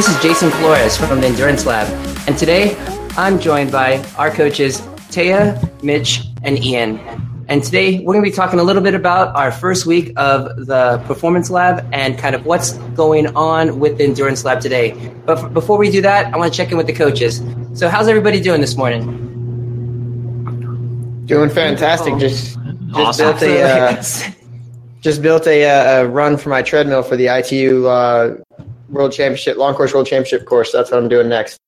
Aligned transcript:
Hi, 0.00 0.06
this 0.06 0.16
is 0.16 0.22
Jason 0.22 0.50
Flores 0.52 0.96
from 0.96 1.20
the 1.20 1.26
Endurance 1.26 1.66
Lab, 1.66 1.86
and 2.26 2.38
today 2.38 2.74
I'm 3.18 3.38
joined 3.38 3.70
by 3.70 4.02
our 4.16 4.30
coaches 4.30 4.80
Taya, 5.10 5.60
Mitch, 5.82 6.22
and 6.42 6.56
Ian. 6.64 6.98
And 7.48 7.62
today 7.62 7.98
we're 7.98 8.14
going 8.14 8.24
to 8.24 8.30
be 8.30 8.34
talking 8.34 8.60
a 8.60 8.62
little 8.62 8.80
bit 8.80 8.94
about 8.94 9.36
our 9.36 9.52
first 9.52 9.84
week 9.84 10.14
of 10.16 10.64
the 10.64 11.02
Performance 11.06 11.50
Lab 11.50 11.86
and 11.92 12.16
kind 12.18 12.34
of 12.34 12.46
what's 12.46 12.78
going 12.96 13.26
on 13.36 13.78
with 13.78 13.98
the 13.98 14.04
Endurance 14.04 14.42
Lab 14.42 14.62
today. 14.62 15.12
But 15.26 15.36
f- 15.36 15.52
before 15.52 15.76
we 15.76 15.90
do 15.90 16.00
that, 16.00 16.32
I 16.32 16.38
want 16.38 16.50
to 16.50 16.56
check 16.56 16.70
in 16.70 16.78
with 16.78 16.86
the 16.86 16.94
coaches. 16.94 17.42
So, 17.74 17.90
how's 17.90 18.08
everybody 18.08 18.40
doing 18.40 18.62
this 18.62 18.78
morning? 18.78 19.04
Doing 21.26 21.50
fantastic. 21.50 22.16
Just 22.16 22.54
just 22.54 22.94
Awesome. 22.94 23.26
built 23.26 23.42
a 23.42 23.62
uh, 23.62 24.02
just 25.02 25.20
built 25.20 25.46
a, 25.46 25.68
uh, 25.68 26.00
a 26.04 26.08
run 26.08 26.38
for 26.38 26.48
my 26.48 26.62
treadmill 26.62 27.02
for 27.02 27.16
the 27.16 27.26
ITU 27.26 27.86
uh, 27.86 28.36
World 28.90 29.12
Championship 29.12 29.56
Long 29.56 29.74
Course 29.74 29.94
World 29.94 30.06
Championship 30.06 30.46
course. 30.46 30.72
That's 30.72 30.90
what 30.90 30.98
I'm 30.98 31.08
doing 31.08 31.28
next. 31.28 31.58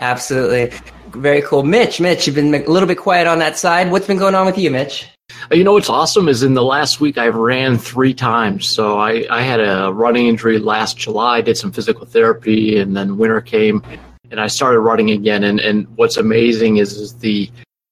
Absolutely. 0.00 0.76
Very 1.10 1.42
cool. 1.42 1.62
Mitch, 1.62 2.00
Mitch, 2.00 2.26
you've 2.26 2.34
been 2.34 2.52
a 2.52 2.68
little 2.68 2.88
bit 2.88 2.98
quiet 2.98 3.26
on 3.26 3.38
that 3.38 3.56
side. 3.56 3.90
What's 3.90 4.06
been 4.06 4.18
going 4.18 4.34
on 4.34 4.46
with 4.46 4.58
you, 4.58 4.70
Mitch? 4.70 5.08
You 5.52 5.64
know 5.64 5.72
what's 5.72 5.88
awesome 5.88 6.28
is 6.28 6.42
in 6.42 6.54
the 6.54 6.62
last 6.62 7.00
week 7.00 7.16
I 7.16 7.28
ran 7.28 7.78
three 7.78 8.12
times. 8.12 8.66
So 8.66 8.98
I, 8.98 9.24
I 9.30 9.42
had 9.42 9.60
a 9.60 9.92
running 9.92 10.26
injury 10.26 10.58
last 10.58 10.96
July, 10.96 11.40
did 11.40 11.56
some 11.56 11.70
physical 11.70 12.06
therapy, 12.06 12.78
and 12.78 12.96
then 12.96 13.16
winter 13.16 13.40
came, 13.40 13.82
and 14.30 14.40
I 14.40 14.48
started 14.48 14.80
running 14.80 15.10
again. 15.10 15.44
And, 15.44 15.60
and 15.60 15.86
what's 15.96 16.16
amazing 16.16 16.78
is, 16.78 16.96
is 16.96 17.14
the 17.14 17.50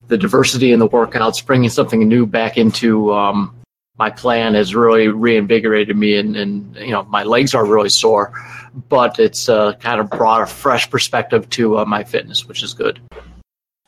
the 0.08 0.18
diversity 0.18 0.72
in 0.72 0.78
the 0.78 0.89
workouts, 0.89 1.44
bringing 1.46 1.70
something 1.70 2.06
new 2.06 2.27
back 2.27 2.58
into 2.58 3.14
um, 3.14 3.55
my 4.03 4.11
plan 4.11 4.55
has 4.55 4.75
really 4.75 5.06
reinvigorated 5.06 5.97
me, 5.97 6.17
and, 6.17 6.34
and 6.34 6.75
you 6.75 6.91
know 6.91 7.05
my 7.05 7.22
legs 7.22 7.55
are 7.55 7.64
really 7.64 7.89
sore, 7.89 8.33
but 8.89 9.20
it's 9.20 9.48
uh, 9.48 9.75
kind 9.75 10.00
of 10.00 10.11
brought 10.11 10.42
a 10.42 10.47
fresh 10.47 10.91
perspective 10.91 11.48
to 11.50 11.78
uh, 11.78 11.84
my 11.84 12.03
fitness, 12.03 12.48
which 12.48 12.64
is 12.64 12.75
good. 12.75 12.98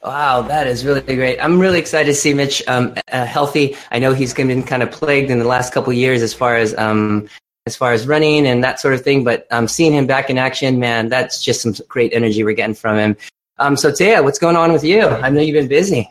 Wow, 0.04 0.42
that 0.42 0.68
is 0.68 0.84
really 0.84 1.16
great. 1.16 1.40
I'm 1.40 1.58
really 1.58 1.80
excited 1.80 2.06
to 2.06 2.14
see 2.14 2.32
Mitch 2.32 2.62
um, 2.68 2.94
uh, 3.10 3.26
healthy. 3.26 3.76
I 3.90 3.98
know 3.98 4.14
he's 4.14 4.32
been 4.32 4.62
kind 4.62 4.84
of 4.84 4.92
plagued 4.92 5.30
in 5.32 5.40
the 5.40 5.48
last 5.48 5.72
couple 5.72 5.92
years 5.92 6.22
as 6.22 6.32
far 6.32 6.54
as 6.56 6.76
um, 6.78 7.28
as 7.66 7.74
far 7.74 7.92
as 7.92 8.06
running 8.06 8.46
and 8.46 8.62
that 8.62 8.78
sort 8.78 8.94
of 8.94 9.02
thing. 9.02 9.24
But 9.24 9.48
um, 9.50 9.66
seeing 9.66 9.92
him 9.92 10.06
back 10.06 10.30
in 10.30 10.38
action, 10.38 10.78
man, 10.78 11.08
that's 11.08 11.42
just 11.42 11.60
some 11.60 11.74
great 11.88 12.12
energy 12.14 12.44
we're 12.44 12.54
getting 12.54 12.76
from 12.76 12.98
him. 12.98 13.16
Um, 13.58 13.76
so 13.76 13.90
Taya, 13.90 14.22
what's 14.22 14.38
going 14.38 14.54
on 14.54 14.72
with 14.72 14.84
you? 14.84 15.02
I 15.08 15.28
know 15.30 15.40
you've 15.40 15.54
been 15.54 15.66
busy. 15.66 16.08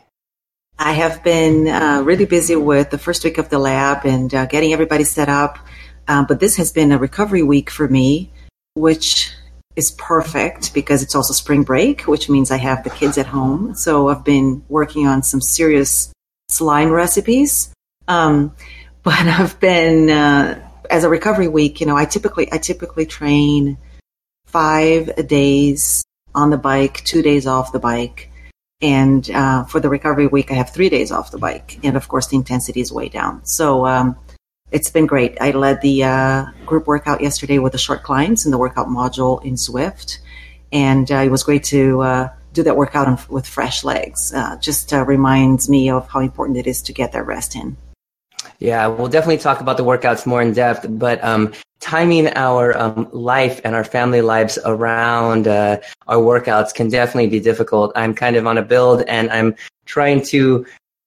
I 0.78 0.92
have 0.92 1.22
been 1.22 1.68
uh, 1.68 2.02
really 2.04 2.24
busy 2.24 2.56
with 2.56 2.90
the 2.90 2.98
first 2.98 3.24
week 3.24 3.38
of 3.38 3.48
the 3.48 3.58
lab 3.58 4.04
and 4.04 4.34
uh, 4.34 4.46
getting 4.46 4.72
everybody 4.72 5.04
set 5.04 5.28
up. 5.28 5.58
Um, 6.08 6.26
but 6.26 6.40
this 6.40 6.56
has 6.56 6.72
been 6.72 6.92
a 6.92 6.98
recovery 6.98 7.42
week 7.42 7.70
for 7.70 7.88
me, 7.88 8.32
which 8.74 9.32
is 9.76 9.92
perfect 9.92 10.74
because 10.74 11.02
it's 11.02 11.14
also 11.14 11.32
spring 11.32 11.62
break, 11.62 12.02
which 12.02 12.28
means 12.28 12.50
I 12.50 12.58
have 12.58 12.84
the 12.84 12.90
kids 12.90 13.18
at 13.18 13.26
home. 13.26 13.74
So 13.74 14.08
I've 14.08 14.24
been 14.24 14.64
working 14.68 15.06
on 15.06 15.22
some 15.22 15.40
serious 15.40 16.12
slime 16.48 16.90
recipes. 16.90 17.72
Um, 18.08 18.54
but 19.02 19.18
I've 19.18 19.58
been 19.60 20.10
uh, 20.10 20.60
as 20.90 21.04
a 21.04 21.08
recovery 21.08 21.48
week. 21.48 21.80
You 21.80 21.86
know, 21.86 21.96
I 21.96 22.04
typically 22.04 22.52
I 22.52 22.58
typically 22.58 23.06
train 23.06 23.76
five 24.46 25.26
days 25.26 26.04
on 26.34 26.50
the 26.50 26.56
bike, 26.56 27.04
two 27.04 27.22
days 27.22 27.46
off 27.46 27.72
the 27.72 27.78
bike. 27.78 28.30
And 28.80 29.30
uh, 29.30 29.64
for 29.64 29.80
the 29.80 29.88
recovery 29.88 30.26
week, 30.26 30.50
I 30.50 30.54
have 30.54 30.70
three 30.70 30.88
days 30.88 31.10
off 31.10 31.30
the 31.30 31.38
bike. 31.38 31.78
And 31.82 31.96
of 31.96 32.08
course, 32.08 32.26
the 32.26 32.36
intensity 32.36 32.80
is 32.80 32.92
way 32.92 33.08
down. 33.08 33.44
So 33.44 33.86
um, 33.86 34.16
it's 34.70 34.90
been 34.90 35.06
great. 35.06 35.38
I 35.40 35.52
led 35.52 35.80
the 35.80 36.04
uh, 36.04 36.44
group 36.66 36.86
workout 36.86 37.20
yesterday 37.20 37.58
with 37.58 37.72
the 37.72 37.78
short 37.78 38.02
climbs 38.02 38.44
in 38.44 38.50
the 38.50 38.58
workout 38.58 38.88
module 38.88 39.42
in 39.44 39.54
Zwift. 39.54 40.18
And 40.72 41.10
uh, 41.10 41.18
it 41.18 41.30
was 41.30 41.44
great 41.44 41.64
to 41.64 42.02
uh, 42.02 42.28
do 42.52 42.62
that 42.64 42.76
workout 42.76 43.06
on, 43.06 43.18
with 43.28 43.46
fresh 43.46 43.84
legs. 43.84 44.32
Uh, 44.34 44.56
just 44.58 44.92
uh, 44.92 45.04
reminds 45.04 45.68
me 45.68 45.90
of 45.90 46.08
how 46.08 46.20
important 46.20 46.58
it 46.58 46.66
is 46.66 46.82
to 46.82 46.92
get 46.92 47.12
that 47.12 47.26
rest 47.26 47.54
in. 47.54 47.76
Yeah, 48.60 48.86
we'll 48.86 49.08
definitely 49.08 49.38
talk 49.38 49.60
about 49.60 49.76
the 49.76 49.84
workouts 49.84 50.26
more 50.26 50.40
in 50.40 50.52
depth, 50.52 50.86
but 50.88 51.22
um, 51.24 51.52
timing 51.80 52.28
our 52.28 52.76
um, 52.78 53.08
life 53.12 53.60
and 53.64 53.74
our 53.74 53.84
family 53.84 54.22
lives 54.22 54.58
around 54.64 55.46
uh, 55.46 55.78
our 56.08 56.16
workouts 56.16 56.72
can 56.72 56.88
definitely 56.88 57.28
be 57.28 57.40
difficult. 57.40 57.92
I'm 57.94 58.14
kind 58.14 58.36
of 58.36 58.46
on 58.46 58.56
a 58.56 58.62
build 58.62 59.02
and 59.02 59.30
I'm 59.30 59.54
trying 59.84 60.22
to 60.26 60.64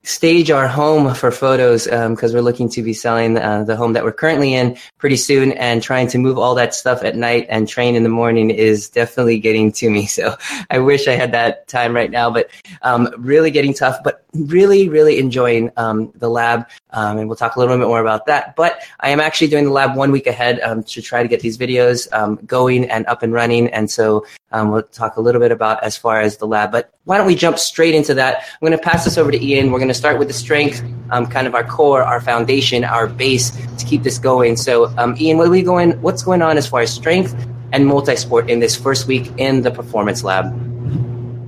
stage 0.08 0.50
our 0.50 0.68
home 0.68 1.14
for 1.14 1.32
photos 1.32 1.86
because 1.86 2.34
we're 2.34 2.42
looking 2.42 2.70
to 2.70 2.82
be 2.82 2.94
selling 2.94 3.38
uh, 3.38 3.64
the 3.64 3.76
home 3.76 3.94
that 3.94 4.04
we're 4.04 4.14
currently 4.14 4.54
in 4.54 4.78
pretty 4.98 5.18
soon 5.18 5.52
and 5.54 5.84
trying 5.84 6.08
to 6.08 6.18
move 6.18 6.38
all 6.38 6.56
that 6.56 6.74
stuff 6.74 7.04
at 7.04 7.16
night 7.16 7.46
and 7.50 7.68
train 7.68 7.94
in 7.94 8.04
the 8.04 8.10
morning 8.10 8.50
is 8.50 8.90
definitely 8.90 9.38
getting 9.40 9.72
to 9.72 9.90
me. 9.90 10.08
So 10.18 10.36
i 10.72 10.80
wish 10.80 11.08
i 11.08 11.12
had 11.12 11.34
that 11.34 11.68
time 11.68 11.94
right 11.94 12.10
now 12.10 12.32
but 12.32 12.50
um, 12.82 13.08
really 13.18 13.52
getting 13.52 13.74
tough 13.74 13.98
but 14.04 14.24
really 14.34 14.90
really 14.90 15.20
enjoying 15.20 15.70
um, 15.78 16.12
the 16.16 16.30
lab 16.30 16.68
um, 16.92 17.20
and 17.20 17.28
we'll 17.28 17.36
talk 17.36 17.56
a 17.56 17.60
little 17.60 17.78
bit 17.78 17.86
more 17.86 18.00
about 18.00 18.26
that. 18.26 18.56
But 18.56 18.82
i 19.02 19.10
am 19.10 19.20
actually 19.20 19.50
doing 19.50 19.66
the 19.66 19.72
lab 19.72 19.96
one 19.96 20.12
week 20.12 20.26
ahead 20.26 20.60
um, 20.62 20.84
to 20.84 21.02
try 21.02 21.22
to 21.22 21.30
get 21.30 21.42
these 21.42 21.58
videos 21.58 22.12
um, 22.14 22.38
going 22.48 22.90
and 22.90 23.06
up 23.06 23.22
and 23.22 23.34
running 23.34 23.68
and 23.68 23.92
so 23.92 24.26
um, 24.52 24.72
we'll 24.72 24.84
talk 24.84 25.18
a 25.18 25.22
little 25.22 25.42
bit 25.42 25.52
about 25.52 25.84
as 25.84 25.98
far 25.98 26.22
as 26.22 26.38
the 26.38 26.48
lab. 26.48 26.72
But 26.72 26.92
why 27.04 27.18
don't 27.18 27.28
we 27.28 27.36
jump 27.36 27.60
straight 27.60 27.96
into 27.96 28.14
that? 28.16 28.38
I'm 28.40 28.66
going 28.66 28.72
to 28.72 28.78
pass 28.78 29.04
this 29.04 29.18
over 29.18 29.32
to 29.32 29.44
ian. 29.44 29.72
We're 29.72 29.80
going 29.80 29.90
to 29.90 29.94
start 29.98 30.20
with 30.20 30.28
the 30.28 30.34
strength, 30.34 30.84
um, 31.10 31.26
kind 31.26 31.48
of 31.48 31.56
our 31.56 31.64
core, 31.64 32.04
our 32.04 32.22
foundation, 32.22 32.84
our 32.84 33.08
base 33.08 33.52
to 33.78 33.86
keep 33.86 34.04
this 34.04 34.18
going. 34.18 34.56
So, 34.56 34.94
um, 34.98 35.16
Ian, 35.20 35.38
what 35.38 35.48
are 35.48 35.52
we 35.52 35.64
going? 35.64 35.92
What's 36.02 36.24
going 36.24 36.42
on 36.42 36.58
as 36.58 36.68
far 36.68 36.82
as 36.82 36.94
strength 36.94 37.36
and 37.72 37.86
multi-sport 37.86 38.50
in 38.50 38.60
this 38.60 38.76
first 38.76 39.08
week 39.08 39.32
in 39.38 39.62
the 39.62 39.72
performance 39.72 40.24
lab? 40.24 40.46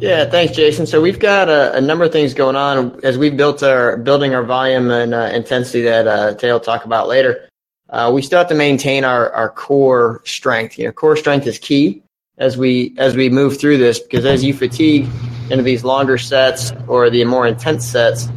Yeah, 0.01 0.29
thanks, 0.29 0.55
Jason. 0.55 0.85
So 0.85 1.01
we've 1.01 1.19
got 1.19 1.49
a, 1.49 1.75
a 1.75 1.81
number 1.81 2.05
of 2.05 2.11
things 2.11 2.33
going 2.33 2.55
on 2.55 2.99
as 3.03 3.17
we 3.17 3.29
built 3.29 3.61
our 3.63 3.97
building 3.97 4.33
our 4.33 4.43
volume 4.43 4.89
and 4.91 5.13
uh, 5.13 5.29
intensity 5.33 5.81
that 5.83 6.07
uh, 6.07 6.33
Tay 6.35 6.51
will 6.51 6.61
talk 6.61 6.85
about 6.85 7.09
later. 7.09 7.49
Uh, 7.89 8.11
we 8.13 8.21
still 8.21 8.37
have 8.39 8.47
to 8.47 8.55
maintain 8.55 9.03
our, 9.03 9.31
our 9.31 9.49
core 9.49 10.21
strength. 10.23 10.77
You 10.77 10.85
know, 10.85 10.91
core 10.93 11.17
strength 11.17 11.47
is 11.47 11.59
key 11.59 12.01
as 12.39 12.57
we 12.57 12.95
as 12.97 13.15
we 13.15 13.29
move 13.29 13.59
through 13.59 13.77
this 13.77 13.99
because 13.99 14.25
as 14.25 14.43
you 14.43 14.53
fatigue 14.53 15.07
into 15.51 15.63
these 15.63 15.83
longer 15.83 16.17
sets 16.17 16.71
or 16.87 17.09
the 17.09 17.23
more 17.25 17.45
intense 17.45 17.85
sets, 17.85 18.29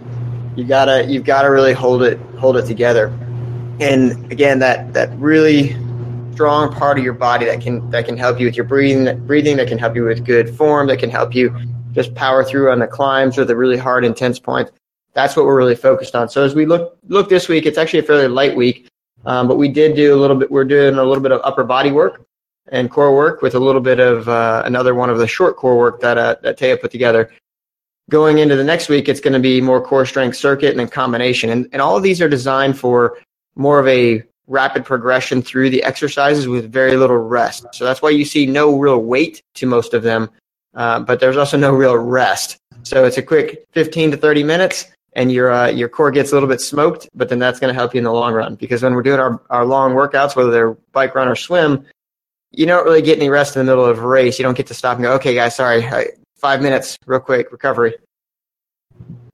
you 0.56 0.64
gotta 0.64 1.04
you've 1.04 1.24
gotta 1.24 1.50
really 1.50 1.72
hold 1.72 2.02
it 2.02 2.18
hold 2.38 2.56
it 2.56 2.66
together. 2.66 3.06
And 3.80 4.30
again, 4.30 4.58
that 4.58 4.92
that 4.92 5.16
really 5.18 5.76
strong 6.32 6.72
part 6.72 6.98
of 6.98 7.04
your 7.04 7.12
body 7.12 7.46
that 7.46 7.60
can 7.60 7.88
that 7.90 8.04
can 8.04 8.16
help 8.16 8.40
you 8.40 8.46
with 8.46 8.56
your 8.56 8.64
breathing 8.64 9.24
breathing 9.26 9.56
that 9.56 9.68
can 9.68 9.78
help 9.78 9.94
you 9.94 10.04
with 10.04 10.24
good 10.24 10.54
form 10.56 10.86
that 10.88 10.98
can 10.98 11.10
help 11.10 11.34
you 11.34 11.54
just 11.92 12.14
power 12.14 12.42
through 12.42 12.70
on 12.70 12.78
the 12.78 12.86
climbs 12.86 13.38
or 13.38 13.44
the 13.44 13.54
really 13.54 13.76
hard 13.76 14.04
intense 14.04 14.38
points. 14.38 14.72
That's 15.14 15.36
what 15.36 15.44
we're 15.44 15.56
really 15.56 15.76
focused 15.76 16.16
on. 16.16 16.28
So 16.28 16.42
as 16.42 16.54
we 16.54 16.66
look 16.66 16.98
look 17.06 17.28
this 17.28 17.48
week, 17.48 17.66
it's 17.66 17.78
actually 17.78 18.00
a 18.00 18.02
fairly 18.02 18.28
light 18.28 18.56
week, 18.56 18.88
um, 19.26 19.46
but 19.46 19.58
we 19.58 19.68
did 19.68 19.94
do 19.94 20.12
a 20.12 20.18
little 20.18 20.36
bit. 20.36 20.50
We're 20.50 20.64
doing 20.64 20.94
a 20.94 21.04
little 21.04 21.22
bit 21.22 21.30
of 21.30 21.40
upper 21.44 21.62
body 21.62 21.92
work 21.92 22.26
and 22.68 22.90
core 22.90 23.14
work 23.14 23.42
with 23.42 23.54
a 23.54 23.58
little 23.58 23.80
bit 23.80 24.00
of 24.00 24.28
uh, 24.28 24.62
another 24.64 24.94
one 24.94 25.10
of 25.10 25.18
the 25.18 25.26
short 25.26 25.56
core 25.56 25.76
work 25.76 26.00
that 26.00 26.18
uh, 26.18 26.36
that 26.42 26.58
Taya 26.58 26.80
put 26.80 26.90
together. 26.90 27.30
Going 28.10 28.38
into 28.38 28.56
the 28.56 28.64
next 28.64 28.88
week, 28.88 29.08
it's 29.08 29.20
going 29.20 29.32
to 29.32 29.38
be 29.38 29.60
more 29.60 29.80
core 29.80 30.06
strength 30.06 30.36
circuit 30.36 30.70
and 30.70 30.80
then 30.80 30.88
combination, 30.88 31.50
and 31.50 31.68
and 31.72 31.82
all 31.82 31.96
of 31.96 32.02
these 32.02 32.20
are 32.20 32.28
designed 32.28 32.78
for 32.78 33.18
more 33.54 33.78
of 33.78 33.88
a 33.88 34.22
rapid 34.46 34.84
progression 34.84 35.40
through 35.40 35.70
the 35.70 35.82
exercises 35.82 36.48
with 36.48 36.70
very 36.70 36.96
little 36.96 37.16
rest. 37.16 37.66
So 37.72 37.84
that's 37.84 38.02
why 38.02 38.10
you 38.10 38.24
see 38.24 38.44
no 38.46 38.78
real 38.78 38.98
weight 38.98 39.42
to 39.54 39.66
most 39.66 39.94
of 39.94 40.02
them, 40.02 40.28
uh, 40.74 41.00
but 41.00 41.20
there's 41.20 41.36
also 41.36 41.56
no 41.56 41.72
real 41.72 41.96
rest. 41.96 42.58
So 42.82 43.04
it's 43.04 43.18
a 43.18 43.22
quick 43.22 43.64
15 43.72 44.10
to 44.12 44.16
30 44.16 44.42
minutes, 44.42 44.90
and 45.14 45.30
your 45.30 45.52
uh, 45.52 45.68
your 45.68 45.88
core 45.88 46.10
gets 46.10 46.32
a 46.32 46.34
little 46.34 46.48
bit 46.48 46.60
smoked, 46.60 47.08
but 47.14 47.28
then 47.28 47.38
that's 47.38 47.60
going 47.60 47.72
to 47.72 47.78
help 47.78 47.94
you 47.94 47.98
in 47.98 48.04
the 48.04 48.12
long 48.12 48.34
run 48.34 48.56
because 48.56 48.82
when 48.82 48.94
we're 48.94 49.02
doing 49.02 49.20
our, 49.20 49.40
our 49.50 49.64
long 49.64 49.92
workouts, 49.92 50.34
whether 50.34 50.50
they're 50.50 50.72
bike, 50.92 51.14
run, 51.14 51.28
or 51.28 51.36
swim, 51.36 51.86
you 52.52 52.66
don't 52.66 52.84
really 52.84 53.02
get 53.02 53.18
any 53.18 53.28
rest 53.28 53.56
in 53.56 53.64
the 53.64 53.72
middle 53.72 53.84
of 53.86 53.98
a 53.98 54.06
race. 54.06 54.38
You 54.38 54.44
don't 54.44 54.56
get 54.56 54.66
to 54.68 54.74
stop 54.74 54.96
and 54.96 55.04
go, 55.04 55.14
okay, 55.14 55.34
guys, 55.34 55.56
sorry, 55.56 55.84
five 56.36 56.62
minutes, 56.62 56.98
real 57.06 57.20
quick, 57.20 57.50
recovery. 57.50 57.94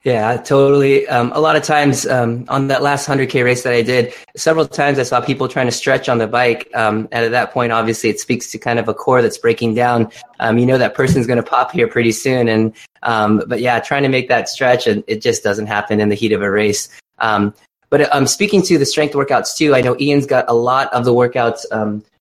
Yeah, 0.04 0.36
totally. 0.36 1.08
Um, 1.08 1.32
a 1.34 1.40
lot 1.40 1.56
of 1.56 1.64
times 1.64 2.06
um, 2.06 2.44
on 2.48 2.68
that 2.68 2.82
last 2.82 3.08
100K 3.08 3.44
race 3.44 3.64
that 3.64 3.72
I 3.72 3.82
did, 3.82 4.14
several 4.36 4.64
times 4.64 4.98
I 4.98 5.02
saw 5.02 5.20
people 5.20 5.48
trying 5.48 5.66
to 5.66 5.72
stretch 5.72 6.08
on 6.08 6.18
the 6.18 6.28
bike. 6.28 6.70
Um, 6.72 7.08
and 7.10 7.24
at 7.24 7.32
that 7.32 7.52
point, 7.52 7.72
obviously, 7.72 8.08
it 8.08 8.20
speaks 8.20 8.50
to 8.52 8.58
kind 8.58 8.78
of 8.78 8.88
a 8.88 8.94
core 8.94 9.22
that's 9.22 9.38
breaking 9.38 9.74
down. 9.74 10.10
Um, 10.38 10.56
you 10.56 10.66
know 10.66 10.78
that 10.78 10.94
person's 10.94 11.26
going 11.26 11.42
to 11.42 11.42
pop 11.42 11.72
here 11.72 11.88
pretty 11.88 12.12
soon. 12.12 12.48
And 12.48 12.74
um, 13.02 13.42
But 13.48 13.60
yeah, 13.60 13.80
trying 13.80 14.04
to 14.04 14.08
make 14.08 14.28
that 14.28 14.48
stretch, 14.48 14.86
and 14.86 15.02
it 15.08 15.20
just 15.20 15.42
doesn't 15.42 15.66
happen 15.66 16.00
in 16.00 16.10
the 16.10 16.14
heat 16.14 16.32
of 16.32 16.42
a 16.42 16.50
race. 16.50 16.88
Um, 17.18 17.52
but 17.90 18.14
um, 18.14 18.26
speaking 18.26 18.62
to 18.62 18.78
the 18.78 18.86
strength 18.86 19.14
workouts 19.14 19.56
too, 19.56 19.74
I 19.74 19.80
know 19.80 19.96
Ian's 19.98 20.26
got 20.26 20.44
a 20.48 20.54
lot 20.54 20.92
of 20.92 21.04
the 21.04 21.12
workouts 21.12 21.64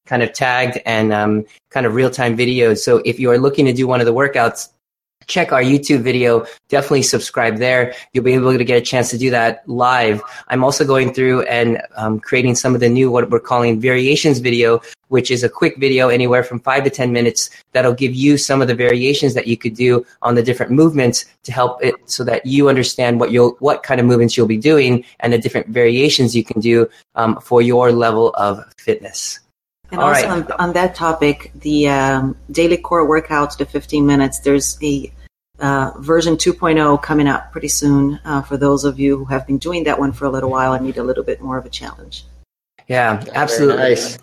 kind 0.07 0.23
of 0.23 0.33
tagged 0.33 0.79
and 0.85 1.13
um, 1.13 1.45
kind 1.69 1.85
of 1.85 1.93
real 1.93 2.09
time 2.09 2.35
videos. 2.35 2.79
So 2.79 3.01
if 3.05 3.19
you 3.19 3.29
are 3.31 3.37
looking 3.37 3.65
to 3.65 3.73
do 3.73 3.87
one 3.87 3.99
of 3.99 4.05
the 4.05 4.13
workouts, 4.13 4.69
check 5.27 5.51
our 5.51 5.61
YouTube 5.61 6.01
video. 6.01 6.45
Definitely 6.69 7.03
subscribe 7.03 7.57
there. 7.57 7.93
You'll 8.13 8.23
be 8.23 8.33
able 8.33 8.57
to 8.57 8.63
get 8.63 8.77
a 8.77 8.81
chance 8.81 9.09
to 9.11 9.17
do 9.17 9.29
that 9.31 9.67
live. 9.67 10.21
I'm 10.47 10.63
also 10.63 10.85
going 10.85 11.13
through 11.13 11.43
and 11.43 11.81
um, 11.95 12.19
creating 12.19 12.55
some 12.55 12.73
of 12.73 12.79
the 12.79 12.89
new, 12.89 13.11
what 13.11 13.29
we're 13.29 13.39
calling 13.39 13.79
variations 13.79 14.39
video, 14.39 14.81
which 15.09 15.29
is 15.29 15.43
a 15.43 15.49
quick 15.49 15.77
video 15.77 16.09
anywhere 16.09 16.43
from 16.43 16.59
five 16.59 16.83
to 16.85 16.89
10 16.89 17.11
minutes 17.11 17.49
that'll 17.73 17.93
give 17.93 18.15
you 18.15 18.37
some 18.37 18.61
of 18.61 18.67
the 18.67 18.75
variations 18.75 19.33
that 19.33 19.47
you 19.47 19.57
could 19.57 19.75
do 19.75 20.05
on 20.21 20.35
the 20.35 20.43
different 20.43 20.71
movements 20.71 21.25
to 21.43 21.51
help 21.51 21.83
it 21.83 21.95
so 22.05 22.23
that 22.23 22.45
you 22.45 22.69
understand 22.69 23.19
what 23.19 23.31
you'll, 23.31 23.51
what 23.59 23.83
kind 23.83 23.99
of 23.99 24.05
movements 24.05 24.37
you'll 24.37 24.47
be 24.47 24.57
doing 24.57 25.03
and 25.19 25.33
the 25.33 25.37
different 25.37 25.67
variations 25.67 26.35
you 26.35 26.43
can 26.43 26.61
do 26.61 26.89
um, 27.15 27.39
for 27.41 27.61
your 27.61 27.91
level 27.91 28.31
of 28.35 28.63
fitness. 28.77 29.39
And 29.91 30.01
All 30.01 30.09
also 30.09 30.27
right. 30.27 30.51
on, 30.51 30.51
on, 30.59 30.73
that 30.73 30.95
topic, 30.95 31.51
the 31.55 31.87
um, 31.87 32.35
daily 32.51 32.77
core 32.77 33.07
workouts, 33.07 33.57
the 33.57 33.65
15 33.65 34.05
minutes, 34.05 34.39
there's 34.39 34.77
a 34.83 35.11
uh, 35.59 35.91
version 35.99 36.35
2.0 36.35 37.01
coming 37.01 37.27
up 37.27 37.51
pretty 37.51 37.69
soon 37.69 38.19
uh, 38.25 38.41
for 38.41 38.57
those 38.57 38.83
of 38.83 38.99
you 38.99 39.17
who 39.17 39.25
have 39.25 39.47
been 39.47 39.57
doing 39.57 39.85
that 39.85 39.97
one 39.97 40.11
for 40.11 40.25
a 40.25 40.29
little 40.29 40.49
while 40.49 40.73
and 40.73 40.85
need 40.85 40.97
a 40.97 41.03
little 41.03 41.23
bit 41.23 41.41
more 41.41 41.57
of 41.57 41.65
a 41.65 41.69
challenge. 41.69 42.25
Yeah, 42.87 43.23
absolutely. 43.33 43.77
Nice. 43.77 44.17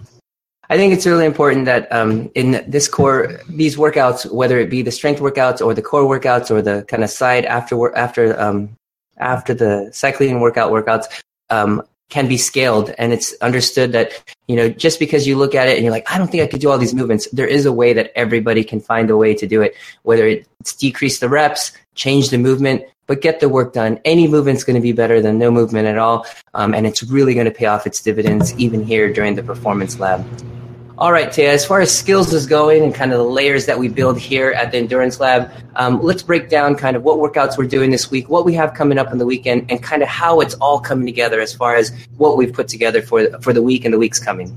I 0.70 0.76
think 0.76 0.94
it's 0.94 1.06
really 1.06 1.26
important 1.26 1.66
that 1.66 1.90
um, 1.92 2.30
in 2.34 2.64
this 2.66 2.88
core, 2.88 3.40
these 3.48 3.76
workouts, 3.76 4.30
whether 4.32 4.58
it 4.58 4.70
be 4.70 4.82
the 4.82 4.90
strength 4.90 5.20
workouts 5.20 5.64
or 5.64 5.74
the 5.74 5.82
core 5.82 6.02
workouts 6.02 6.50
or 6.50 6.62
the 6.62 6.84
kind 6.88 7.04
of 7.04 7.10
side 7.10 7.44
after 7.44 7.94
after 7.96 8.40
um, 8.40 8.70
after 9.18 9.52
the 9.52 9.90
cycling 9.92 10.40
workout 10.40 10.72
workouts, 10.72 11.04
um, 11.50 11.82
can 12.08 12.28
be 12.28 12.36
scaled. 12.36 12.94
And 12.98 13.12
it's 13.12 13.34
understood 13.40 13.92
that 13.92 14.12
you 14.46 14.56
know 14.56 14.68
just 14.68 14.98
because 14.98 15.26
you 15.26 15.36
look 15.36 15.54
at 15.54 15.68
it 15.68 15.76
and 15.76 15.82
you're 15.82 15.90
like 15.90 16.10
i 16.10 16.18
don't 16.18 16.30
think 16.30 16.42
i 16.42 16.46
could 16.46 16.60
do 16.60 16.68
all 16.68 16.76
these 16.76 16.92
movements 16.92 17.26
there 17.32 17.46
is 17.46 17.64
a 17.64 17.72
way 17.72 17.94
that 17.94 18.12
everybody 18.14 18.62
can 18.62 18.78
find 18.78 19.08
a 19.08 19.16
way 19.16 19.34
to 19.34 19.46
do 19.46 19.62
it 19.62 19.74
whether 20.02 20.26
it's 20.26 20.74
decrease 20.74 21.18
the 21.18 21.30
reps 21.30 21.72
change 21.94 22.28
the 22.28 22.36
movement 22.36 22.84
but 23.06 23.20
get 23.20 23.40
the 23.40 23.48
work 23.48 23.72
done. 23.72 24.00
Any 24.04 24.26
movement's 24.26 24.64
going 24.64 24.76
to 24.76 24.80
be 24.80 24.92
better 24.92 25.20
than 25.20 25.38
no 25.38 25.50
movement 25.50 25.86
at 25.86 25.98
all. 25.98 26.26
Um, 26.54 26.74
and 26.74 26.86
it's 26.86 27.02
really 27.02 27.34
going 27.34 27.46
to 27.46 27.52
pay 27.52 27.66
off 27.66 27.86
its 27.86 28.00
dividends 28.00 28.54
even 28.58 28.84
here 28.84 29.12
during 29.12 29.34
the 29.34 29.42
performance 29.42 29.98
lab 29.98 30.24
all 30.96 31.10
right, 31.10 31.28
Taya, 31.28 31.48
as 31.48 31.66
far 31.66 31.80
as 31.80 31.96
skills 31.96 32.32
is 32.32 32.46
going 32.46 32.84
and 32.84 32.94
kind 32.94 33.12
of 33.12 33.18
the 33.18 33.24
layers 33.24 33.66
that 33.66 33.76
we 33.76 33.88
build 33.88 34.16
here 34.16 34.52
at 34.52 34.70
the 34.70 34.78
Endurance 34.78 35.18
Lab, 35.18 35.50
um, 35.74 36.00
let's 36.00 36.22
break 36.22 36.48
down 36.48 36.76
kind 36.76 36.96
of 36.96 37.02
what 37.02 37.18
workouts 37.18 37.58
we're 37.58 37.66
doing 37.66 37.90
this 37.90 38.12
week, 38.12 38.28
what 38.28 38.44
we 38.44 38.54
have 38.54 38.74
coming 38.74 38.96
up 38.96 39.10
in 39.10 39.18
the 39.18 39.26
weekend, 39.26 39.68
and 39.72 39.82
kind 39.82 40.02
of 40.04 40.08
how 40.08 40.40
it's 40.40 40.54
all 40.54 40.78
coming 40.78 41.04
together 41.04 41.40
as 41.40 41.52
far 41.52 41.74
as 41.74 41.92
what 42.16 42.36
we've 42.36 42.52
put 42.52 42.68
together 42.68 43.02
for, 43.02 43.26
for 43.40 43.52
the 43.52 43.60
week 43.62 43.84
and 43.84 43.92
the 43.92 43.98
weeks 43.98 44.20
coming. 44.20 44.56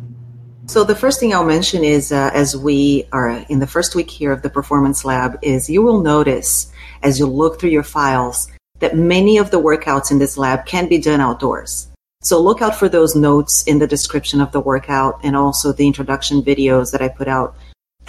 So 0.68 0.84
the 0.84 0.96
first 0.96 1.20
thing 1.20 1.34
I'll 1.34 1.44
mention 1.44 1.84
is 1.84 2.12
uh, 2.12 2.30
as 2.34 2.56
we 2.56 3.08
are 3.12 3.30
in 3.50 3.58
the 3.58 3.68
first 3.68 3.96
week 3.96 4.12
here 4.12 4.32
of 4.32 4.44
the 4.44 4.50
Performance 4.50 5.04
Lab 5.04 5.40
is 5.42 5.70
you 5.70 5.82
will 5.82 6.02
notice 6.02 6.72
as 7.02 7.18
you 7.18 7.26
look 7.26 7.60
through 7.60 7.72
your 7.72 7.84
files 7.84 8.48
that 8.80 8.96
many 8.96 9.38
of 9.38 9.50
the 9.50 9.60
workouts 9.60 10.12
in 10.12 10.20
this 10.20 10.38
lab 10.38 10.68
can 10.68 10.88
be 10.88 11.00
done 11.00 11.20
outdoors. 11.20 11.88
So 12.28 12.42
look 12.42 12.62
out 12.62 12.76
for 12.76 12.90
those 12.90 13.16
notes 13.16 13.64
in 13.64 13.80
the 13.80 13.88
description 13.88 14.42
of 14.42 14.52
the 14.52 14.60
workout 14.60 15.22
and 15.24 15.34
also 15.34 15.72
the 15.72 15.88
introduction 15.88 16.42
videos 16.42 16.92
that 16.92 17.02
I 17.02 17.08
put 17.08 17.30
out 17.30 17.56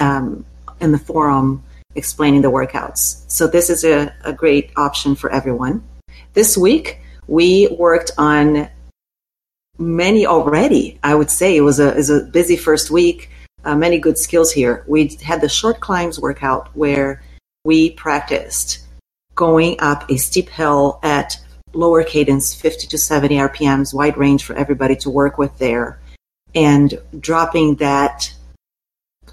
um, 0.00 0.44
in 0.80 0.90
the 0.90 0.98
forum 0.98 1.62
explaining 1.94 2.42
the 2.42 2.50
workouts. 2.50 3.22
So 3.30 3.46
this 3.46 3.70
is 3.70 3.84
a, 3.84 4.12
a 4.24 4.32
great 4.32 4.72
option 4.74 5.14
for 5.14 5.30
everyone. 5.30 5.84
This 6.32 6.58
week, 6.58 6.98
we 7.28 7.68
worked 7.78 8.10
on 8.18 8.68
many 9.78 10.26
already. 10.26 10.98
I 11.04 11.14
would 11.14 11.30
say 11.30 11.56
it 11.56 11.60
was 11.60 11.78
a, 11.78 11.92
it 11.92 11.98
was 11.98 12.10
a 12.10 12.24
busy 12.24 12.56
first 12.56 12.90
week. 12.90 13.30
Uh, 13.64 13.76
many 13.76 14.00
good 14.00 14.18
skills 14.18 14.50
here. 14.50 14.82
We 14.88 15.16
had 15.22 15.40
the 15.40 15.48
short 15.48 15.78
climbs 15.78 16.18
workout 16.18 16.74
where 16.74 17.22
we 17.62 17.90
practiced 17.92 18.80
going 19.36 19.76
up 19.78 20.10
a 20.10 20.16
steep 20.16 20.48
hill 20.48 20.98
at 21.04 21.38
lower 21.72 22.02
cadence, 22.02 22.54
50 22.54 22.86
to 22.88 22.98
70 22.98 23.36
RPMs, 23.36 23.94
wide 23.94 24.16
range 24.16 24.44
for 24.44 24.56
everybody 24.56 24.96
to 24.96 25.10
work 25.10 25.38
with 25.38 25.56
there, 25.58 26.00
and 26.54 27.00
dropping 27.18 27.76
that 27.76 28.32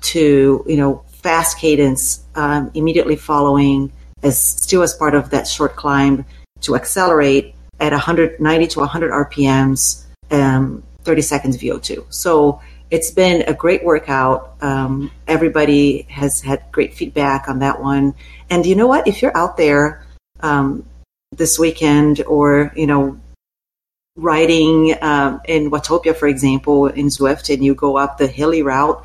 to, 0.02 0.64
you 0.68 0.78
know, 0.78 1.04
fast 1.08 1.58
cadence 1.58 2.24
um, 2.36 2.70
immediately 2.74 3.16
following 3.16 3.92
as 4.24 4.40
still 4.40 4.84
as 4.84 4.94
part 4.94 5.16
of 5.16 5.30
that 5.32 5.48
short 5.48 5.76
climb 5.76 6.26
to 6.62 6.76
accelerate 6.76 7.56
at 7.80 7.92
190 7.92 8.68
to 8.68 8.80
100 8.80 9.12
RPMs, 9.12 10.04
um, 10.32 10.84
30 11.04 11.22
seconds 11.22 11.58
VO2. 11.58 12.06
So 12.14 12.62
it's 12.92 13.12
been 13.12 13.44
a 13.48 13.54
great 13.54 13.84
workout. 13.84 14.56
Um, 14.62 15.12
everybody 15.28 16.04
has 16.10 16.42
had 16.42 16.64
great 16.72 16.94
feedback 16.94 17.48
on 17.48 17.60
that 17.60 17.82
one. 17.82 18.14
And 18.50 18.66
you 18.66 18.76
know 18.76 18.88
what? 18.88 19.08
If 19.08 19.22
you're 19.22 19.36
out 19.36 19.58
there, 19.58 20.06
um, 20.42 20.86
this 21.36 21.60
weekend 21.60 22.22
or, 22.26 22.72
you 22.76 22.88
know, 22.88 23.20
riding 24.16 24.96
um, 25.02 25.42
in 25.46 25.70
Watopia, 25.70 26.16
for 26.16 26.28
example, 26.28 26.88
in 26.88 27.08
Zwift, 27.08 27.54
and 27.54 27.64
you 27.64 27.76
go 27.76 27.98
up 27.98 28.18
the 28.18 28.28
hilly 28.28 28.64
route, 28.64 29.04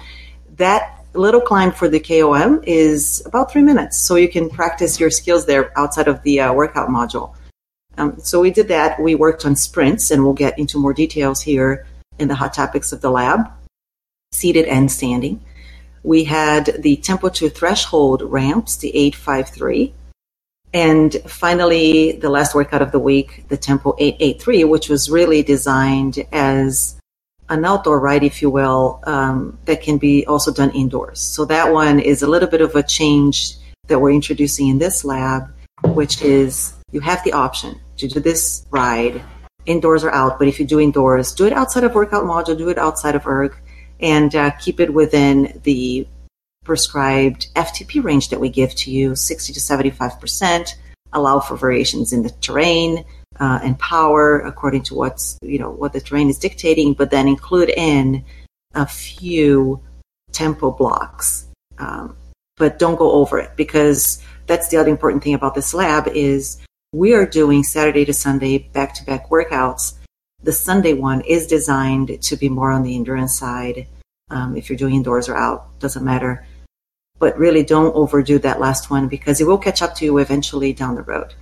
that 0.56 1.04
little 1.14 1.40
climb 1.40 1.72
for 1.72 1.88
the 1.88 1.98
KOM 1.98 2.62
is 2.64 3.22
about 3.26 3.50
three 3.50 3.62
minutes. 3.62 3.98
So 3.98 4.14
you 4.16 4.28
can 4.28 4.48
practice 4.48 5.00
your 5.00 5.10
skills 5.10 5.46
there 5.46 5.76
outside 5.78 6.06
of 6.06 6.22
the 6.22 6.40
uh, 6.40 6.52
workout 6.52 6.88
module. 6.88 7.34
Um, 7.98 8.18
so 8.20 8.40
we 8.40 8.50
did 8.50 8.68
that. 8.68 9.00
We 9.00 9.14
worked 9.14 9.44
on 9.44 9.56
sprints, 9.56 10.10
and 10.10 10.22
we'll 10.22 10.32
get 10.32 10.58
into 10.58 10.78
more 10.78 10.94
details 10.94 11.42
here 11.42 11.86
in 12.18 12.28
the 12.28 12.34
hot 12.34 12.54
topics 12.54 12.92
of 12.92 13.00
the 13.00 13.10
lab, 13.10 13.50
seated 14.32 14.66
and 14.66 14.90
standing. 14.90 15.44
We 16.02 16.24
had 16.24 16.66
the 16.78 16.96
tempo 16.96 17.28
to 17.30 17.50
threshold 17.50 18.22
ramps, 18.22 18.76
the 18.76 18.94
853. 18.96 19.92
And 20.72 21.14
finally, 21.26 22.12
the 22.12 22.30
last 22.30 22.54
workout 22.54 22.82
of 22.82 22.92
the 22.92 22.98
week, 22.98 23.44
the 23.48 23.56
Tempo 23.56 23.94
883, 23.98 24.64
which 24.64 24.88
was 24.88 25.10
really 25.10 25.42
designed 25.42 26.24
as 26.32 26.96
an 27.48 27.64
outdoor 27.64 27.98
ride, 27.98 28.22
if 28.22 28.40
you 28.40 28.50
will, 28.50 29.00
um, 29.04 29.58
that 29.64 29.82
can 29.82 29.98
be 29.98 30.24
also 30.26 30.52
done 30.52 30.70
indoors. 30.70 31.20
So 31.20 31.44
that 31.46 31.72
one 31.72 31.98
is 31.98 32.22
a 32.22 32.28
little 32.28 32.48
bit 32.48 32.60
of 32.60 32.76
a 32.76 32.82
change 32.82 33.56
that 33.88 33.98
we're 33.98 34.12
introducing 34.12 34.68
in 34.68 34.78
this 34.78 35.04
lab, 35.04 35.52
which 35.82 36.22
is 36.22 36.74
you 36.92 37.00
have 37.00 37.22
the 37.24 37.32
option 37.32 37.80
to 37.96 38.06
do 38.06 38.20
this 38.20 38.64
ride 38.70 39.20
indoors 39.66 40.04
or 40.04 40.12
out. 40.12 40.38
But 40.38 40.46
if 40.46 40.60
you 40.60 40.66
do 40.66 40.78
indoors, 40.78 41.34
do 41.34 41.46
it 41.46 41.52
outside 41.52 41.82
of 41.82 41.94
workout 41.94 42.24
module, 42.24 42.56
do 42.56 42.68
it 42.68 42.78
outside 42.78 43.16
of 43.16 43.26
erg, 43.26 43.56
and 43.98 44.34
uh, 44.36 44.50
keep 44.52 44.78
it 44.78 44.94
within 44.94 45.60
the 45.64 46.06
prescribed 46.64 47.52
FTP 47.54 48.02
range 48.02 48.28
that 48.28 48.40
we 48.40 48.48
give 48.48 48.74
to 48.76 48.90
you, 48.90 49.14
60 49.14 49.52
to 49.52 49.60
75%, 49.60 50.74
allow 51.12 51.40
for 51.40 51.56
variations 51.56 52.12
in 52.12 52.22
the 52.22 52.30
terrain 52.40 53.04
uh, 53.38 53.60
and 53.62 53.78
power 53.78 54.40
according 54.40 54.82
to 54.84 54.94
what's, 54.94 55.38
you 55.42 55.58
know, 55.58 55.70
what 55.70 55.92
the 55.92 56.00
terrain 56.00 56.28
is 56.28 56.38
dictating, 56.38 56.92
but 56.92 57.10
then 57.10 57.26
include 57.26 57.70
in 57.70 58.24
a 58.74 58.86
few 58.86 59.82
tempo 60.32 60.70
blocks. 60.70 61.46
Um, 61.78 62.16
but 62.56 62.78
don't 62.78 62.96
go 62.96 63.12
over 63.12 63.38
it 63.38 63.56
because 63.56 64.22
that's 64.46 64.68
the 64.68 64.76
other 64.76 64.90
important 64.90 65.24
thing 65.24 65.34
about 65.34 65.54
this 65.54 65.72
lab 65.72 66.08
is 66.08 66.60
we 66.92 67.14
are 67.14 67.24
doing 67.24 67.62
Saturday 67.62 68.04
to 68.04 68.12
Sunday 68.12 68.58
back-to-back 68.58 69.30
workouts. 69.30 69.94
The 70.42 70.52
Sunday 70.52 70.92
one 70.92 71.22
is 71.22 71.46
designed 71.46 72.20
to 72.22 72.36
be 72.36 72.48
more 72.48 72.70
on 72.70 72.82
the 72.82 72.96
endurance 72.96 73.38
side. 73.38 73.86
Um, 74.28 74.56
if 74.56 74.68
you're 74.68 74.76
doing 74.76 74.94
indoors 74.94 75.28
or 75.28 75.36
out, 75.36 75.78
doesn't 75.80 76.04
matter 76.04 76.46
but 77.20 77.38
really 77.38 77.62
don't 77.62 77.94
overdo 77.94 78.40
that 78.40 78.58
last 78.58 78.90
one 78.90 79.06
because 79.06 79.40
it 79.40 79.46
will 79.46 79.58
catch 79.58 79.80
up 79.82 79.94
to 79.94 80.04
you 80.04 80.18
eventually 80.18 80.72
down 80.72 80.96
the 80.96 81.02
road. 81.02 81.34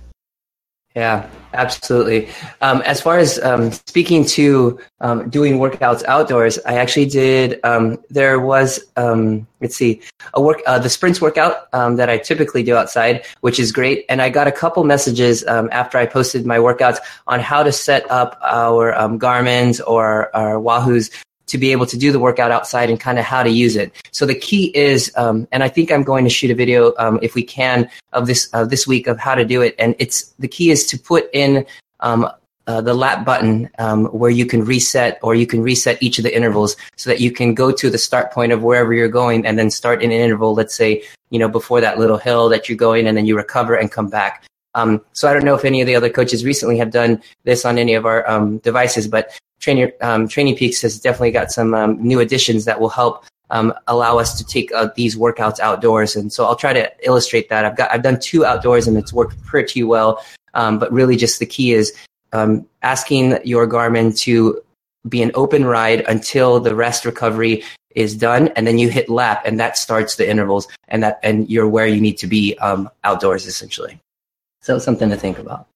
Yeah, 0.95 1.29
absolutely. 1.53 2.29
Um, 2.61 2.81
as 2.81 2.99
far 2.99 3.19
as 3.19 3.39
um, 3.39 3.71
speaking 3.71 4.25
to 4.25 4.79
um, 5.01 5.29
doing 5.29 5.59
workouts 5.59 6.03
outdoors, 6.05 6.57
I 6.65 6.73
actually 6.73 7.05
did. 7.05 7.59
Um, 7.63 8.03
there 8.09 8.39
was, 8.39 8.83
um, 8.97 9.47
let's 9.61 9.75
see, 9.75 10.01
a 10.33 10.41
work 10.41 10.61
uh, 10.65 10.79
the 10.79 10.89
sprints 10.89 11.21
workout 11.21 11.67
um, 11.73 11.95
that 11.97 12.09
I 12.09 12.17
typically 12.17 12.63
do 12.63 12.75
outside, 12.75 13.23
which 13.41 13.59
is 13.59 13.71
great. 13.71 14.03
And 14.09 14.19
I 14.19 14.29
got 14.29 14.47
a 14.47 14.51
couple 14.51 14.83
messages 14.83 15.43
after 15.43 15.99
I 15.99 16.07
posted 16.07 16.45
my 16.45 16.57
workouts 16.57 16.97
on 17.27 17.39
how 17.39 17.61
to 17.61 17.71
set 17.71 18.09
up 18.09 18.39
our 18.41 18.91
Garmin's 19.17 19.79
or 19.81 20.35
our 20.35 20.59
Wahoo's 20.59 21.11
to 21.49 21.57
be 21.57 21.71
able 21.71 21.85
to 21.85 21.97
do 21.97 22.11
the 22.11 22.19
workout 22.19 22.51
outside 22.51 22.89
and 22.89 22.99
kind 22.99 23.19
of 23.19 23.25
how 23.25 23.43
to 23.43 23.49
use 23.49 23.75
it. 23.75 23.91
So 24.11 24.25
the 24.25 24.35
key 24.35 24.71
is, 24.75 25.11
um, 25.15 25.47
and 25.51 25.63
I 25.63 25.69
think 25.69 25.91
I'm 25.91 26.03
going 26.03 26.23
to 26.23 26.29
shoot 26.29 26.51
a 26.51 26.55
video 26.55 26.93
um, 26.97 27.19
if 27.21 27.35
we 27.35 27.43
can 27.43 27.89
of 28.13 28.27
this 28.27 28.49
this 28.67 28.87
week 28.87 29.07
of 29.07 29.19
how 29.19 29.35
to 29.35 29.45
do 29.45 29.61
it. 29.61 29.75
And 29.77 29.95
it's 29.99 30.29
the 30.39 30.47
key 30.47 30.71
is 30.71 30.85
to 30.87 30.97
put 30.97 31.29
in 31.33 31.65
um, 31.99 32.29
uh, 32.67 32.81
the 32.81 32.93
lap 32.93 33.25
button 33.25 33.67
um, 33.79 34.05
where 34.07 34.29
you 34.29 34.45
can 34.45 34.63
reset 34.63 35.17
or 35.23 35.33
you 35.33 35.47
can 35.47 35.61
reset 35.61 36.01
each 36.03 36.19
of 36.19 36.23
the 36.23 36.35
intervals 36.35 36.75
so 36.97 37.09
that 37.09 37.19
you 37.19 37.31
can 37.31 37.55
go 37.55 37.71
to 37.71 37.89
the 37.89 37.97
start 37.97 38.31
point 38.31 38.51
of 38.51 38.61
wherever 38.61 38.93
you're 38.93 39.09
going 39.09 39.43
and 39.45 39.57
then 39.57 39.71
start 39.71 40.03
in 40.03 40.11
an 40.11 40.19
interval. 40.19 40.53
Let's 40.53 40.75
say 40.75 41.03
you 41.31 41.39
know 41.39 41.49
before 41.49 41.81
that 41.81 41.97
little 41.97 42.17
hill 42.17 42.47
that 42.49 42.69
you're 42.69 42.77
going 42.77 43.07
and 43.07 43.17
then 43.17 43.25
you 43.25 43.35
recover 43.35 43.73
and 43.75 43.91
come 43.91 44.07
back. 44.07 44.43
Um, 44.75 45.01
so 45.13 45.27
I 45.29 45.33
don't 45.33 45.45
know 45.45 45.55
if 45.55 45.65
any 45.65 45.81
of 45.81 45.87
the 45.87 45.95
other 45.95 46.09
coaches 46.09 46.45
recently 46.45 46.77
have 46.77 46.91
done 46.91 47.21
this 47.43 47.65
on 47.65 47.77
any 47.77 47.93
of 47.93 48.05
our 48.05 48.29
um, 48.29 48.59
devices, 48.59 49.07
but 49.07 49.37
Training 49.59 49.91
um, 50.01 50.27
Training 50.27 50.55
Peaks 50.55 50.81
has 50.81 50.99
definitely 50.99 51.31
got 51.31 51.51
some 51.51 51.73
um, 51.73 52.01
new 52.01 52.19
additions 52.19 52.65
that 52.65 52.79
will 52.79 52.89
help 52.89 53.25
um, 53.49 53.73
allow 53.87 54.17
us 54.17 54.37
to 54.37 54.45
take 54.45 54.71
uh, 54.71 54.89
these 54.95 55.15
workouts 55.15 55.59
outdoors. 55.59 56.15
And 56.15 56.31
so 56.31 56.45
I'll 56.45 56.55
try 56.55 56.73
to 56.73 56.89
illustrate 57.03 57.49
that. 57.49 57.65
I've 57.65 57.75
got 57.75 57.91
I've 57.91 58.03
done 58.03 58.19
two 58.19 58.45
outdoors 58.45 58.87
and 58.87 58.97
it's 58.97 59.11
worked 59.11 59.41
pretty 59.43 59.83
well. 59.83 60.23
Um, 60.53 60.79
but 60.79 60.91
really, 60.91 61.15
just 61.15 61.39
the 61.39 61.45
key 61.45 61.73
is 61.73 61.93
um, 62.33 62.65
asking 62.81 63.39
your 63.43 63.67
Garmin 63.67 64.17
to 64.21 64.61
be 65.07 65.21
an 65.21 65.31
open 65.35 65.65
ride 65.65 66.01
until 66.07 66.59
the 66.59 66.75
rest 66.75 67.05
recovery 67.05 67.63
is 67.95 68.15
done, 68.15 68.49
and 68.49 68.67
then 68.67 68.77
you 68.77 68.89
hit 68.89 69.09
lap, 69.09 69.41
and 69.45 69.59
that 69.59 69.77
starts 69.77 70.15
the 70.15 70.29
intervals, 70.29 70.67
and 70.87 71.03
that 71.03 71.19
and 71.23 71.49
you're 71.49 71.67
where 71.67 71.87
you 71.87 71.99
need 71.99 72.17
to 72.19 72.27
be 72.27 72.57
um, 72.59 72.89
outdoors 73.03 73.45
essentially. 73.45 73.99
So 74.61 74.77
something 74.79 75.09
to 75.09 75.15
think 75.15 75.39
about. 75.39 75.67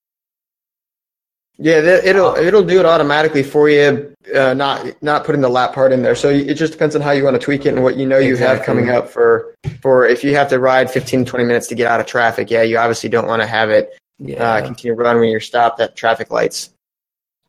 Yeah, 1.58 1.78
it'll 1.78 2.36
it'll 2.36 2.64
do 2.64 2.80
it 2.80 2.86
automatically 2.86 3.44
for 3.44 3.70
you, 3.70 4.14
uh, 4.36 4.56
not 4.56 5.02
not 5.04 5.24
putting 5.24 5.42
the 5.42 5.50
lap 5.50 5.74
part 5.74 5.92
in 5.92 6.02
there. 6.02 6.16
So 6.16 6.30
it 6.30 6.56
just 6.56 6.74
depends 6.74 6.96
on 6.96 7.02
how 7.02 7.12
you 7.12 7.24
want 7.24 7.36
to 7.36 7.40
tweak 7.40 7.68
it 7.68 7.70
and 7.70 7.84
what 7.84 7.96
you 7.96 8.08
know 8.08 8.18
you 8.18 8.32
exactly. 8.32 8.58
have 8.58 8.66
coming 8.66 8.90
up 8.90 9.08
for 9.08 9.54
for 9.80 10.06
if 10.08 10.24
you 10.24 10.36
have 10.36 10.50
to 10.50 10.60
ride 10.60 10.90
15 10.90 11.26
20 11.26 11.46
minutes 11.46 11.68
to 11.68 11.76
get 11.76 11.90
out 11.90 12.00
of 12.00 12.08
traffic. 12.08 12.50
Yeah, 12.50 12.64
you 12.64 12.80
obviously 12.80 13.08
don't 13.08 13.28
want 13.28 13.44
to 13.44 13.48
have 13.48 13.70
it 13.70 13.92
uh, 13.94 14.26
yeah. 14.26 14.44
uh, 14.44 14.66
continue 14.66 14.96
run 14.96 15.20
when 15.20 15.30
you're 15.30 15.40
stopped 15.40 15.80
at 15.80 15.96
traffic 15.96 16.32
lights. 16.32 16.72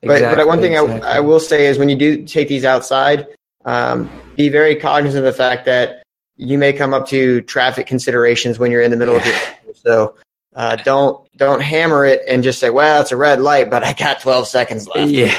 Exactly, 0.03 0.29
but, 0.29 0.37
but 0.37 0.47
one 0.47 0.61
thing 0.61 0.75
exactly. 0.75 1.01
I, 1.01 1.17
I 1.17 1.21
will 1.21 1.41
say 1.41 1.67
is 1.67 1.79
when 1.79 1.89
you 1.89 1.97
do 1.97 2.25
take 2.25 2.47
these 2.47 2.67
outside, 2.67 3.27
um, 3.65 4.11
be 4.37 4.51
very 4.51 4.77
cognizant 4.77 5.25
of 5.25 5.33
the 5.33 5.37
fact 5.37 5.65
that 5.65 6.03
you 6.37 6.59
may 6.59 6.75
come 6.75 6.93
up 6.93 7.09
to 7.09 7.41
traffic 7.43 7.87
considerations 7.87 8.59
when 8.59 8.71
you're 8.71 8.83
in 8.83 8.91
the 8.91 8.97
middle 8.97 9.17
of 9.17 9.23
it. 9.25 9.57
So 9.77 10.15
uh, 10.55 10.77
don't 10.77 11.27
don't 11.37 11.61
hammer 11.61 12.05
it 12.05 12.23
and 12.29 12.43
just 12.43 12.61
say, 12.61 12.71
"Well, 12.71 13.03
it's 13.03 13.13
a 13.13 13.17
red 13.17 13.41
light, 13.41 13.71
but 13.71 13.83
I 13.83 13.93
got 13.93 14.21
12 14.21 14.47
seconds 14.47 14.89
left." 14.89 15.11
Yeah, 15.11 15.37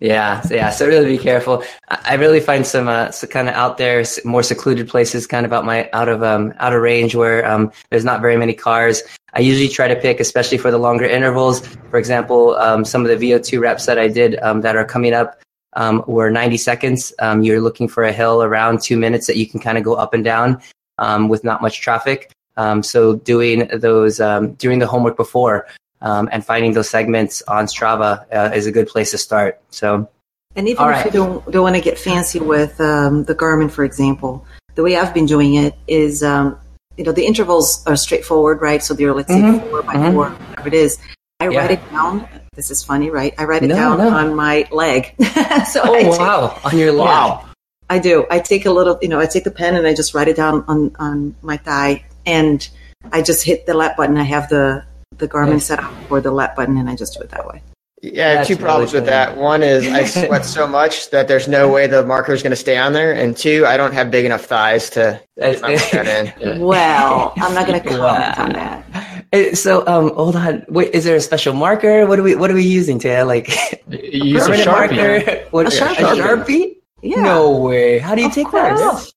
yeah, 0.00 0.40
so, 0.40 0.54
yeah. 0.54 0.70
So 0.70 0.86
really 0.86 1.16
be 1.16 1.22
careful. 1.22 1.62
I 1.88 2.14
really 2.14 2.40
find 2.40 2.66
some, 2.66 2.88
uh, 2.88 3.10
some 3.10 3.28
kind 3.28 3.48
of 3.48 3.54
out 3.54 3.76
there, 3.76 4.02
more 4.24 4.42
secluded 4.42 4.88
places, 4.88 5.26
kind 5.26 5.44
of 5.44 5.52
out 5.52 5.64
my 5.64 5.90
out 5.92 6.08
of 6.08 6.22
um 6.22 6.54
out 6.58 6.72
of 6.72 6.80
range 6.80 7.14
where 7.14 7.46
um 7.46 7.70
there's 7.90 8.04
not 8.04 8.20
very 8.20 8.36
many 8.36 8.54
cars. 8.54 9.02
I 9.34 9.40
usually 9.40 9.68
try 9.68 9.88
to 9.88 9.96
pick, 9.96 10.18
especially 10.18 10.58
for 10.58 10.70
the 10.70 10.78
longer 10.78 11.04
intervals. 11.04 11.64
For 11.90 11.98
example, 11.98 12.56
um, 12.56 12.84
some 12.84 13.06
of 13.06 13.08
the 13.08 13.30
VO2 13.30 13.60
reps 13.60 13.86
that 13.86 13.98
I 13.98 14.08
did 14.08 14.38
um, 14.40 14.62
that 14.62 14.74
are 14.74 14.84
coming 14.84 15.14
up 15.14 15.40
um, 15.74 16.02
were 16.06 16.30
90 16.30 16.56
seconds. 16.56 17.12
Um, 17.20 17.42
you're 17.44 17.60
looking 17.60 17.86
for 17.86 18.02
a 18.02 18.12
hill 18.12 18.42
around 18.42 18.82
two 18.82 18.96
minutes 18.96 19.28
that 19.28 19.36
you 19.36 19.46
can 19.46 19.60
kind 19.60 19.78
of 19.78 19.84
go 19.84 19.94
up 19.94 20.14
and 20.14 20.24
down 20.24 20.60
um, 20.98 21.28
with 21.28 21.44
not 21.44 21.62
much 21.62 21.80
traffic. 21.80 22.32
Um, 22.60 22.82
so 22.82 23.16
doing 23.16 23.68
those, 23.72 24.20
um, 24.20 24.54
doing 24.54 24.78
the 24.78 24.86
homework 24.86 25.16
before 25.16 25.66
um, 26.02 26.28
and 26.32 26.44
finding 26.44 26.72
those 26.72 26.90
segments 26.90 27.42
on 27.48 27.66
Strava 27.66 28.24
uh, 28.32 28.50
is 28.54 28.66
a 28.66 28.72
good 28.72 28.88
place 28.88 29.10
to 29.12 29.18
start. 29.18 29.60
So, 29.70 30.08
and 30.56 30.68
even 30.68 30.82
if 30.84 30.90
right. 30.90 31.04
you 31.06 31.12
don't 31.12 31.50
don't 31.50 31.62
want 31.62 31.76
to 31.76 31.80
get 31.80 31.98
fancy 31.98 32.40
with 32.40 32.76
the 32.78 33.36
Garmin, 33.38 33.70
for 33.70 33.84
example, 33.84 34.44
the 34.74 34.82
way 34.82 34.96
I've 34.96 35.14
been 35.14 35.26
doing 35.26 35.54
it 35.54 35.74
is, 35.86 36.22
you 36.22 37.04
know, 37.04 37.12
the 37.12 37.24
intervals 37.24 37.86
are 37.86 37.96
straightforward, 37.96 38.60
right? 38.60 38.82
So 38.82 38.94
they're 38.94 39.14
let's 39.14 39.32
say 39.32 39.40
mm-hmm. 39.40 39.68
four 39.70 39.82
by 39.82 39.94
mm-hmm. 39.94 40.14
four, 40.14 40.30
whatever 40.30 40.68
it 40.68 40.74
is. 40.74 40.98
I 41.38 41.48
yeah. 41.48 41.60
write 41.60 41.70
it 41.70 41.90
down 41.90 42.28
this 42.60 42.70
is 42.70 42.84
funny, 42.84 43.10
right? 43.10 43.32
I 43.38 43.44
write 43.44 43.62
it 43.62 43.68
no, 43.68 43.74
down 43.74 43.98
no. 43.98 44.10
on 44.10 44.34
my 44.34 44.68
leg. 44.70 45.14
so 45.66 45.80
oh, 45.84 45.94
take, 45.94 46.18
wow. 46.18 46.60
On 46.64 46.76
your 46.76 46.92
leg. 46.92 47.06
Wow. 47.06 47.46
I 47.88 47.98
do. 47.98 48.26
I 48.30 48.38
take 48.38 48.66
a 48.66 48.70
little, 48.70 48.98
you 49.00 49.08
know, 49.08 49.18
I 49.18 49.26
take 49.26 49.44
the 49.44 49.50
pen 49.50 49.76
and 49.76 49.86
I 49.86 49.94
just 49.94 50.14
write 50.14 50.28
it 50.28 50.36
down 50.36 50.64
on, 50.68 50.94
on 50.98 51.34
my 51.42 51.56
thigh 51.56 52.04
and 52.30 52.68
I 53.12 53.22
just 53.22 53.44
hit 53.44 53.66
the 53.66 53.74
lap 53.74 53.96
button. 53.96 54.16
I 54.16 54.22
have 54.22 54.48
the, 54.48 54.84
the 55.16 55.28
Garmin 55.28 55.54
yes. 55.54 55.66
set 55.66 55.80
up 55.80 55.92
for 56.08 56.20
the 56.20 56.30
lap 56.30 56.56
button 56.56 56.76
and 56.76 56.88
I 56.88 56.96
just 56.96 57.14
do 57.14 57.20
it 57.20 57.30
that 57.30 57.46
way. 57.46 57.62
Yeah, 58.02 58.36
That's 58.36 58.48
two 58.48 58.56
problems 58.56 58.94
really 58.94 59.02
with 59.02 59.10
that. 59.10 59.36
One 59.36 59.62
is 59.62 59.86
I 59.86 60.04
sweat 60.26 60.46
so 60.46 60.66
much 60.66 61.10
that 61.10 61.28
there's 61.28 61.46
no 61.46 61.70
way 61.70 61.86
the 61.86 62.04
marker 62.04 62.32
is 62.32 62.42
going 62.42 62.50
to 62.50 62.56
stay 62.56 62.78
on 62.78 62.94
there, 62.94 63.12
and 63.12 63.36
two, 63.36 63.66
I 63.66 63.76
don't 63.76 63.92
have 63.92 64.10
big 64.10 64.24
enough 64.24 64.46
thighs 64.46 64.88
to 64.90 65.20
put 65.38 65.60
that 65.60 66.34
in. 66.40 66.60
Well, 66.60 67.34
I'm 67.36 67.52
not 67.52 67.66
going 67.66 67.82
to 67.82 67.86
comment 67.86 68.00
wow. 68.00 68.34
on 68.38 68.52
that. 68.54 69.56
So, 69.56 69.86
um, 69.86 70.14
hold 70.14 70.34
on. 70.34 70.64
Wait, 70.68 70.94
is 70.94 71.04
there 71.04 71.14
a 71.14 71.20
special 71.20 71.52
marker? 71.52 72.06
What 72.06 72.18
are 72.18 72.22
we 72.22 72.34
What 72.34 72.50
are 72.50 72.54
we 72.54 72.64
using, 72.64 72.98
Taya? 72.98 73.26
Like, 73.26 73.48
use 73.90 74.46
a 74.46 74.52
sharpie. 74.52 74.96
Marker? 74.96 75.46
What, 75.50 75.66
a, 75.66 75.70
sharpie. 75.70 75.98
a 75.98 76.16
sharpie? 76.16 76.76
Yeah. 77.02 77.22
No 77.22 77.50
way. 77.50 77.98
How 77.98 78.14
do 78.14 78.22
you 78.22 78.28
of 78.28 78.34
take 78.34 78.48
course. 78.48 78.80
that? 78.80 79.12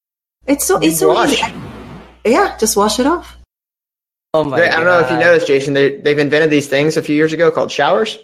It's 0.46 0.66
so 0.66 0.80
it's 0.80 1.00
so 1.00 1.24
easy. 1.24 1.42
Yeah, 2.26 2.58
just 2.58 2.78
wash 2.78 3.00
it 3.00 3.06
off. 3.06 3.38
Oh 4.34 4.44
my! 4.44 4.60
They, 4.60 4.70
I 4.70 4.78
don't 4.78 4.86
know 4.86 5.00
if 5.00 5.12
you 5.12 5.18
noticed, 5.18 5.48
Jason. 5.48 5.74
They 5.74 5.98
they've 5.98 6.18
invented 6.18 6.50
these 6.50 6.68
things 6.68 6.98
a 6.98 7.04
few 7.04 7.16
years 7.16 7.34
ago 7.34 7.52
called 7.52 7.72
showers. 7.72 8.18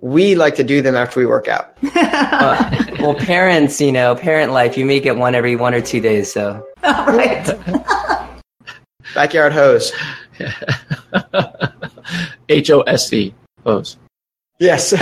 We 0.00 0.34
like 0.34 0.56
to 0.56 0.64
do 0.64 0.82
them 0.82 0.94
after 0.94 1.18
we 1.18 1.26
work 1.26 1.48
out. 1.48 1.76
uh, 1.94 2.70
well, 3.00 3.14
parents, 3.14 3.80
you 3.80 3.90
know, 3.90 4.14
parent 4.14 4.52
life, 4.52 4.78
you 4.78 4.84
may 4.84 5.00
get 5.00 5.16
one 5.16 5.34
every 5.34 5.56
one 5.56 5.74
or 5.74 5.80
two 5.80 6.00
days. 6.00 6.32
So, 6.32 6.64
right. 6.82 7.44
Backyard 9.14 9.52
hose. 9.52 9.92
H 12.48 12.70
O 12.70 12.80
S 12.82 13.12
E 13.12 13.34
hose. 13.64 13.96
Yes. 14.60 14.94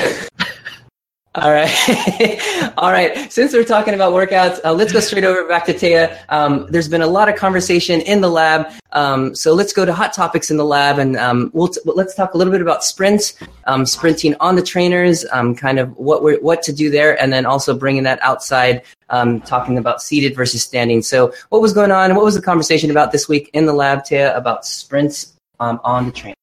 All 1.37 1.53
right. 1.53 2.73
All 2.79 2.91
right. 2.91 3.31
Since 3.31 3.53
we're 3.53 3.65
talking 3.65 3.93
about 3.93 4.15
workouts, 4.15 4.59
uh, 4.65 4.73
let's 4.73 4.91
go 4.91 5.01
straight 5.01 5.25
over 5.25 5.47
back 5.47 5.67
to 5.67 5.75
Taya. 5.75 6.19
Um, 6.31 6.67
there's 6.71 6.89
been 6.89 7.03
a 7.03 7.07
lot 7.07 7.29
of 7.29 7.37
conversation 7.37 8.01
in 8.01 8.23
the 8.23 8.31
lab. 8.31 8.69
Um, 8.93 9.35
so 9.35 9.53
let's 9.53 9.75
go 9.75 9.85
to 9.85 9.93
hot 9.93 10.15
topics 10.15 10.51
in 10.51 10.57
the 10.57 10.65
lab 10.65 10.99
and 10.99 11.15
um, 11.17 11.51
we'll 11.53 11.69
t- 11.69 11.81
let's 11.85 12.15
talk 12.15 12.33
a 12.33 12.39
little 12.39 12.53
bit 12.53 12.63
about 12.63 12.83
sprints, 12.83 13.35
um, 13.67 13.85
sprinting 13.85 14.35
on 14.41 14.57
the 14.57 14.63
trainers, 14.63 15.27
um, 15.31 15.55
kind 15.55 15.79
of 15.79 15.95
what 15.99 16.23
we're, 16.23 16.41
what 16.41 16.63
to 16.63 16.73
do 16.73 16.89
there, 16.89 17.21
and 17.21 17.31
then 17.31 17.45
also 17.45 17.77
bringing 17.77 18.05
that 18.05 18.19
outside, 18.23 18.83
um, 19.11 19.43
talking 19.43 19.77
about 19.77 20.01
seated 20.01 20.35
versus 20.35 20.63
standing. 20.63 21.03
So 21.03 21.35
what 21.51 21.61
was 21.61 21.75
going 21.75 21.91
on? 21.91 22.15
What 22.15 22.25
was 22.25 22.35
the 22.35 22.43
conversation 22.43 22.91
about 22.91 23.13
this 23.13 23.29
week 23.29 23.51
in 23.53 23.67
the 23.67 23.75
lab, 23.75 24.05
Taya, 24.05 24.35
about 24.35 24.65
sprints 24.65 25.35
on 25.61 26.07
the 26.07 26.13
trainer? 26.13 26.35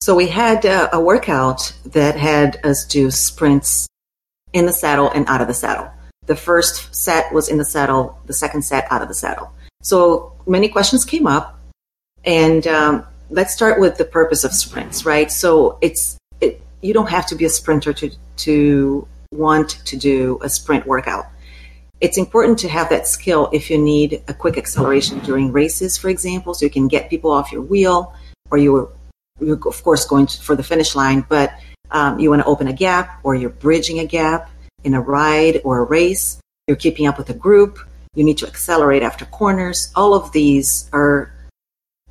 So 0.00 0.14
we 0.14 0.28
had 0.28 0.64
uh, 0.64 0.88
a 0.94 1.00
workout 1.00 1.74
that 1.84 2.16
had 2.16 2.58
us 2.64 2.86
do 2.86 3.10
sprints 3.10 3.89
in 4.52 4.66
the 4.66 4.72
saddle 4.72 5.10
and 5.10 5.26
out 5.28 5.40
of 5.40 5.48
the 5.48 5.54
saddle. 5.54 5.90
The 6.26 6.36
first 6.36 6.94
set 6.94 7.32
was 7.32 7.48
in 7.48 7.58
the 7.58 7.64
saddle, 7.64 8.18
the 8.26 8.32
second 8.32 8.62
set 8.62 8.86
out 8.90 9.02
of 9.02 9.08
the 9.08 9.14
saddle. 9.14 9.52
So 9.82 10.32
many 10.46 10.68
questions 10.68 11.04
came 11.04 11.26
up, 11.26 11.58
and 12.24 12.66
um, 12.66 13.06
let's 13.30 13.52
start 13.52 13.80
with 13.80 13.96
the 13.96 14.04
purpose 14.04 14.44
of 14.44 14.52
sprints, 14.52 15.06
right? 15.06 15.30
So 15.30 15.78
it's 15.80 16.18
it, 16.40 16.60
you 16.82 16.92
don't 16.92 17.08
have 17.08 17.26
to 17.26 17.34
be 17.34 17.44
a 17.44 17.50
sprinter 17.50 17.92
to 17.94 18.10
to 18.38 19.08
want 19.32 19.70
to 19.86 19.96
do 19.96 20.38
a 20.42 20.48
sprint 20.48 20.86
workout. 20.86 21.26
It's 22.00 22.16
important 22.18 22.58
to 22.60 22.68
have 22.68 22.88
that 22.88 23.06
skill 23.06 23.50
if 23.52 23.70
you 23.70 23.78
need 23.78 24.22
a 24.26 24.34
quick 24.34 24.56
acceleration 24.56 25.18
during 25.20 25.52
races, 25.52 25.98
for 25.98 26.08
example, 26.08 26.54
so 26.54 26.64
you 26.64 26.70
can 26.70 26.88
get 26.88 27.10
people 27.10 27.30
off 27.30 27.52
your 27.52 27.62
wheel, 27.62 28.14
or 28.50 28.58
you're, 28.58 28.88
you're 29.38 29.60
of 29.68 29.84
course 29.84 30.06
going 30.06 30.26
to, 30.26 30.42
for 30.42 30.56
the 30.56 30.62
finish 30.62 30.94
line, 30.94 31.24
but 31.28 31.52
um, 31.92 32.18
you 32.18 32.30
want 32.30 32.42
to 32.42 32.46
open 32.46 32.68
a 32.68 32.72
gap 32.72 33.20
or 33.22 33.34
you're 33.34 33.50
bridging 33.50 33.98
a 33.98 34.06
gap 34.06 34.50
in 34.84 34.94
a 34.94 35.00
ride 35.00 35.60
or 35.64 35.78
a 35.78 35.84
race. 35.84 36.40
You're 36.66 36.76
keeping 36.76 37.06
up 37.06 37.18
with 37.18 37.30
a 37.30 37.34
group. 37.34 37.78
You 38.14 38.24
need 38.24 38.38
to 38.38 38.46
accelerate 38.46 39.02
after 39.02 39.24
corners. 39.26 39.92
All 39.94 40.14
of 40.14 40.32
these 40.32 40.88
are 40.92 41.32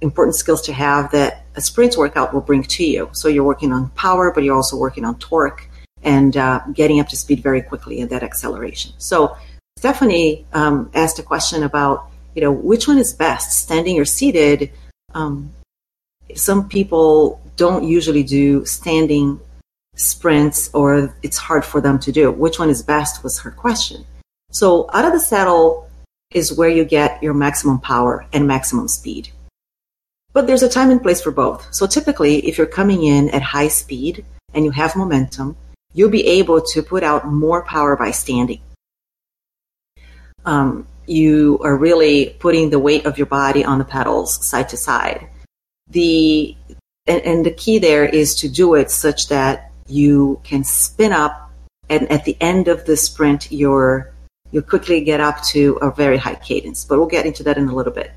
important 0.01 0.35
skills 0.35 0.61
to 0.61 0.73
have 0.73 1.11
that 1.11 1.45
a 1.55 1.61
sprint 1.61 1.97
workout 1.97 2.33
will 2.33 2.41
bring 2.41 2.63
to 2.63 2.85
you. 2.85 3.09
So 3.11 3.27
you're 3.27 3.43
working 3.43 3.73
on 3.73 3.89
power, 3.89 4.31
but 4.31 4.43
you're 4.43 4.55
also 4.55 4.77
working 4.77 5.03
on 5.03 5.17
torque 5.19 5.69
and 6.03 6.35
uh, 6.37 6.61
getting 6.73 6.99
up 6.99 7.09
to 7.09 7.17
speed 7.17 7.43
very 7.43 7.61
quickly 7.61 8.01
at 8.01 8.09
that 8.09 8.23
acceleration. 8.23 8.93
So 8.97 9.35
Stephanie 9.77 10.45
um, 10.53 10.89
asked 10.93 11.19
a 11.19 11.23
question 11.23 11.63
about, 11.63 12.09
you 12.35 12.41
know, 12.41 12.51
which 12.51 12.87
one 12.87 12.97
is 12.97 13.13
best, 13.13 13.51
standing 13.51 13.99
or 13.99 14.05
seated? 14.05 14.71
Um, 15.13 15.51
some 16.35 16.69
people 16.69 17.41
don't 17.57 17.83
usually 17.83 18.23
do 18.23 18.65
standing 18.65 19.39
sprints 19.99 20.69
or 20.73 21.13
it's 21.21 21.37
hard 21.37 21.65
for 21.65 21.81
them 21.81 21.99
to 21.99 22.11
do. 22.11 22.31
Which 22.31 22.57
one 22.57 22.69
is 22.69 22.81
best 22.81 23.23
was 23.23 23.39
her 23.39 23.51
question. 23.51 24.05
So 24.51 24.89
out 24.93 25.05
of 25.05 25.11
the 25.11 25.19
saddle 25.19 25.89
is 26.31 26.53
where 26.53 26.69
you 26.69 26.85
get 26.85 27.21
your 27.21 27.33
maximum 27.33 27.79
power 27.79 28.25
and 28.33 28.47
maximum 28.47 28.87
speed. 28.87 29.29
But 30.31 30.47
there's 30.47 30.63
a 30.63 30.69
time 30.69 30.89
and 30.89 31.01
place 31.01 31.21
for 31.21 31.31
both. 31.31 31.67
So 31.71 31.85
typically, 31.85 32.47
if 32.47 32.57
you're 32.57 32.67
coming 32.67 33.03
in 33.03 33.29
at 33.29 33.41
high 33.41 33.67
speed 33.67 34.25
and 34.53 34.63
you 34.63 34.71
have 34.71 34.95
momentum, 34.95 35.57
you'll 35.93 36.09
be 36.09 36.25
able 36.25 36.61
to 36.61 36.81
put 36.81 37.03
out 37.03 37.27
more 37.27 37.63
power 37.63 37.95
by 37.95 38.11
standing. 38.11 38.61
Um, 40.45 40.87
you 41.07 41.59
are 41.63 41.75
really 41.75 42.37
putting 42.39 42.69
the 42.69 42.79
weight 42.79 43.05
of 43.05 43.17
your 43.17 43.27
body 43.27 43.65
on 43.65 43.79
the 43.79 43.85
pedals 43.85 44.45
side 44.45 44.69
to 44.69 44.77
side. 44.77 45.27
The 45.89 46.55
and, 47.07 47.21
and 47.23 47.45
the 47.45 47.51
key 47.51 47.79
there 47.79 48.05
is 48.05 48.35
to 48.35 48.47
do 48.47 48.75
it 48.75 48.91
such 48.91 49.29
that 49.29 49.68
you 49.89 50.39
can 50.43 50.63
spin 50.63 51.11
up 51.11 51.51
and 51.89 52.11
at 52.11 52.25
the 52.25 52.37
end 52.41 52.67
of 52.67 52.85
the 52.85 52.95
sprint 52.95 53.51
you're 53.51 54.13
you 54.51 54.61
quickly 54.61 55.01
get 55.01 55.19
up 55.19 55.41
to 55.43 55.77
a 55.81 55.91
very 55.91 56.17
high 56.17 56.35
cadence 56.35 56.85
but 56.85 56.97
we'll 56.97 57.07
get 57.07 57.25
into 57.25 57.43
that 57.43 57.57
in 57.57 57.67
a 57.67 57.75
little 57.75 57.93
bit 57.93 58.11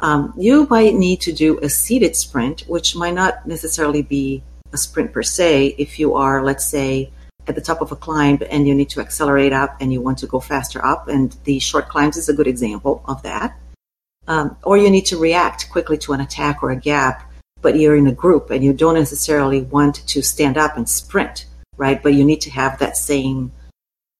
um, 0.00 0.34
you 0.36 0.66
might 0.68 0.94
need 0.94 1.20
to 1.20 1.32
do 1.32 1.58
a 1.60 1.68
seated 1.68 2.16
sprint 2.16 2.62
which 2.62 2.96
might 2.96 3.14
not 3.14 3.46
necessarily 3.46 4.02
be 4.02 4.42
a 4.72 4.76
sprint 4.76 5.12
per 5.12 5.22
se 5.22 5.74
if 5.78 5.98
you 5.98 6.14
are 6.14 6.42
let's 6.42 6.66
say 6.66 7.10
at 7.46 7.54
the 7.54 7.60
top 7.60 7.80
of 7.80 7.92
a 7.92 7.96
climb 7.96 8.38
and 8.50 8.66
you 8.66 8.74
need 8.74 8.90
to 8.90 9.00
accelerate 9.00 9.52
up 9.52 9.76
and 9.80 9.92
you 9.92 10.00
want 10.00 10.18
to 10.18 10.26
go 10.26 10.40
faster 10.40 10.84
up, 10.84 11.08
and 11.08 11.36
the 11.44 11.58
short 11.58 11.88
climbs 11.88 12.16
is 12.16 12.28
a 12.28 12.34
good 12.34 12.46
example 12.46 13.02
of 13.06 13.22
that. 13.22 13.58
Um, 14.28 14.56
or 14.62 14.78
you 14.78 14.90
need 14.90 15.06
to 15.06 15.18
react 15.18 15.70
quickly 15.70 15.98
to 15.98 16.12
an 16.12 16.20
attack 16.20 16.62
or 16.62 16.70
a 16.70 16.76
gap, 16.76 17.31
but 17.62 17.78
you're 17.78 17.96
in 17.96 18.06
a 18.06 18.12
group 18.12 18.50
and 18.50 18.62
you 18.62 18.72
don't 18.72 18.94
necessarily 18.94 19.62
want 19.62 20.06
to 20.08 20.22
stand 20.22 20.58
up 20.58 20.76
and 20.76 20.88
sprint, 20.88 21.46
right? 21.76 22.02
But 22.02 22.14
you 22.14 22.24
need 22.24 22.42
to 22.42 22.50
have 22.50 22.78
that 22.78 22.96
same 22.96 23.52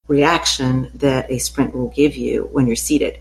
reaction 0.08 0.90
that 0.94 1.30
a 1.30 1.38
sprint 1.38 1.74
will 1.74 1.88
give 1.88 2.16
you 2.16 2.48
when 2.52 2.66
you're 2.66 2.76
seated. 2.76 3.18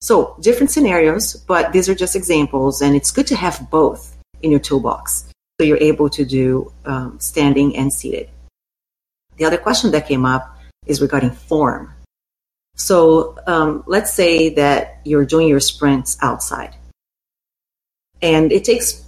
So 0.00 0.36
different 0.40 0.70
scenarios, 0.70 1.34
but 1.34 1.72
these 1.72 1.88
are 1.88 1.94
just 1.94 2.14
examples, 2.14 2.82
and 2.82 2.94
it's 2.94 3.10
good 3.10 3.26
to 3.28 3.36
have 3.36 3.68
both 3.70 4.16
in 4.42 4.50
your 4.50 4.60
toolbox 4.60 5.28
so 5.60 5.66
you're 5.66 5.78
able 5.78 6.08
to 6.10 6.24
do 6.24 6.72
um, 6.84 7.18
standing 7.18 7.76
and 7.76 7.92
seated. 7.92 8.30
The 9.38 9.44
other 9.44 9.58
question 9.58 9.90
that 9.90 10.06
came 10.06 10.24
up 10.24 10.56
is 10.86 11.02
regarding 11.02 11.30
form. 11.30 11.92
So 12.76 13.36
um, 13.46 13.82
let's 13.86 14.12
say 14.12 14.50
that 14.50 15.00
you're 15.04 15.26
doing 15.26 15.48
your 15.48 15.58
sprints 15.58 16.16
outside, 16.22 16.76
and 18.22 18.52
it 18.52 18.64
takes 18.64 19.02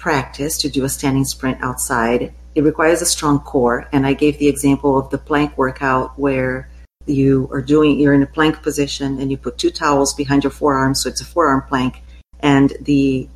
practice 0.00 0.56
to 0.58 0.68
do 0.68 0.84
a 0.84 0.88
standing 0.88 1.24
sprint 1.24 1.58
outside. 1.62 2.32
It 2.54 2.64
requires 2.64 3.00
a 3.02 3.06
strong 3.06 3.38
core, 3.40 3.86
and 3.92 4.06
I 4.06 4.14
gave 4.14 4.38
the 4.38 4.48
example 4.48 4.98
of 4.98 5.10
the 5.10 5.18
plank 5.18 5.56
workout 5.56 6.18
where 6.18 6.68
you 7.06 7.48
are 7.52 7.62
doing 7.62 7.98
you're 7.98 8.14
in 8.14 8.22
a 8.22 8.26
plank 8.26 8.62
position 8.62 9.18
and 9.20 9.30
you 9.30 9.36
put 9.36 9.58
two 9.58 9.70
towels 9.70 10.14
behind 10.14 10.44
your 10.44 10.50
forearms 10.50 11.02
so 11.02 11.08
it's 11.08 11.20
a 11.20 11.24
forearm 11.24 11.62
plank. 11.62 12.02
And 12.40 12.72
the 12.80 13.28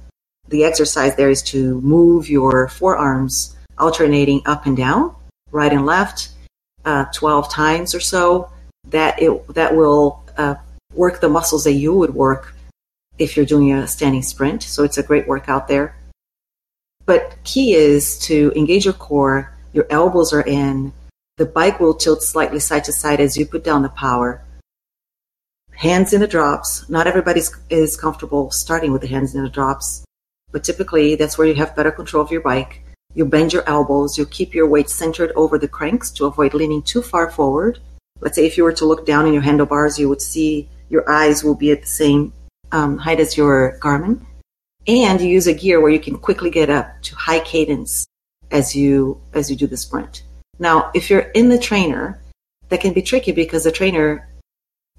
the 0.48 0.64
exercise 0.64 1.16
there 1.16 1.30
is 1.30 1.42
to 1.42 1.80
move 1.80 2.28
your 2.28 2.68
forearms 2.68 3.56
alternating 3.78 4.42
up 4.46 4.66
and 4.66 4.76
down 4.76 5.14
right 5.50 5.72
and 5.72 5.86
left 5.86 6.30
uh, 6.84 7.06
12 7.14 7.50
times 7.50 7.94
or 7.94 8.00
so. 8.00 8.50
That 8.90 9.20
it 9.20 9.54
that 9.54 9.74
will 9.74 10.22
uh, 10.36 10.56
work 10.92 11.20
the 11.20 11.28
muscles 11.28 11.64
that 11.64 11.72
you 11.72 11.94
would 11.94 12.14
work 12.14 12.54
if 13.18 13.36
you're 13.36 13.46
doing 13.46 13.72
a 13.72 13.86
standing 13.86 14.22
sprint. 14.22 14.62
So 14.62 14.84
it's 14.84 14.98
a 14.98 15.02
great 15.02 15.26
workout 15.26 15.68
there 15.68 15.96
but 17.06 17.36
key 17.44 17.74
is 17.74 18.18
to 18.20 18.52
engage 18.56 18.84
your 18.84 18.94
core 18.94 19.56
your 19.72 19.86
elbows 19.90 20.32
are 20.32 20.46
in 20.46 20.92
the 21.36 21.44
bike 21.44 21.80
will 21.80 21.94
tilt 21.94 22.22
slightly 22.22 22.60
side 22.60 22.84
to 22.84 22.92
side 22.92 23.18
as 23.18 23.36
you 23.36 23.44
put 23.44 23.64
down 23.64 23.82
the 23.82 23.88
power. 23.88 24.40
Hands 25.72 26.12
in 26.12 26.20
the 26.20 26.28
drops. 26.28 26.88
Not 26.88 27.08
everybody 27.08 27.42
is 27.70 27.96
comfortable 27.96 28.52
starting 28.52 28.92
with 28.92 29.00
the 29.02 29.08
hands 29.08 29.34
in 29.34 29.42
the 29.42 29.50
drops, 29.50 30.04
but 30.52 30.62
typically 30.62 31.16
that's 31.16 31.36
where 31.36 31.48
you 31.48 31.54
have 31.54 31.74
better 31.74 31.90
control 31.90 32.22
of 32.22 32.30
your 32.30 32.40
bike. 32.40 32.84
You 33.14 33.24
bend 33.24 33.52
your 33.52 33.68
elbows. 33.68 34.16
You 34.16 34.26
keep 34.26 34.54
your 34.54 34.68
weight 34.68 34.88
centered 34.88 35.32
over 35.34 35.58
the 35.58 35.66
cranks 35.66 36.12
to 36.12 36.26
avoid 36.26 36.54
leaning 36.54 36.82
too 36.82 37.02
far 37.02 37.28
forward. 37.28 37.80
Let's 38.20 38.36
say 38.36 38.46
if 38.46 38.56
you 38.56 38.62
were 38.62 38.72
to 38.72 38.84
look 38.84 39.04
down 39.04 39.26
in 39.26 39.32
your 39.32 39.42
handlebars, 39.42 39.98
you 39.98 40.08
would 40.08 40.22
see 40.22 40.68
your 40.88 41.10
eyes 41.10 41.42
will 41.42 41.56
be 41.56 41.72
at 41.72 41.80
the 41.80 41.88
same 41.88 42.32
um, 42.70 42.96
height 42.96 43.18
as 43.18 43.36
your 43.36 43.76
Garmin. 43.80 44.24
And 44.86 45.20
you 45.20 45.28
use 45.28 45.46
a 45.46 45.54
gear 45.54 45.80
where 45.80 45.90
you 45.90 46.00
can 46.00 46.18
quickly 46.18 46.50
get 46.50 46.68
up 46.68 46.86
to 47.02 47.16
high 47.16 47.40
cadence 47.40 48.06
as 48.50 48.76
you 48.76 49.20
as 49.32 49.50
you 49.50 49.56
do 49.56 49.66
the 49.66 49.76
sprint. 49.76 50.24
Now, 50.58 50.90
if 50.94 51.10
you're 51.10 51.30
in 51.34 51.48
the 51.48 51.58
trainer, 51.58 52.20
that 52.68 52.80
can 52.80 52.92
be 52.92 53.02
tricky 53.02 53.32
because 53.32 53.64
the 53.64 53.72
trainer, 53.72 54.28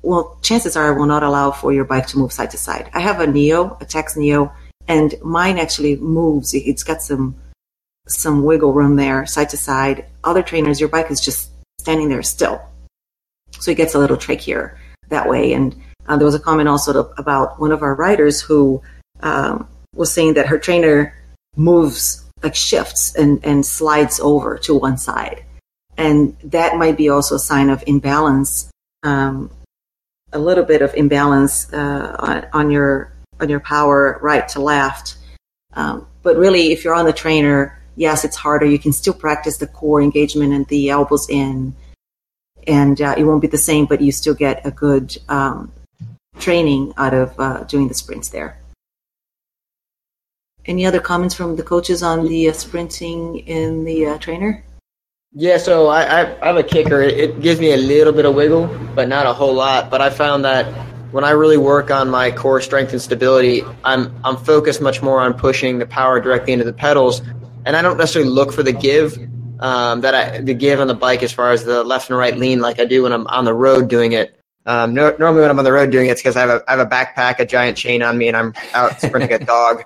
well, 0.02 0.38
chances 0.42 0.76
are 0.76 0.94
will 0.94 1.06
not 1.06 1.24
allow 1.24 1.52
for 1.52 1.72
your 1.72 1.86
bike 1.86 2.08
to 2.08 2.18
move 2.18 2.34
side 2.34 2.52
to 2.52 2.58
side. 2.58 2.90
I 2.94 3.00
have 3.00 3.22
a 3.22 3.28
Neo, 3.28 3.78
a 3.82 3.86
Tacx 3.86 4.18
Neo, 4.18 4.52
and 4.88 5.14
mine 5.24 5.58
actually 5.58 5.96
moves. 5.98 6.54
It's 6.54 6.84
got 6.84 7.02
some 7.02 7.36
some 8.08 8.44
wiggle 8.44 8.74
room 8.74 8.96
there, 8.96 9.26
side 9.26 9.50
to 9.50 9.58
side. 9.58 10.06
Other 10.24 10.44
trainers, 10.44 10.80
your 10.80 10.90
bike 10.90 11.10
is 11.10 11.22
just 11.22 11.50
standing 11.80 12.10
there 12.10 12.24
still, 12.24 12.62
so 13.60 13.72
it 13.72 13.78
gets 13.78 13.96
a 13.96 14.00
little 14.00 14.18
trickier 14.18 14.80
that 15.10 15.30
way. 15.30 15.54
And 15.54 15.76
uh, 16.08 16.18
there 16.18 16.26
was 16.26 16.36
a 16.36 16.40
comment 16.40 16.70
also 16.70 16.94
to, 16.94 17.00
about 17.20 17.60
one 17.60 17.72
of 17.72 17.82
our 17.82 17.96
riders 17.96 18.42
who 18.42 18.82
um, 19.22 19.68
was 19.96 20.14
saying 20.14 20.36
that 20.36 20.48
her 20.48 20.60
trainer 20.60 21.16
moves 21.56 22.24
like 22.44 22.56
shifts 22.56 23.16
and, 23.16 23.44
and 23.44 23.66
slides 23.66 24.20
over 24.20 24.58
to 24.60 24.76
one 24.76 24.98
side 24.98 25.46
and 25.98 26.36
that 26.44 26.76
might 26.78 26.98
be 26.98 27.10
also 27.10 27.36
a 27.36 27.40
sign 27.40 27.70
of 27.70 27.84
imbalance, 27.88 28.70
um, 29.04 29.50
a 30.34 30.40
little 30.40 30.64
bit 30.64 30.82
of 30.82 30.94
imbalance 30.94 31.72
uh, 31.74 32.16
on, 32.20 32.48
on, 32.54 32.72
your 32.72 33.14
on 33.40 33.50
your 33.50 33.60
power 33.60 34.20
right 34.22 34.48
to 34.50 34.60
left. 34.60 35.18
Um, 35.74 36.08
but 36.24 36.38
really, 36.38 36.72
if 36.72 36.84
you're 36.84 36.96
on 36.96 37.06
the 37.06 37.14
trainer, 37.14 37.80
yes, 37.96 38.26
it's 38.26 38.36
harder. 38.36 38.66
You 38.66 38.80
can 38.80 38.94
still 38.94 39.14
practice 39.14 39.58
the 39.58 39.68
core 39.68 40.02
engagement 40.02 40.54
and 40.54 40.66
the 40.68 40.90
elbows 40.90 41.30
in, 41.30 41.76
and 42.68 43.00
uh, 43.02 43.16
it 43.18 43.24
won't 43.24 43.42
be 43.42 43.48
the 43.48 43.58
same, 43.58 43.86
but 43.86 44.02
you 44.02 44.12
still 44.12 44.34
get 44.34 44.66
a 44.66 44.72
good 44.72 45.18
um, 45.30 45.72
training 46.40 46.94
out 46.98 47.14
of 47.14 47.40
uh, 47.40 47.64
doing 47.64 47.88
the 47.88 47.94
sprints 47.94 48.30
there. 48.30 48.58
Any 50.68 50.86
other 50.86 51.00
comments 51.00 51.36
from 51.36 51.56
the 51.56 51.64
coaches 51.64 52.02
on 52.02 52.28
the 52.28 52.50
uh, 52.50 52.54
sprinting 52.54 53.40
in 53.40 53.84
the 53.84 54.08
uh, 54.08 54.18
trainer? 54.18 54.64
Yeah, 55.32 55.58
so 55.58 55.88
I, 55.88 56.22
I, 56.22 56.48
have 56.48 56.58
a 56.58 56.64
KICKR. 56.64 57.08
It, 57.08 57.20
it, 57.20 57.42
gives 57.42 57.60
me 57.60 57.74
a 57.74 57.78
little 57.78 58.14
bit 58.14 58.26
of 58.26 58.34
wiggle, 58.34 58.68
but 58.96 59.08
not 59.08 59.28
a 59.28 59.34
whole 59.34 59.54
lot. 59.54 59.92
But 59.92 60.02
I 60.02 60.10
found 60.10 60.44
that 60.46 60.66
when 61.12 61.24
I 61.24 61.32
really 61.32 61.58
work 61.58 61.92
on 61.92 62.10
my 62.10 62.32
core 62.32 62.62
strength 62.62 62.94
and 62.94 63.02
stability, 63.02 63.64
I'm 63.84 64.16
I'm 64.24 64.38
focused 64.38 64.82
much 64.82 65.04
more 65.04 65.20
on 65.20 65.34
pushing 65.34 65.78
the 65.78 65.86
power 65.86 66.20
directly 66.20 66.54
into 66.54 66.66
the 66.66 66.74
pedals, 66.74 67.22
and 67.66 67.76
I 67.76 67.82
don't 67.82 67.98
necessarily 67.98 68.32
look 68.32 68.52
for 68.52 68.64
the 68.64 68.74
give 68.74 69.18
um, 69.60 70.02
that 70.02 70.16
I 70.16 70.42
the 70.42 70.54
give 70.54 70.80
on 70.80 70.88
the 70.88 70.96
bike 70.96 71.22
as 71.22 71.32
far 71.32 71.52
as 71.52 71.64
the 71.64 71.84
left 71.84 72.10
and 72.10 72.18
right 72.18 72.36
lean 72.36 72.60
like 72.60 72.80
I 72.80 72.86
do 72.86 73.04
when 73.04 73.12
I'm 73.12 73.28
on 73.28 73.46
the 73.46 73.54
road 73.54 73.88
doing 73.88 74.14
it. 74.14 74.40
Um, 74.66 74.96
no, 74.96 75.16
normally 75.20 75.42
when 75.42 75.52
I'm 75.52 75.60
on 75.60 75.66
the 75.66 75.72
road 75.74 75.92
doing 75.92 76.08
it, 76.08 76.12
it's 76.12 76.22
because 76.22 76.38
I 76.38 76.42
have 76.42 76.50
a 76.50 76.64
I 76.68 76.78
have 76.78 76.80
a 76.80 76.90
backpack, 76.90 77.40
a 77.40 77.46
giant 77.46 77.78
chain 77.78 78.02
on 78.02 78.18
me, 78.18 78.30
and 78.30 78.38
I'm 78.38 78.54
out 78.74 79.00
sprinting 79.00 79.34
a 79.34 79.40
dog 79.40 79.84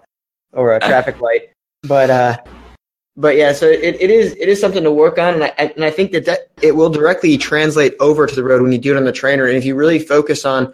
or 0.54 0.74
a 0.74 0.80
traffic 0.80 1.22
light. 1.22 1.50
But 1.84 2.10
uh, 2.10 2.38
but 3.16 3.36
yeah, 3.36 3.52
so 3.52 3.68
it, 3.68 3.98
it 4.00 4.10
is 4.10 4.34
it 4.34 4.48
is 4.48 4.62
something 4.62 4.84
to 4.84 4.92
work 4.92 5.18
on, 5.18 5.34
and 5.36 5.44
I 5.44 5.54
and 5.58 5.84
I 5.84 5.92
think 5.92 6.12
that, 6.14 6.26
that 6.26 6.50
it 6.62 6.76
will 6.76 6.90
directly 6.90 7.38
translate 7.38 7.96
over 8.00 8.26
to 8.26 8.36
the 8.36 8.44
road 8.44 8.62
when 8.62 8.72
you 8.72 8.78
do 8.78 8.94
it 8.94 8.98
on 8.98 9.04
the 9.04 9.12
trainer. 9.12 9.46
And 9.46 9.58
if 9.58 9.66
you 9.66 9.76
really 9.76 10.00
focus 10.00 10.46
on 10.46 10.74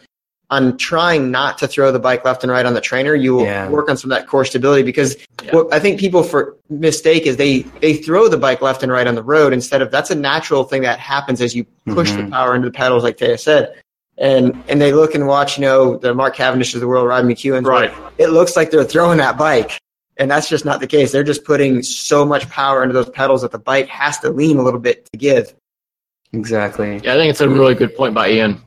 on 0.52 0.78
trying 0.78 1.32
not 1.32 1.58
to 1.58 1.68
throw 1.68 1.92
the 1.92 2.00
bike 2.00 2.24
left 2.24 2.44
and 2.44 2.52
right 2.52 2.68
on 2.68 2.76
the 2.76 2.82
trainer, 2.82 3.16
you 3.16 3.34
will 3.34 3.46
yeah. 3.46 3.68
work 3.68 3.90
on 3.90 3.98
some 3.98 4.12
of 4.12 4.18
that 4.18 4.28
core 4.28 4.46
stability. 4.46 4.84
Because 4.84 5.18
yeah. 5.44 5.56
what 5.56 5.74
I 5.74 5.80
think 5.80 6.00
people 6.00 6.22
for 6.22 6.56
mistake 6.70 7.26
is 7.26 7.38
they 7.38 7.64
they 7.82 7.96
throw 7.96 8.28
the 8.28 8.38
bike 8.38 8.62
left 8.62 8.84
and 8.84 8.92
right 8.92 9.08
on 9.08 9.16
the 9.16 9.24
road 9.24 9.52
instead 9.52 9.82
of 9.82 9.90
that's 9.90 10.12
a 10.12 10.16
natural 10.16 10.64
thing 10.64 10.84
that 10.84 11.00
happens 11.00 11.42
as 11.42 11.56
you 11.56 11.66
push 11.88 12.12
mm-hmm. 12.12 12.26
the 12.26 12.32
power 12.32 12.56
into 12.56 12.70
the 12.70 12.74
pedals, 12.74 13.04
like 13.04 13.18
Taya 13.18 13.40
said. 13.40 13.82
And 14.18 14.64
and 14.70 14.80
they 14.80 14.94
look 14.94 15.14
and 15.14 15.28
watch, 15.28 15.58
you 15.58 15.62
know, 15.62 15.98
the 15.98 16.14
Mark 16.14 16.36
Cavendish 16.36 16.74
of 16.74 16.80
the 16.80 16.88
world, 16.88 17.08
Rod 17.08 17.26
McEwen. 17.26 17.66
Right. 17.66 17.92
Like, 17.92 18.14
it 18.18 18.28
looks 18.30 18.56
like 18.56 18.72
they're 18.72 18.84
throwing 18.84 19.18
that 19.18 19.38
bike. 19.38 19.78
And 20.18 20.32
that's 20.32 20.48
just 20.48 20.64
not 20.64 20.80
the 20.80 20.88
case. 20.88 21.12
They're 21.12 21.24
just 21.24 21.44
putting 21.44 21.84
so 21.84 22.26
much 22.26 22.48
power 22.50 22.82
into 22.82 22.94
those 22.94 23.10
pedals 23.10 23.42
that 23.42 23.52
the 23.52 23.60
bike 23.60 23.88
has 23.90 24.18
to 24.20 24.30
lean 24.30 24.58
a 24.58 24.62
little 24.62 24.80
bit 24.80 25.10
to 25.12 25.18
give. 25.18 25.54
Exactly. 26.32 27.02
Yeah, 27.04 27.16
I 27.16 27.18
think 27.18 27.30
it's 27.30 27.42
a 27.42 27.50
really 27.50 27.76
good 27.76 27.96
point 27.96 28.14
by 28.14 28.30
Ian. 28.30 28.62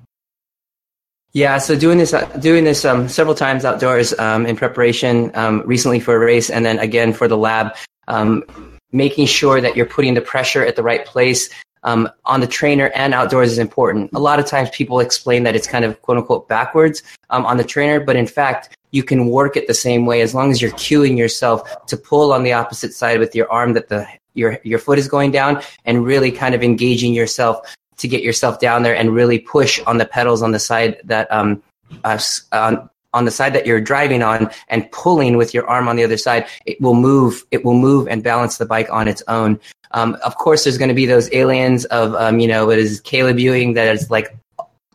Yeah, 1.32 1.58
so 1.58 1.76
doing 1.76 1.98
this, 1.98 2.14
doing 2.40 2.64
this 2.64 2.84
um, 2.84 3.08
several 3.08 3.34
times 3.34 3.64
outdoors 3.64 4.18
um, 4.18 4.46
in 4.46 4.56
preparation, 4.56 5.30
um, 5.34 5.62
recently 5.66 6.00
for 6.00 6.16
a 6.16 6.18
race, 6.18 6.50
and 6.50 6.64
then 6.64 6.78
again 6.78 7.12
for 7.12 7.28
the 7.28 7.36
lab, 7.36 7.74
um, 8.08 8.44
making 8.92 9.26
sure 9.26 9.60
that 9.60 9.76
you're 9.76 9.86
putting 9.86 10.14
the 10.14 10.20
pressure 10.20 10.64
at 10.64 10.76
the 10.76 10.82
right 10.82 11.04
place 11.04 11.50
um, 11.84 12.08
on 12.24 12.40
the 12.40 12.46
trainer 12.46 12.90
and 12.94 13.14
outdoors 13.14 13.52
is 13.52 13.58
important. 13.58 14.10
A 14.12 14.18
lot 14.18 14.38
of 14.38 14.46
times 14.46 14.70
people 14.70 15.00
explain 15.00 15.44
that 15.44 15.54
it's 15.54 15.66
kind 15.66 15.84
of 15.84 16.00
quote 16.02 16.18
unquote 16.18 16.48
backwards 16.48 17.02
um, 17.30 17.46
on 17.46 17.56
the 17.56 17.64
trainer, 17.64 18.00
but 18.00 18.16
in 18.16 18.26
fact, 18.26 18.76
you 18.90 19.02
can 19.02 19.28
work 19.28 19.56
it 19.56 19.66
the 19.66 19.74
same 19.74 20.06
way 20.06 20.22
as 20.22 20.34
long 20.34 20.50
as 20.50 20.62
you're 20.62 20.70
cueing 20.72 21.16
yourself 21.16 21.86
to 21.86 21.96
pull 21.96 22.32
on 22.32 22.42
the 22.42 22.52
opposite 22.52 22.92
side 22.92 23.20
with 23.20 23.34
your 23.34 23.50
arm 23.52 23.74
that 23.74 23.88
the 23.88 24.06
your 24.34 24.58
your 24.64 24.78
foot 24.78 24.98
is 24.98 25.08
going 25.08 25.30
down 25.30 25.62
and 25.84 26.04
really 26.04 26.30
kind 26.30 26.54
of 26.54 26.62
engaging 26.62 27.12
yourself 27.12 27.74
to 27.98 28.08
get 28.08 28.22
yourself 28.22 28.60
down 28.60 28.82
there 28.82 28.94
and 28.94 29.14
really 29.14 29.38
push 29.38 29.80
on 29.86 29.98
the 29.98 30.06
pedals 30.06 30.42
on 30.42 30.52
the 30.52 30.58
side 30.58 31.00
that 31.04 31.30
um 31.32 31.62
uh, 32.04 32.18
on 32.52 32.88
on 33.14 33.24
the 33.24 33.30
side 33.30 33.52
that 33.54 33.66
you're 33.66 33.80
driving 33.80 34.22
on 34.22 34.50
and 34.68 34.90
pulling 34.92 35.36
with 35.36 35.54
your 35.54 35.66
arm 35.66 35.88
on 35.88 35.96
the 35.96 36.04
other 36.04 36.18
side 36.18 36.46
it 36.66 36.80
will 36.80 36.94
move 36.94 37.44
it 37.50 37.64
will 37.64 37.78
move 37.78 38.06
and 38.08 38.22
balance 38.22 38.58
the 38.58 38.66
bike 38.66 38.88
on 38.90 39.08
its 39.08 39.22
own 39.28 39.58
um, 39.92 40.16
of 40.24 40.36
course 40.36 40.64
there's 40.64 40.78
going 40.78 40.88
to 40.88 40.94
be 40.94 41.06
those 41.06 41.32
aliens 41.32 41.84
of 41.86 42.14
um, 42.14 42.38
you 42.38 42.48
know 42.48 42.70
it 42.70 42.78
is 42.78 43.00
Caleb 43.00 43.38
Ewan 43.38 43.74
that 43.74 43.94
is 43.94 44.10
like 44.10 44.36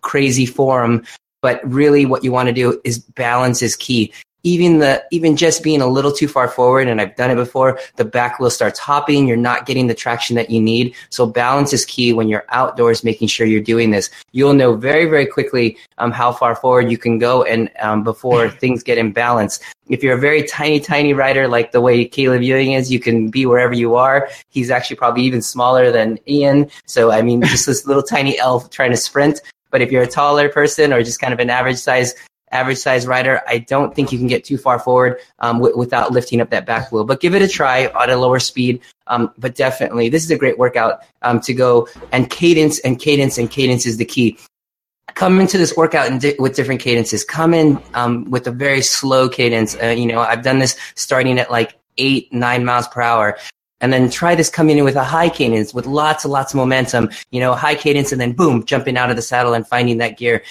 crazy 0.01 0.45
form 0.45 1.03
but 1.43 1.59
really, 1.69 2.05
what 2.05 2.23
you 2.23 2.31
want 2.31 2.47
to 2.47 2.53
do 2.53 2.79
is 2.85 2.99
balance 2.99 3.61
is 3.61 3.75
key. 3.75 4.13
Even 4.43 4.79
the 4.79 5.03
even 5.11 5.37
just 5.37 5.63
being 5.63 5.81
a 5.81 5.87
little 5.87 6.11
too 6.11 6.27
far 6.27 6.49
forward 6.49 6.89
and 6.89 6.99
i've 6.99 7.15
done 7.15 7.31
it 7.31 7.35
before 7.35 7.79
the 7.95 8.03
back 8.03 8.39
wheel 8.39 8.49
starts 8.49 8.77
hopping 8.77 9.25
you're 9.25 9.37
not 9.37 9.65
getting 9.65 9.87
the 9.87 9.93
traction 9.93 10.35
that 10.35 10.49
you 10.49 10.59
need. 10.61 10.93
So 11.09 11.25
balance 11.25 11.71
is 11.71 11.85
key 11.85 12.11
when 12.11 12.27
you're 12.27 12.45
outdoors 12.49 13.03
making 13.03 13.29
sure 13.29 13.47
you're 13.47 13.61
doing 13.61 13.91
this. 13.91 14.09
You'll 14.33 14.53
know 14.53 14.75
very 14.75 15.05
very 15.05 15.25
quickly 15.25 15.77
um, 15.97 16.11
how 16.11 16.31
far 16.31 16.55
forward 16.55 16.91
you 16.91 16.97
can 16.97 17.19
go 17.19 17.43
and 17.43 17.69
um, 17.81 18.03
before 18.03 18.49
things 18.61 18.83
get 18.83 18.97
imbalanced 18.97 19.61
if 19.89 20.01
you're 20.01 20.15
a 20.15 20.19
very 20.19 20.43
tiny 20.43 20.79
tiny 20.79 21.13
rider 21.13 21.47
like 21.47 21.71
the 21.71 21.81
way 21.81 22.05
Caleb 22.05 22.41
Ewan 22.41 22.71
is 22.71 22.91
you 22.91 22.99
can 22.99 23.29
be 23.29 23.45
wherever 23.45 23.73
you 23.73 23.95
are. 23.95 24.29
He's 24.49 24.71
actually 24.71 24.95
probably 24.95 25.23
even 25.23 25.41
smaller 25.41 25.91
than 25.91 26.19
ian. 26.27 26.69
So 26.85 27.11
i 27.11 27.21
mean 27.21 27.41
just 27.41 27.65
this 27.65 27.85
little 27.85 28.03
tiny 28.03 28.37
elf 28.39 28.69
trying 28.69 28.91
to 28.91 28.97
sprint. 28.97 29.41
But 29.71 29.81
if 29.81 29.91
you're 29.91 30.03
a 30.03 30.07
taller 30.07 30.49
person 30.49 30.93
or 30.93 31.01
just 31.01 31.19
kind 31.19 31.33
of 31.33 31.39
an 31.39 31.49
average 31.49 31.77
size 31.77 32.13
average 32.53 32.77
size 32.77 33.05
rider, 33.07 33.41
I 33.47 33.57
don't 33.57 33.93
think 33.93 34.11
you 34.11 34.17
can 34.17 34.27
get 34.27 34.45
too 34.45 34.57
far 34.57 34.79
forward 34.79 35.19
um, 35.39 35.57
w- 35.57 35.77
without 35.77 36.11
lifting 36.11 36.39
up 36.39 36.51
that 36.51 36.65
back 36.65 36.91
wheel. 36.91 37.03
But 37.03 37.19
give 37.19 37.35
it 37.35 37.41
a 37.41 37.47
try 37.47 37.85
at 37.85 38.09
a 38.09 38.15
lower 38.15 38.39
speed. 38.39 38.81
Um, 39.07 39.33
but 39.37 39.55
definitely, 39.55 40.09
this 40.09 40.23
is 40.23 40.31
a 40.31 40.37
great 40.37 40.57
workout 40.57 41.01
um, 41.23 41.41
to 41.41 41.53
go 41.53 41.87
and 42.11 42.29
cadence 42.29 42.79
and 42.79 42.99
cadence 42.99 43.37
and 43.37 43.49
cadence 43.49 43.85
is 43.85 43.97
the 43.97 44.05
key. 44.05 44.37
Come 45.15 45.39
into 45.39 45.57
this 45.57 45.75
workout 45.75 46.21
di- 46.21 46.35
with 46.39 46.55
different 46.55 46.79
cadences. 46.79 47.25
Come 47.25 47.53
in 47.53 47.81
um, 47.93 48.29
with 48.31 48.47
a 48.47 48.51
very 48.51 48.81
slow 48.81 49.27
cadence. 49.27 49.75
Uh, 49.81 49.87
you 49.87 50.05
know, 50.05 50.21
I've 50.21 50.43
done 50.43 50.59
this 50.59 50.77
starting 50.95 51.39
at 51.39 51.51
like 51.51 51.75
eight, 51.97 52.31
nine 52.31 52.63
miles 52.63 52.87
per 52.87 53.01
hour 53.01 53.37
and 53.81 53.91
then 53.91 54.09
try 54.09 54.33
this 54.33 54.49
coming 54.49 54.77
in 54.77 54.85
with 54.85 54.95
a 54.95 55.03
high 55.03 55.27
cadence 55.27 55.73
with 55.73 55.85
lots 55.85 56.23
and 56.23 56.31
lots 56.31 56.53
of 56.53 56.57
momentum, 56.57 57.09
you 57.31 57.39
know, 57.41 57.53
high 57.53 57.75
cadence 57.75 58.13
and 58.13 58.21
then 58.21 58.31
boom, 58.31 58.63
jumping 58.63 58.95
out 58.95 59.09
of 59.09 59.17
the 59.17 59.21
saddle 59.21 59.53
and 59.53 59.67
finding 59.67 59.97
that 59.97 60.17
gear 60.17 60.41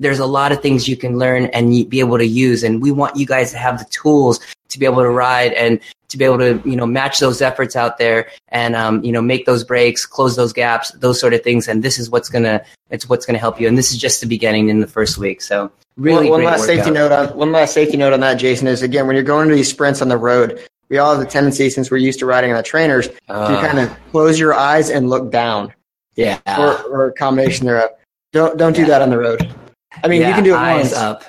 there's 0.00 0.18
a 0.18 0.26
lot 0.26 0.50
of 0.50 0.60
things 0.60 0.88
you 0.88 0.96
can 0.96 1.18
learn 1.18 1.46
and 1.46 1.88
be 1.88 2.00
able 2.00 2.18
to 2.18 2.26
use. 2.26 2.64
And 2.64 2.82
we 2.82 2.90
want 2.90 3.16
you 3.16 3.26
guys 3.26 3.52
to 3.52 3.58
have 3.58 3.78
the 3.78 3.84
tools 3.90 4.40
to 4.70 4.78
be 4.78 4.86
able 4.86 5.02
to 5.02 5.10
ride 5.10 5.52
and 5.52 5.78
to 6.08 6.18
be 6.18 6.24
able 6.24 6.38
to, 6.38 6.60
you 6.64 6.74
know, 6.74 6.86
match 6.86 7.20
those 7.20 7.40
efforts 7.40 7.76
out 7.76 7.98
there 7.98 8.28
and, 8.48 8.74
um, 8.74 9.04
you 9.04 9.12
know, 9.12 9.22
make 9.22 9.46
those 9.46 9.62
breaks, 9.62 10.06
close 10.06 10.34
those 10.36 10.52
gaps, 10.52 10.90
those 10.92 11.20
sort 11.20 11.34
of 11.34 11.42
things. 11.42 11.68
And 11.68 11.82
this 11.84 11.98
is 11.98 12.10
what's 12.10 12.28
going 12.28 12.44
to, 12.44 12.64
it's 12.88 13.08
what's 13.08 13.26
going 13.26 13.34
to 13.34 13.40
help 13.40 13.60
you. 13.60 13.68
And 13.68 13.78
this 13.78 13.92
is 13.92 13.98
just 13.98 14.20
the 14.20 14.26
beginning 14.26 14.70
in 14.70 14.80
the 14.80 14.86
first 14.86 15.18
week. 15.18 15.42
So 15.42 15.70
really 15.96 16.30
one, 16.30 16.42
one 16.42 16.44
last 16.44 16.60
workout. 16.60 16.76
safety 16.76 16.90
note 16.90 17.12
on, 17.12 17.36
one 17.36 17.52
last 17.52 17.74
safety 17.74 17.96
note 17.96 18.12
on 18.12 18.20
that, 18.20 18.34
Jason, 18.34 18.66
is 18.66 18.82
again, 18.82 19.06
when 19.06 19.14
you're 19.14 19.22
going 19.22 19.48
to 19.48 19.54
these 19.54 19.68
sprints 19.68 20.00
on 20.02 20.08
the 20.08 20.16
road, 20.16 20.66
we 20.88 20.98
all 20.98 21.12
have 21.14 21.20
the 21.20 21.30
tendency 21.30 21.70
since 21.70 21.90
we're 21.90 21.98
used 21.98 22.18
to 22.20 22.26
riding 22.26 22.50
on 22.50 22.56
the 22.56 22.62
trainers 22.62 23.08
uh, 23.28 23.48
to 23.48 23.66
kind 23.66 23.78
of 23.78 23.96
close 24.10 24.40
your 24.40 24.54
eyes 24.54 24.90
and 24.90 25.08
look 25.10 25.30
down. 25.30 25.72
Yeah. 26.16 26.40
Or, 26.58 26.82
or 26.90 27.06
a 27.08 27.12
combination 27.12 27.66
thereof. 27.66 27.90
Don't, 28.32 28.58
don't 28.58 28.74
do 28.74 28.86
that 28.86 29.02
on 29.02 29.10
the 29.10 29.18
road. 29.18 29.54
I 30.02 30.08
mean, 30.08 30.20
yeah, 30.20 30.28
you 30.28 30.34
can 30.34 30.44
do 30.44 30.54
it 30.54 30.58
eyes 30.58 30.92
once. 30.92 30.94
up. 30.94 31.24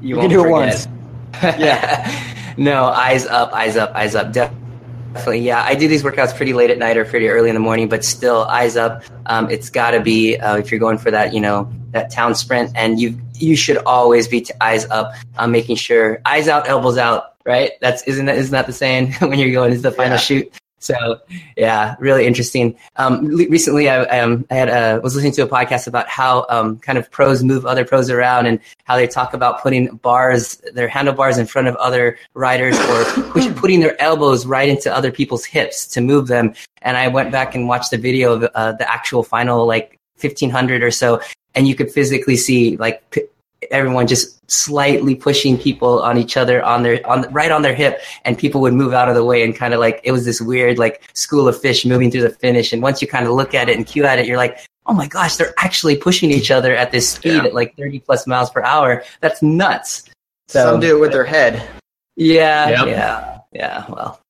You, 0.00 0.16
you 0.16 0.16
can 0.16 0.30
do 0.30 0.44
it 0.44 0.50
once. 0.50 0.86
yeah. 1.42 2.54
no, 2.56 2.84
eyes 2.84 3.26
up, 3.26 3.52
eyes 3.52 3.76
up, 3.76 3.94
eyes 3.94 4.14
up. 4.14 4.32
Definitely. 4.32 5.40
Yeah, 5.40 5.62
I 5.62 5.74
do 5.74 5.88
these 5.88 6.02
workouts 6.02 6.36
pretty 6.36 6.52
late 6.52 6.70
at 6.70 6.78
night 6.78 6.96
or 6.96 7.04
pretty 7.04 7.28
early 7.28 7.48
in 7.48 7.54
the 7.54 7.60
morning, 7.60 7.88
but 7.88 8.04
still, 8.04 8.44
eyes 8.44 8.76
up. 8.76 9.02
Um, 9.26 9.50
it's 9.50 9.70
got 9.70 9.92
to 9.92 10.00
be 10.00 10.36
uh, 10.36 10.56
if 10.56 10.70
you're 10.70 10.80
going 10.80 10.98
for 10.98 11.10
that, 11.10 11.32
you 11.32 11.40
know, 11.40 11.70
that 11.92 12.10
town 12.10 12.34
sprint, 12.34 12.70
and 12.74 13.00
you 13.00 13.18
you 13.34 13.56
should 13.56 13.78
always 13.78 14.28
be 14.28 14.42
t- 14.42 14.54
eyes 14.60 14.86
up, 14.90 15.14
um, 15.38 15.50
making 15.50 15.76
sure 15.76 16.20
eyes 16.26 16.48
out, 16.48 16.68
elbows 16.68 16.98
out. 16.98 17.34
Right? 17.44 17.72
That's 17.80 18.02
isn't 18.02 18.26
that 18.26 18.36
isn't 18.36 18.52
that 18.52 18.66
the 18.66 18.72
saying 18.72 19.12
when 19.20 19.38
you're 19.38 19.52
going 19.52 19.72
is 19.72 19.82
the 19.82 19.90
final 19.90 20.12
yeah. 20.12 20.18
shoot? 20.18 20.59
So 20.80 21.20
yeah, 21.56 21.94
really 21.98 22.26
interesting. 22.26 22.76
Um, 22.96 23.26
recently, 23.26 23.88
I, 23.90 24.00
um, 24.18 24.46
I 24.50 24.54
had 24.54 24.68
a, 24.68 25.00
was 25.00 25.14
listening 25.14 25.34
to 25.34 25.42
a 25.42 25.46
podcast 25.46 25.86
about 25.86 26.08
how 26.08 26.46
um, 26.48 26.78
kind 26.78 26.96
of 26.96 27.10
pros 27.10 27.44
move 27.44 27.66
other 27.66 27.84
pros 27.84 28.08
around 28.08 28.46
and 28.46 28.58
how 28.84 28.96
they 28.96 29.06
talk 29.06 29.34
about 29.34 29.62
putting 29.62 29.94
bars, 29.96 30.56
their 30.72 30.88
handlebars 30.88 31.36
in 31.36 31.46
front 31.46 31.68
of 31.68 31.76
other 31.76 32.18
riders 32.32 32.78
or 32.78 33.04
push, 33.30 33.46
putting 33.56 33.80
their 33.80 34.00
elbows 34.00 34.46
right 34.46 34.70
into 34.70 34.92
other 34.92 35.12
people's 35.12 35.44
hips 35.44 35.86
to 35.88 36.00
move 36.00 36.28
them. 36.28 36.54
And 36.80 36.96
I 36.96 37.08
went 37.08 37.30
back 37.30 37.54
and 37.54 37.68
watched 37.68 37.90
the 37.90 37.98
video 37.98 38.32
of 38.32 38.44
uh, 38.54 38.72
the 38.72 38.90
actual 38.90 39.22
final 39.22 39.66
like 39.66 39.98
1500 40.18 40.82
or 40.82 40.90
so, 40.90 41.20
and 41.54 41.68
you 41.68 41.74
could 41.74 41.90
physically 41.90 42.36
see 42.36 42.78
like 42.78 43.08
p- 43.10 43.26
everyone 43.70 44.06
just 44.06 44.40
slightly 44.50 45.14
pushing 45.14 45.56
people 45.56 46.02
on 46.02 46.18
each 46.18 46.36
other 46.36 46.62
on 46.64 46.82
their 46.82 47.06
on 47.06 47.22
right 47.32 47.52
on 47.52 47.62
their 47.62 47.74
hip 47.74 48.00
and 48.24 48.36
people 48.36 48.60
would 48.60 48.74
move 48.74 48.92
out 48.92 49.08
of 49.08 49.14
the 49.14 49.24
way 49.24 49.44
and 49.44 49.54
kind 49.54 49.72
of 49.72 49.80
like 49.80 50.00
it 50.02 50.10
was 50.10 50.24
this 50.24 50.40
weird 50.40 50.78
like 50.78 51.08
school 51.14 51.46
of 51.46 51.58
fish 51.60 51.84
moving 51.84 52.10
through 52.10 52.22
the 52.22 52.30
finish 52.30 52.72
and 52.72 52.82
once 52.82 53.00
you 53.00 53.06
kind 53.06 53.26
of 53.26 53.32
look 53.32 53.54
at 53.54 53.68
it 53.68 53.76
and 53.76 53.86
cue 53.86 54.04
at 54.04 54.18
it 54.18 54.26
you're 54.26 54.36
like 54.36 54.58
oh 54.86 54.92
my 54.92 55.06
gosh 55.06 55.36
they're 55.36 55.54
actually 55.58 55.96
pushing 55.96 56.30
each 56.30 56.50
other 56.50 56.74
at 56.74 56.90
this 56.90 57.10
speed 57.10 57.36
yeah. 57.36 57.44
at 57.44 57.54
like 57.54 57.76
30 57.76 58.00
plus 58.00 58.26
miles 58.26 58.50
per 58.50 58.62
hour 58.62 59.04
that's 59.20 59.40
nuts 59.40 60.04
so 60.48 60.64
some 60.64 60.80
do 60.80 60.96
it 60.96 61.00
with 61.00 61.12
their 61.12 61.24
head 61.24 61.68
yeah 62.16 62.70
yep. 62.70 62.86
yeah 62.88 63.38
yeah 63.52 63.84
well 63.88 64.20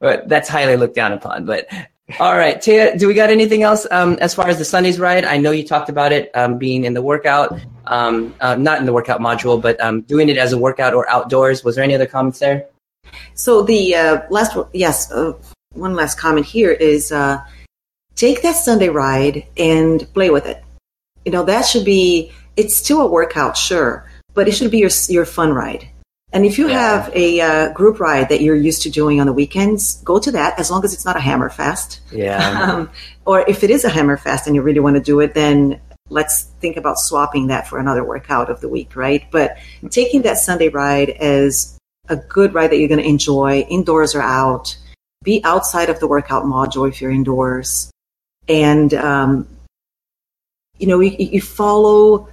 but 0.00 0.28
that's 0.28 0.50
highly 0.50 0.76
looked 0.76 0.94
down 0.94 1.12
upon 1.12 1.46
but 1.46 1.66
all 2.20 2.36
right, 2.36 2.58
Taya, 2.58 2.98
do 2.98 3.06
we 3.06 3.14
got 3.14 3.30
anything 3.30 3.62
else 3.62 3.86
um, 3.90 4.18
as 4.20 4.34
far 4.34 4.48
as 4.48 4.58
the 4.58 4.64
Sundays 4.64 4.98
ride? 4.98 5.24
I 5.24 5.36
know 5.38 5.50
you 5.50 5.64
talked 5.64 5.88
about 5.88 6.12
it 6.12 6.30
um, 6.34 6.58
being 6.58 6.84
in 6.84 6.94
the 6.94 7.02
workout, 7.02 7.58
um, 7.86 8.34
uh, 8.40 8.56
not 8.56 8.80
in 8.80 8.86
the 8.86 8.92
workout 8.92 9.20
module, 9.20 9.60
but 9.60 9.80
um, 9.80 10.02
doing 10.02 10.28
it 10.28 10.36
as 10.36 10.52
a 10.52 10.58
workout 10.58 10.94
or 10.94 11.08
outdoors. 11.08 11.64
Was 11.64 11.76
there 11.76 11.84
any 11.84 11.94
other 11.94 12.06
comments 12.06 12.38
there? 12.40 12.66
So 13.34 13.62
the 13.62 13.94
uh, 13.94 14.22
last, 14.30 14.56
yes, 14.72 15.10
uh, 15.12 15.32
one 15.74 15.94
last 15.94 16.18
comment 16.18 16.44
here 16.44 16.72
is 16.72 17.12
uh, 17.12 17.42
take 18.14 18.42
that 18.42 18.56
Sunday 18.56 18.88
ride 18.88 19.46
and 19.56 20.06
play 20.12 20.30
with 20.30 20.46
it. 20.46 20.62
You 21.24 21.32
know 21.32 21.44
that 21.44 21.66
should 21.66 21.84
be. 21.84 22.32
It's 22.56 22.76
still 22.76 23.00
a 23.00 23.06
workout, 23.06 23.56
sure, 23.56 24.10
but 24.34 24.48
it 24.48 24.52
should 24.52 24.70
be 24.70 24.78
your 24.78 24.90
your 25.08 25.24
fun 25.24 25.52
ride. 25.52 25.88
And 26.32 26.46
if 26.46 26.58
you 26.58 26.66
have 26.68 27.10
a 27.14 27.40
uh, 27.40 27.72
group 27.72 28.00
ride 28.00 28.30
that 28.30 28.40
you're 28.40 28.56
used 28.56 28.82
to 28.82 28.90
doing 28.90 29.20
on 29.20 29.26
the 29.26 29.32
weekends, 29.32 29.96
go 30.02 30.18
to 30.18 30.32
that 30.32 30.58
as 30.58 30.70
long 30.70 30.82
as 30.84 30.94
it's 30.94 31.04
not 31.04 31.16
a 31.16 31.20
hammer 31.20 31.50
fast. 31.50 32.00
Yeah. 32.10 32.42
Um, 32.72 32.90
or 33.26 33.44
if 33.48 33.64
it 33.64 33.70
is 33.70 33.84
a 33.84 33.88
hammer 33.88 34.16
fast 34.16 34.46
and 34.46 34.54
you 34.54 34.62
really 34.62 34.80
want 34.80 34.96
to 34.96 35.02
do 35.02 35.20
it, 35.20 35.34
then 35.34 35.80
let's 36.08 36.44
think 36.60 36.76
about 36.76 36.98
swapping 36.98 37.48
that 37.48 37.66
for 37.66 37.78
another 37.78 38.04
workout 38.04 38.50
of 38.50 38.60
the 38.60 38.68
week, 38.68 38.94
right? 38.94 39.24
But 39.30 39.56
taking 39.90 40.22
that 40.22 40.38
Sunday 40.38 40.68
ride 40.68 41.10
as 41.10 41.76
a 42.08 42.16
good 42.16 42.54
ride 42.54 42.70
that 42.70 42.78
you're 42.78 42.88
going 42.88 43.02
to 43.02 43.08
enjoy, 43.08 43.60
indoors 43.60 44.14
or 44.14 44.22
out, 44.22 44.76
be 45.22 45.42
outside 45.44 45.88
of 45.88 46.00
the 46.00 46.06
workout 46.06 46.44
module 46.44 46.88
if 46.88 47.00
you're 47.00 47.10
indoors. 47.10 47.90
And, 48.48 48.92
um, 48.94 49.48
you 50.78 50.86
know, 50.86 51.00
you, 51.00 51.16
you 51.18 51.40
follow 51.40 52.28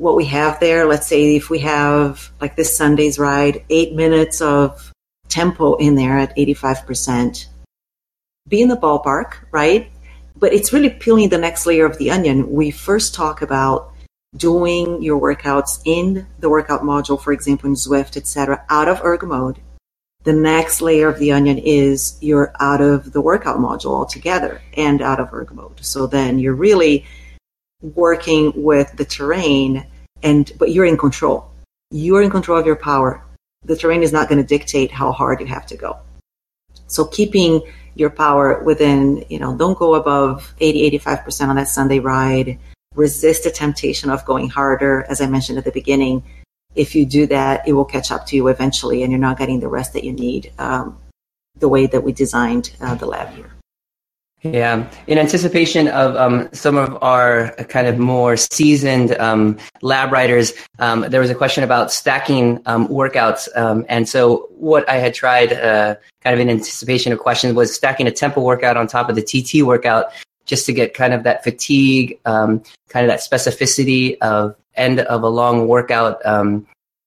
what 0.00 0.16
we 0.16 0.24
have 0.24 0.58
there. 0.60 0.86
Let's 0.86 1.06
say 1.06 1.36
if 1.36 1.50
we 1.50 1.58
have 1.58 2.30
like 2.40 2.56
this 2.56 2.74
Sunday's 2.74 3.18
ride, 3.18 3.62
eight 3.68 3.92
minutes 3.92 4.40
of 4.40 4.90
tempo 5.28 5.74
in 5.74 5.94
there 5.94 6.18
at 6.18 6.34
85%, 6.38 7.46
be 8.48 8.62
in 8.62 8.68
the 8.68 8.78
ballpark, 8.78 9.34
right? 9.52 9.92
But 10.34 10.54
it's 10.54 10.72
really 10.72 10.88
peeling 10.88 11.28
the 11.28 11.36
next 11.36 11.66
layer 11.66 11.84
of 11.84 11.98
the 11.98 12.10
onion. 12.10 12.50
We 12.50 12.70
first 12.70 13.14
talk 13.14 13.42
about 13.42 13.92
doing 14.34 15.02
your 15.02 15.20
workouts 15.20 15.82
in 15.84 16.26
the 16.38 16.48
workout 16.48 16.80
module, 16.80 17.20
for 17.20 17.34
example, 17.34 17.68
in 17.68 17.74
Zwift, 17.74 18.16
etc., 18.16 18.64
out 18.70 18.88
of 18.88 19.04
erg 19.04 19.22
mode. 19.22 19.60
The 20.24 20.32
next 20.32 20.80
layer 20.80 21.08
of 21.08 21.18
the 21.18 21.32
onion 21.32 21.58
is 21.58 22.16
you're 22.22 22.54
out 22.58 22.80
of 22.80 23.12
the 23.12 23.20
workout 23.20 23.58
module 23.58 23.92
altogether 23.92 24.62
and 24.74 25.02
out 25.02 25.20
of 25.20 25.34
erg 25.34 25.52
mode. 25.52 25.84
So 25.84 26.06
then 26.06 26.38
you're 26.38 26.54
really 26.54 27.04
working 27.82 28.52
with 28.54 28.92
the 28.96 29.04
terrain 29.04 29.86
and 30.22 30.52
but 30.58 30.72
you're 30.72 30.84
in 30.84 30.96
control. 30.96 31.50
You're 31.90 32.22
in 32.22 32.30
control 32.30 32.58
of 32.58 32.66
your 32.66 32.76
power. 32.76 33.24
The 33.64 33.76
terrain 33.76 34.02
is 34.02 34.12
not 34.12 34.28
going 34.28 34.40
to 34.40 34.46
dictate 34.46 34.90
how 34.90 35.12
hard 35.12 35.40
you 35.40 35.46
have 35.46 35.66
to 35.66 35.76
go. 35.76 35.98
So 36.86 37.04
keeping 37.04 37.62
your 37.94 38.10
power 38.10 38.62
within 38.62 39.24
you 39.28 39.38
know 39.38 39.56
don't 39.56 39.78
go 39.78 39.94
above 39.94 40.54
80 40.60 40.98
85% 40.98 41.48
on 41.48 41.56
that 41.56 41.68
sunday 41.68 41.98
ride. 41.98 42.58
Resist 42.94 43.44
the 43.44 43.50
temptation 43.50 44.10
of 44.10 44.24
going 44.24 44.48
harder. 44.48 45.04
As 45.08 45.20
i 45.20 45.26
mentioned 45.26 45.58
at 45.58 45.64
the 45.64 45.72
beginning 45.72 46.22
if 46.74 46.94
you 46.94 47.04
do 47.04 47.26
that 47.26 47.66
it 47.66 47.72
will 47.72 47.84
catch 47.84 48.10
up 48.10 48.26
to 48.26 48.36
you 48.36 48.48
eventually 48.48 49.02
and 49.02 49.10
you're 49.10 49.20
not 49.20 49.38
getting 49.38 49.60
the 49.60 49.68
rest 49.68 49.92
that 49.92 50.04
you 50.04 50.12
need 50.12 50.52
um, 50.58 50.98
the 51.58 51.68
way 51.68 51.86
that 51.86 52.02
we 52.02 52.12
designed 52.12 52.72
uh, 52.80 52.94
the 52.94 53.06
lab 53.06 53.28
here 53.34 53.50
yeah, 54.42 54.88
in 55.06 55.18
anticipation 55.18 55.88
of 55.88 56.16
um, 56.16 56.48
some 56.52 56.76
of 56.76 56.96
our 57.02 57.52
kind 57.68 57.86
of 57.86 57.98
more 57.98 58.38
seasoned 58.38 59.14
um, 59.18 59.58
lab 59.82 60.12
writers, 60.12 60.54
um, 60.78 61.02
there 61.02 61.20
was 61.20 61.28
a 61.28 61.34
question 61.34 61.62
about 61.62 61.92
stacking 61.92 62.62
um, 62.64 62.88
workouts. 62.88 63.54
Um, 63.54 63.84
and 63.88 64.08
so, 64.08 64.48
what 64.52 64.88
I 64.88 64.96
had 64.96 65.12
tried, 65.12 65.52
uh, 65.52 65.96
kind 66.22 66.32
of 66.32 66.40
in 66.40 66.48
anticipation 66.48 67.12
of 67.12 67.18
questions, 67.18 67.54
was 67.54 67.74
stacking 67.74 68.06
a 68.06 68.10
tempo 68.10 68.40
workout 68.40 68.78
on 68.78 68.86
top 68.86 69.10
of 69.10 69.16
the 69.16 69.22
TT 69.22 69.62
workout 69.66 70.06
just 70.46 70.64
to 70.66 70.72
get 70.72 70.94
kind 70.94 71.12
of 71.12 71.22
that 71.24 71.44
fatigue, 71.44 72.18
um, 72.24 72.62
kind 72.88 73.04
of 73.04 73.10
that 73.10 73.20
specificity 73.20 74.16
of 74.22 74.56
end 74.74 75.00
of 75.00 75.22
a 75.22 75.28
long 75.28 75.68
workout 75.68 76.24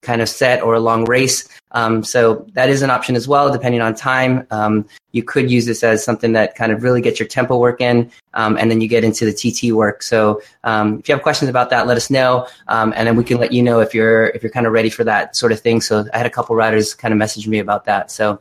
kind 0.04 0.22
of 0.22 0.30
set 0.30 0.62
or 0.62 0.74
a 0.76 0.80
long 0.80 1.06
race. 1.06 1.48
Um, 1.72 2.04
so 2.04 2.46
that 2.54 2.70
is 2.70 2.82
an 2.84 2.92
option 2.92 3.16
as 3.16 3.28
well, 3.28 3.52
depending 3.52 3.82
on 3.82 3.96
time. 3.96 4.46
Um, 4.52 4.86
you 5.12 5.24
could 5.24 5.50
use 5.50 5.66
this 5.66 5.84
as 5.84 6.04
something 6.04 6.34
that 6.34 6.56
kind 6.56 6.72
of 6.72 6.84
really 6.84 7.02
gets 7.02 7.20
your 7.20 7.28
tempo 7.28 7.58
work 7.58 7.82
in, 7.82 8.12
um, 8.36 8.58
and 8.58 8.70
then 8.70 8.80
you 8.80 8.88
get 8.88 9.04
into 9.04 9.26
the 9.26 9.34
TT 9.34 9.74
work. 9.74 10.04
So 10.04 10.42
um, 10.64 11.00
if 11.00 11.10
you 11.10 11.16
have 11.16 11.24
questions 11.24 11.50
about 11.50 11.72
that, 11.72 11.88
let 11.88 11.98
us 11.98 12.10
know, 12.10 12.48
um, 12.68 12.94
and 12.96 13.08
then 13.08 13.16
we 13.16 13.24
can 13.24 13.38
let 13.38 13.52
you 13.52 13.64
know 13.64 13.80
if 13.80 13.94
you're 13.94 14.28
if 14.28 14.44
you're 14.44 14.52
kind 14.52 14.68
of 14.68 14.74
ready 14.74 14.90
for 14.90 15.04
that 15.04 15.36
sort 15.36 15.52
of 15.52 15.60
thing. 15.60 15.82
So 15.82 16.06
I 16.14 16.18
had 16.18 16.28
a 16.28 16.32
couple 16.32 16.56
riders 16.56 16.94
kind 16.94 17.12
of 17.12 17.18
message 17.18 17.48
me 17.48 17.60
about 17.60 17.86
that. 17.86 18.12
So 18.12 18.40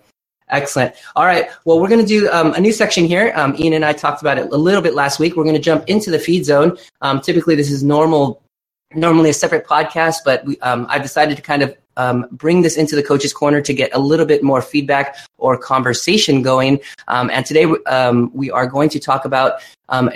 Excellent. 0.53 0.94
All 1.16 1.25
right. 1.25 1.48
Well, 1.64 1.81
we're 1.81 1.88
going 1.88 2.03
to 2.03 2.07
do 2.07 2.31
um, 2.31 2.53
a 2.53 2.61
new 2.61 2.72
section 2.72 3.07
here. 3.07 3.33
Um, 3.35 3.57
Ian 3.59 3.72
and 3.72 3.85
I 3.85 3.94
talked 3.94 4.20
about 4.20 4.38
it 4.38 4.53
a 4.53 4.57
little 4.57 4.83
bit 4.83 4.94
last 4.94 5.18
week. 5.18 5.35
We're 5.35 5.44
going 5.44 5.57
to 5.57 5.62
jump 5.62 5.85
into 5.88 6.11
the 6.11 6.18
feed 6.18 6.44
zone. 6.44 6.77
Um, 7.01 7.20
typically, 7.22 7.55
this 7.55 7.70
is 7.70 7.83
normal, 7.83 8.42
normally 8.96 9.31
a 9.31 9.35
separate 9.35 9.66
podcast, 9.66 10.16
but 10.24 10.44
we, 10.44 10.59
um, 10.61 10.87
I've 10.88 11.02
decided 11.02 11.37
to 11.37 11.42
kind 11.42 11.62
of 11.62 11.76
um, 11.96 12.26
bring 12.33 12.62
this 12.62 12.76
into 12.76 12.96
the 12.96 13.02
coach's 13.02 13.33
corner 13.33 13.61
to 13.61 13.74
get 13.74 13.90
a 13.94 13.98
little 13.98 14.26
bit 14.26 14.42
more 14.42 14.62
feedback 14.62 15.16
or 15.38 15.59
conversation 15.59 16.42
going. 16.42 16.81
Um, 17.09 17.31
and 17.31 17.44
today 17.44 17.66
we 17.66 18.50
are 18.50 18.66
going 18.66 18.88
to 18.90 18.98
talk 18.98 19.24
about 19.24 19.61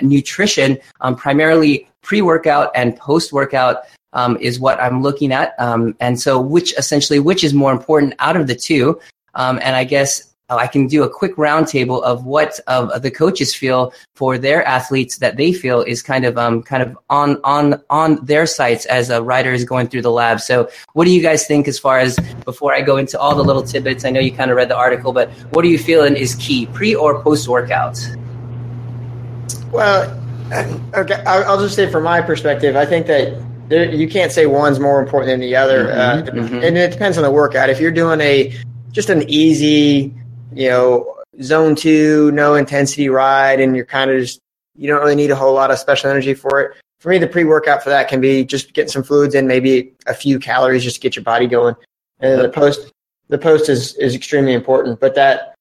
nutrition, 0.01 0.79
primarily 1.17 1.87
pre-workout 2.01 2.71
and 2.75 2.97
post-workout. 2.97 3.83
Um, 4.13 4.37
is 4.37 4.59
what 4.59 4.81
I'm 4.81 5.03
looking 5.03 5.31
at. 5.31 5.53
Um, 5.59 5.95
and 5.99 6.19
so, 6.19 6.39
which 6.39 6.73
essentially, 6.77 7.19
which 7.19 7.43
is 7.43 7.53
more 7.53 7.71
important 7.71 8.15
out 8.17 8.35
of 8.37 8.47
the 8.47 8.55
two? 8.55 8.99
Um, 9.35 9.59
and 9.61 9.75
I 9.75 9.83
guess 9.83 10.33
I 10.49 10.67
can 10.67 10.87
do 10.87 11.03
a 11.03 11.09
quick 11.09 11.35
roundtable 11.35 12.01
of 12.03 12.25
what 12.25 12.57
uh, 12.67 12.97
the 12.99 13.11
coaches 13.11 13.53
feel 13.53 13.93
for 14.15 14.37
their 14.37 14.65
athletes 14.65 15.17
that 15.17 15.35
they 15.35 15.51
feel 15.51 15.81
is 15.81 16.01
kind 16.01 16.23
of 16.23 16.37
um, 16.37 16.63
kind 16.63 16.81
of 16.81 16.97
on 17.09 17.41
on 17.43 17.81
on 17.89 18.23
their 18.23 18.45
sites 18.45 18.85
as 18.85 19.09
a 19.09 19.21
rider 19.21 19.51
is 19.51 19.65
going 19.65 19.89
through 19.89 20.03
the 20.03 20.11
lab. 20.11 20.39
So, 20.39 20.69
what 20.93 21.03
do 21.03 21.11
you 21.11 21.21
guys 21.21 21.45
think 21.45 21.67
as 21.67 21.77
far 21.77 21.99
as 21.99 22.17
before 22.45 22.73
I 22.73 22.81
go 22.81 22.95
into 22.95 23.19
all 23.19 23.35
the 23.35 23.43
little 23.43 23.61
tidbits? 23.61 24.05
I 24.05 24.09
know 24.09 24.21
you 24.21 24.31
kind 24.31 24.49
of 24.49 24.55
read 24.55 24.69
the 24.69 24.77
article, 24.77 25.11
but 25.11 25.29
what 25.51 25.65
are 25.65 25.67
you 25.67 25.77
feeling 25.77 26.15
is 26.15 26.35
key 26.35 26.67
pre 26.67 26.95
or 26.95 27.21
post 27.21 27.49
workout? 27.49 27.99
Well, 29.73 30.17
okay, 30.93 31.21
I'll 31.25 31.59
just 31.59 31.75
say 31.75 31.91
from 31.91 32.03
my 32.03 32.21
perspective, 32.21 32.75
I 32.75 32.85
think 32.85 33.07
that. 33.07 33.43
There, 33.67 33.93
you 33.93 34.07
can't 34.07 34.31
say 34.31 34.45
one's 34.45 34.79
more 34.79 35.01
important 35.01 35.27
than 35.29 35.41
the 35.41 35.57
other, 35.57 35.87
mm-hmm, 35.87 36.37
uh, 36.39 36.41
mm-hmm. 36.41 36.63
and 36.63 36.77
it 36.77 36.89
depends 36.89 37.17
on 37.17 37.23
the 37.25 37.31
workout. 37.31 37.69
If 37.69 37.81
you're 37.81 37.91
doing 37.91 38.21
a 38.21 38.57
just 38.93 39.09
an 39.09 39.29
easy, 39.29 40.13
you 40.57 40.69
know, 40.69 41.15
zone 41.41 41.75
two, 41.75 42.31
no 42.31 42.55
intensity 42.55 43.09
ride, 43.09 43.59
and 43.59 43.75
you're 43.75 43.85
kind 43.85 44.09
of 44.09 44.19
just 44.19 44.39
you 44.75 44.87
don't 44.87 45.01
really 45.01 45.15
need 45.15 45.31
a 45.31 45.35
whole 45.35 45.53
lot 45.53 45.71
of 45.71 45.77
special 45.77 46.09
energy 46.09 46.33
for 46.33 46.61
it. 46.61 46.77
For 46.99 47.09
me, 47.09 47.19
the 47.19 47.27
pre 47.27 47.43
workout 47.43 47.83
for 47.83 47.89
that 47.89 48.07
can 48.07 48.19
be 48.19 48.43
just 48.43 48.73
getting 48.73 48.91
some 48.91 49.03
fluids 49.03 49.35
in, 49.35 49.45
maybe 49.47 49.93
a 50.07 50.13
few 50.13 50.39
calories 50.39 50.83
just 50.83 50.95
to 50.95 51.01
get 51.01 51.15
your 51.15 51.23
body 51.23 51.45
going. 51.45 51.75
And 52.19 52.41
the 52.41 52.49
post 52.49 52.91
the 53.29 53.37
post 53.37 53.69
is 53.69 53.95
is 53.95 54.15
extremely 54.15 54.53
important. 54.53 54.99
But 54.99 55.13
that 55.15 55.53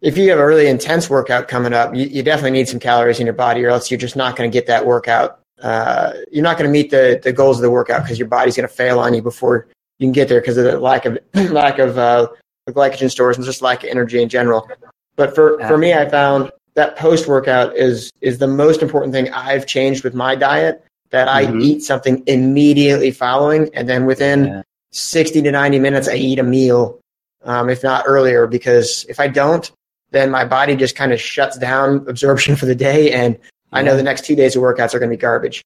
if 0.00 0.16
you 0.16 0.30
have 0.30 0.38
a 0.38 0.46
really 0.46 0.68
intense 0.68 1.10
workout 1.10 1.48
coming 1.48 1.72
up, 1.72 1.94
you, 1.94 2.06
you 2.06 2.22
definitely 2.22 2.52
need 2.52 2.68
some 2.68 2.80
calories 2.80 3.18
in 3.18 3.26
your 3.26 3.34
body, 3.34 3.64
or 3.64 3.70
else 3.70 3.90
you're 3.90 3.98
just 3.98 4.16
not 4.16 4.36
going 4.36 4.50
to 4.50 4.52
get 4.52 4.66
that 4.68 4.86
workout. 4.86 5.40
Uh, 5.60 6.12
you're 6.30 6.44
not 6.44 6.56
going 6.56 6.68
to 6.68 6.72
meet 6.72 6.90
the 6.90 7.20
the 7.22 7.32
goals 7.32 7.58
of 7.58 7.62
the 7.62 7.70
workout 7.70 8.02
because 8.02 8.18
your 8.18 8.28
body's 8.28 8.56
going 8.56 8.68
to 8.68 8.74
fail 8.74 9.00
on 9.00 9.12
you 9.12 9.22
before 9.22 9.66
you 9.98 10.06
can 10.06 10.12
get 10.12 10.28
there 10.28 10.40
because 10.40 10.56
of 10.56 10.64
the 10.64 10.78
lack 10.78 11.04
of 11.04 11.18
lack 11.50 11.80
of 11.80 11.98
uh, 11.98 12.28
glycogen 12.72 13.10
stores 13.10 13.36
and 13.36 13.44
just 13.44 13.62
lack 13.62 13.84
of 13.84 13.90
energy 13.90 14.22
in 14.22 14.28
general. 14.28 14.68
But 15.16 15.34
for, 15.34 15.58
for 15.66 15.76
me, 15.76 15.92
I 15.92 16.08
found 16.08 16.50
that 16.74 16.96
post 16.96 17.26
workout 17.26 17.76
is 17.76 18.10
is 18.20 18.38
the 18.38 18.46
most 18.46 18.82
important 18.82 19.12
thing 19.12 19.30
I've 19.32 19.66
changed 19.66 20.04
with 20.04 20.14
my 20.14 20.34
diet. 20.34 20.84
That 21.10 21.26
I 21.28 21.46
mm-hmm. 21.46 21.60
eat 21.60 21.82
something 21.82 22.22
immediately 22.26 23.10
following, 23.10 23.68
and 23.74 23.88
then 23.88 24.06
within 24.06 24.46
yeah. 24.46 24.62
sixty 24.92 25.42
to 25.42 25.50
ninety 25.50 25.78
minutes, 25.78 26.08
I 26.08 26.14
eat 26.14 26.38
a 26.38 26.44
meal, 26.44 27.00
um, 27.42 27.68
if 27.68 27.82
not 27.82 28.04
earlier. 28.06 28.46
Because 28.46 29.04
if 29.08 29.18
I 29.18 29.26
don't, 29.26 29.70
then 30.12 30.30
my 30.30 30.44
body 30.44 30.76
just 30.76 30.94
kind 30.94 31.12
of 31.12 31.20
shuts 31.20 31.58
down 31.58 32.04
absorption 32.08 32.54
for 32.54 32.66
the 32.66 32.76
day, 32.76 33.12
and 33.12 33.34
yeah. 33.34 33.48
I 33.72 33.82
know 33.82 33.96
the 33.96 34.04
next 34.04 34.24
two 34.24 34.36
days 34.36 34.54
of 34.54 34.62
workouts 34.62 34.94
are 34.94 35.00
going 35.00 35.10
to 35.10 35.16
be 35.16 35.20
garbage. 35.20 35.62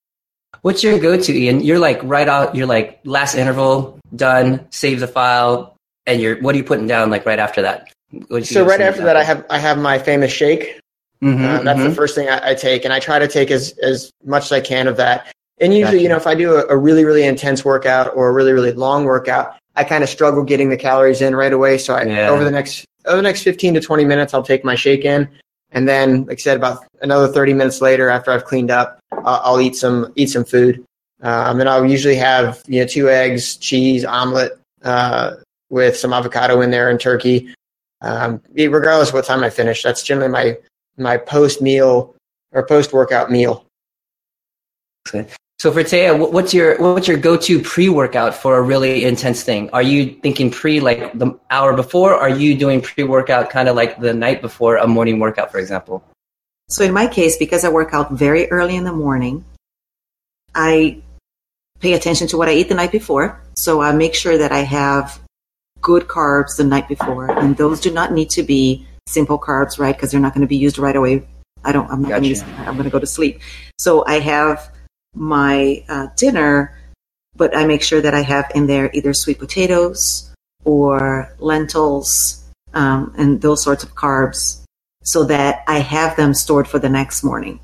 What's 0.63 0.83
your 0.83 0.99
go-to, 0.99 1.33
Ian? 1.33 1.61
You're 1.61 1.79
like 1.79 2.01
right 2.03 2.29
out. 2.29 2.55
You're 2.55 2.67
like 2.67 3.01
last 3.05 3.35
interval 3.35 4.01
done. 4.17 4.67
Save 4.71 5.01
the 5.01 5.09
file 5.09 5.74
and 6.07 6.21
you're 6.21 6.41
what 6.41 6.55
are 6.55 6.59
you 6.59 6.65
putting 6.65 6.87
down 6.87 7.11
like 7.11 7.27
right 7.27 7.39
after 7.39 7.63
that? 7.63 7.93
So 8.45 8.65
right 8.65 8.81
after 8.81 9.03
that, 9.05 9.17
I 9.17 9.25
have 9.25 9.45
I 9.51 9.59
have 9.59 9.79
my 9.79 9.99
famous 9.99 10.33
shake. 10.33 10.81
Mm-hmm, 11.23 11.45
uh, 11.45 11.63
that's 11.63 11.79
mm-hmm. 11.79 11.89
the 11.89 11.95
first 11.95 12.15
thing 12.15 12.29
I, 12.29 12.51
I, 12.51 12.55
take, 12.55 12.85
and 12.85 12.93
I 12.93 13.01
try 13.01 13.19
to 13.19 13.27
take 13.27 13.51
as 13.51 13.77
as 13.79 14.11
much 14.25 14.45
as 14.45 14.53
I 14.53 14.61
can 14.61 14.87
of 14.87 14.97
that. 14.99 15.33
And 15.59 15.73
usually, 15.73 15.99
gotcha. 15.99 16.03
you 16.03 16.09
know, 16.09 16.17
if 16.17 16.27
I 16.27 16.35
do 16.35 16.57
a, 16.57 16.67
a, 16.67 16.77
really 16.77 17.05
really 17.05 17.25
intense 17.25 17.65
workout 17.65 18.15
or 18.15 18.29
a 18.29 18.33
really 18.33 18.53
really 18.53 18.73
long 18.73 19.05
workout, 19.05 19.57
I 19.77 19.85
kind 19.85 20.03
of 20.05 20.11
struggle 20.11 20.43
getting 20.43 20.69
the 20.69 20.77
calories 20.77 21.23
in 21.23 21.35
right 21.35 21.53
away. 21.53 21.79
So 21.79 21.95
I 21.95 22.05
yeah. 22.05 22.29
over 22.29 22.45
the 22.45 22.51
next 22.51 22.85
over 23.07 23.17
the 23.17 23.23
next 23.23 23.43
fifteen 23.43 23.73
to 23.75 23.81
twenty 23.81 24.05
minutes, 24.05 24.35
I'll 24.35 24.43
take 24.43 24.65
my 24.65 24.75
shake 24.75 25.05
in, 25.05 25.29
and 25.71 25.89
then, 25.89 26.25
like 26.27 26.39
I 26.39 26.41
said, 26.41 26.57
about 26.57 26.85
another 27.01 27.29
thirty 27.29 27.55
minutes 27.55 27.81
later, 27.81 28.11
after 28.11 28.31
I've 28.31 28.45
cleaned 28.45 28.71
up, 28.71 28.99
uh, 29.13 29.41
I'll 29.43 29.61
eat 29.61 29.77
some 29.77 30.13
eat 30.17 30.31
some 30.31 30.45
food. 30.45 30.85
Um, 31.23 31.61
and 31.61 31.69
I'll 31.71 31.87
usually 31.87 32.17
have 32.17 32.63
you 32.67 32.81
know 32.81 32.87
two 32.87 33.09
eggs, 33.09 33.57
cheese, 33.57 34.05
omelet, 34.05 34.59
uh, 34.83 35.37
with 35.75 35.97
some 35.97 36.13
avocado 36.13 36.61
in 36.61 36.71
there 36.71 36.89
and 36.89 37.01
turkey. 37.01 37.53
Um, 38.01 38.41
regardless 38.55 39.09
of 39.09 39.15
what 39.15 39.25
time 39.25 39.43
I 39.43 39.51
finish, 39.51 39.83
that's 39.83 40.05
generally 40.05 40.31
my 40.31 40.57
my 40.97 41.17
post 41.17 41.61
meal 41.61 42.15
or 42.53 42.65
post 42.65 42.93
workout 42.93 43.29
meal. 43.31 43.67
So 45.59 45.73
for 45.73 45.83
Taya, 45.83 46.13
what's 46.37 46.55
your 46.55 46.79
what's 46.79 47.09
your 47.09 47.17
go 47.17 47.37
to 47.37 47.61
pre 47.61 47.89
workout 47.89 48.35
for 48.35 48.57
a 48.57 48.63
really 48.63 49.05
intense 49.05 49.43
thing? 49.43 49.69
Are 49.73 49.83
you 49.83 50.15
thinking 50.23 50.49
pre 50.51 50.79
like 50.79 51.19
the 51.19 51.37
hour 51.51 51.75
before? 51.75 52.15
are 52.15 52.29
you 52.29 52.57
doing 52.57 52.81
pre 52.81 53.03
workout 53.03 53.51
kind 53.51 53.69
of 53.69 53.75
like 53.75 53.99
the 53.99 54.15
night 54.15 54.41
before 54.43 54.77
a 54.77 54.87
morning 54.87 55.19
workout, 55.19 55.51
for 55.51 55.59
example? 55.59 56.05
So 56.69 56.85
in 56.85 56.93
my 56.93 57.09
case, 57.09 57.37
because 57.37 57.65
I 57.65 57.69
work 57.69 57.93
out 57.93 58.13
very 58.13 58.49
early 58.51 58.77
in 58.77 58.85
the 58.85 58.93
morning, 58.93 59.45
I 60.55 61.03
pay 61.81 61.95
attention 61.95 62.29
to 62.29 62.37
what 62.39 62.49
I 62.49 62.53
eat 62.53 62.69
the 62.69 62.75
night 62.75 62.93
before. 62.93 63.43
So 63.55 63.83
I 63.83 63.91
make 63.93 64.15
sure 64.15 64.39
that 64.39 64.53
I 64.53 64.61
have 64.61 65.24
good 65.85 66.09
carbs 66.09 66.57
the 66.57 66.65
night 66.65 66.89
before, 66.89 67.31
and 67.39 67.57
those 67.57 67.79
do 67.79 67.93
not 67.93 68.11
need 68.11 68.31
to 68.31 68.43
be 68.43 68.87
simple 69.07 69.39
carbs, 69.39 69.79
right? 69.79 69.95
Because 69.95 70.11
they're 70.11 70.25
not 70.27 70.33
going 70.35 70.49
to 70.49 70.55
be 70.57 70.57
used 70.57 70.79
right 70.79 70.97
away. 70.97 71.23
I 71.63 71.71
don't. 71.73 71.89
I'm, 71.93 72.03
gotcha. 72.03 72.41
gonna, 72.41 72.69
I'm 72.69 72.75
going 72.75 72.91
to 72.91 72.97
go 72.97 72.99
to 72.99 73.07
sleep. 73.07 73.41
So 73.79 74.05
I 74.07 74.19
have 74.19 74.73
my 75.15 75.85
uh, 75.89 76.09
dinner, 76.17 76.77
but 77.37 77.57
I 77.57 77.67
make 77.67 77.83
sure 77.83 78.01
that 78.01 78.15
I 78.15 78.23
have 78.23 78.51
in 78.55 78.67
there 78.67 78.91
either 78.95 79.13
sweet 79.13 79.39
potatoes 79.39 80.33
or 80.65 81.29
lentils 81.39 82.43
um, 82.73 83.15
and 83.19 83.41
those 83.41 83.63
sorts 83.63 83.85
of 83.85 83.95
carbs, 83.95 84.65
so 85.03 85.25
that 85.25 85.63
I 85.69 85.79
have 85.79 86.17
them 86.17 86.33
stored 86.35 86.67
for 86.67 86.79
the 86.81 86.89
next 86.89 87.23
morning. 87.23 87.61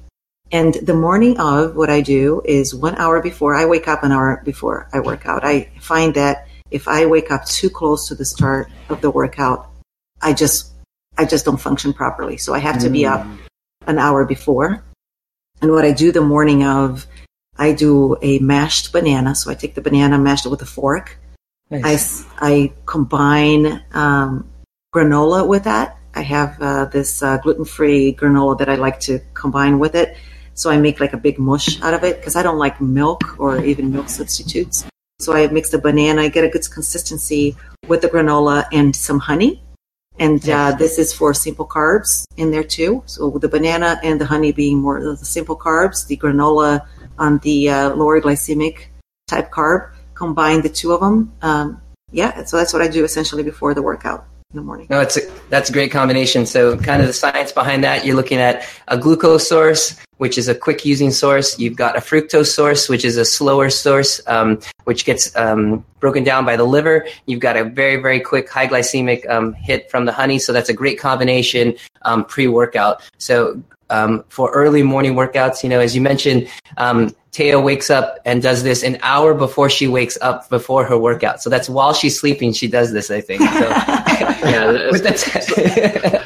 And 0.53 0.75
the 0.75 0.95
morning 0.95 1.39
of, 1.39 1.77
what 1.77 1.91
I 1.91 2.01
do 2.03 2.43
is 2.45 2.75
one 2.75 2.97
hour 2.97 3.23
before 3.23 3.55
I 3.55 3.65
wake 3.67 3.89
up, 3.89 4.03
an 4.03 4.13
hour 4.13 4.43
before 4.45 4.89
I 4.93 5.01
work 5.01 5.25
out. 5.25 5.45
I 5.45 5.71
find 5.81 6.13
that 6.15 6.49
if 6.71 6.89
I 6.89 7.07
wake 7.07 7.31
up 7.31 7.45
too 7.47 7.71
close 7.71 8.09
to 8.09 8.15
the 8.15 8.25
start 8.25 8.71
of 8.89 9.01
the 9.01 9.11
workout, 9.11 9.71
I 10.23 10.33
just 10.33 10.73
I 11.19 11.25
just 11.25 11.45
don't 11.45 11.61
function 11.61 11.93
properly. 11.93 12.37
So 12.37 12.55
I 12.55 12.59
have 12.59 12.81
to 12.81 12.89
be 12.89 13.05
up 13.07 13.21
mm. 13.21 13.39
an 13.87 13.99
hour 13.99 14.25
before. 14.25 14.83
And 15.61 15.73
what 15.73 15.85
I 15.85 15.93
do 15.93 16.13
the 16.13 16.23
morning 16.23 16.65
of, 16.65 17.07
I 17.59 17.73
do 17.73 18.17
a 18.23 18.39
mashed 18.39 18.93
banana. 18.93 19.35
So 19.35 19.51
I 19.51 19.55
take 19.55 19.75
the 19.75 19.83
banana, 19.83 20.19
mash 20.19 20.47
it 20.47 20.49
with 20.49 20.63
a 20.63 20.67
fork. 20.67 21.19
Nice. 21.69 22.25
I, 22.39 22.53
I 22.53 22.73
combine 22.87 23.83
um, 23.93 24.49
granola 24.95 25.47
with 25.47 25.65
that. 25.65 25.99
I 26.15 26.23
have 26.23 26.61
uh, 26.61 26.87
this 26.87 27.23
uh, 27.23 27.37
gluten 27.39 27.65
free 27.65 28.15
granola 28.15 28.59
that 28.59 28.69
I 28.69 28.77
like 28.77 29.01
to 29.01 29.21
combine 29.35 29.79
with 29.79 29.95
it. 29.95 30.17
So 30.55 30.71
I 30.71 30.79
make 30.79 31.01
like 31.01 31.13
a 31.13 31.19
big 31.19 31.39
mush 31.39 31.81
out 31.83 31.95
of 31.95 32.03
it 32.03 32.17
because 32.17 32.35
I 32.35 32.43
don't 32.43 32.59
like 32.59 32.81
milk 32.81 33.39
or 33.39 33.63
even 33.63 33.93
milk 33.93 34.09
substitutes. 34.09 34.85
So 35.21 35.35
I 35.35 35.47
mix 35.49 35.71
the 35.71 35.79
banana, 35.79 36.23
I 36.23 36.29
get 36.29 36.45
a 36.45 36.49
good 36.49 36.69
consistency 36.71 37.57
with 37.89 38.01
the 38.01 38.09
granola 38.09 38.65
and 38.73 38.97
some 38.97 39.19
honey. 39.19 39.63
And 40.19 40.47
uh, 40.49 40.73
this 40.73 40.99
is 40.99 41.13
for 41.13 41.33
simple 41.33 41.67
carbs 41.67 42.25
in 42.37 42.51
there 42.51 42.65
too. 42.65 43.03
So 43.07 43.31
the 43.31 43.49
banana 43.49 44.01
and 44.03 44.21
the 44.21 44.27
honey 44.27 44.53
being 44.53 44.79
more 44.79 44.99
of 44.99 45.19
the 45.19 45.25
simple 45.25 45.57
carbs, 45.57 46.07
the 46.07 46.17
granola 46.17 46.87
on 47.19 47.39
the 47.39 47.71
uh, 47.71 47.95
lower 47.95 48.21
glycemic 48.21 48.87
type 49.29 49.51
carb. 49.51 49.93
Combine 50.15 50.61
the 50.61 50.69
two 50.69 50.93
of 50.93 51.01
them. 51.01 51.33
Um, 51.41 51.81
yeah, 52.13 52.45
so 52.45 52.57
that's 52.57 52.73
what 52.73 52.83
I 52.83 52.89
do 52.89 53.05
essentially 53.05 53.43
before 53.43 53.73
the 53.73 53.83
workout 53.83 54.27
in 54.53 54.57
the 54.57 54.63
morning. 54.63 54.87
No, 54.91 55.01
it's 55.01 55.17
a, 55.17 55.21
that's 55.49 55.71
a 55.71 55.73
great 55.73 55.93
combination. 55.93 56.45
So, 56.45 56.77
kind 56.77 57.01
of 57.01 57.07
the 57.07 57.15
science 57.15 57.53
behind 57.53 57.85
that, 57.85 58.05
you're 58.05 58.17
looking 58.17 58.39
at 58.39 58.67
a 58.89 58.99
glucose 58.99 59.49
source, 59.49 59.97
which 60.21 60.37
is 60.37 60.49
a 60.49 60.55
quick 60.55 60.85
using 60.85 61.11
source. 61.11 61.59
You've 61.59 61.77
got 61.77 61.97
a 61.97 62.01
fructose 62.01 62.53
source, 62.53 62.91
which 62.91 63.07
is 63.07 63.17
a 63.17 63.25
slower 63.25 63.71
source, 63.71 64.21
um, 64.27 64.61
which 64.85 65.07
gets 65.07 65.35
um, 65.35 65.83
broken 65.99 66.25
down 66.25 66.45
by 66.45 66.57
the 66.57 66.65
liver. 66.65 67.07
You've 67.25 67.41
got 67.41 67.57
a 67.57 67.65
very, 67.65 67.97
very 67.97 68.21
quick 68.21 68.47
high 68.51 68.67
glycemic 68.67 69.27
um, 69.31 69.55
hit 69.55 69.91
from 69.91 70.05
the 70.05 70.13
honey. 70.13 70.39
So, 70.39 70.53
that's 70.53 70.69
a 70.69 70.75
great 70.75 71.01
combination 71.01 71.75
um, 72.03 72.27
pre 72.27 72.49
workout. 72.49 73.01
So, 73.17 73.63
um, 73.89 74.23
for 74.29 74.51
early 74.51 74.83
morning 74.83 75.15
workouts, 75.15 75.63
you 75.63 75.71
know, 75.71 75.81
as 75.81 75.95
you 75.95 76.03
mentioned, 76.03 76.49
um, 76.77 77.17
Taya 77.33 77.63
wakes 77.63 77.91
up 77.91 78.19
and 78.25 78.43
does 78.43 78.63
this 78.65 78.83
an 78.83 78.99
hour 79.03 79.35
before 79.35 79.71
she 79.71 79.87
wakes 79.87 80.19
up 80.21 80.49
before 80.51 80.85
her 80.85 80.99
workout. 80.99 81.41
So 81.41 81.49
that's 81.49 81.69
while 81.69 81.93
she's 81.93 82.19
sleeping, 82.19 82.53
she 82.53 82.67
does 82.67 82.93
this, 82.93 83.11
I 83.11 83.21
think. 83.21 83.43
So, 83.43 83.49
yeah, 84.49 84.91
so, 85.15 85.41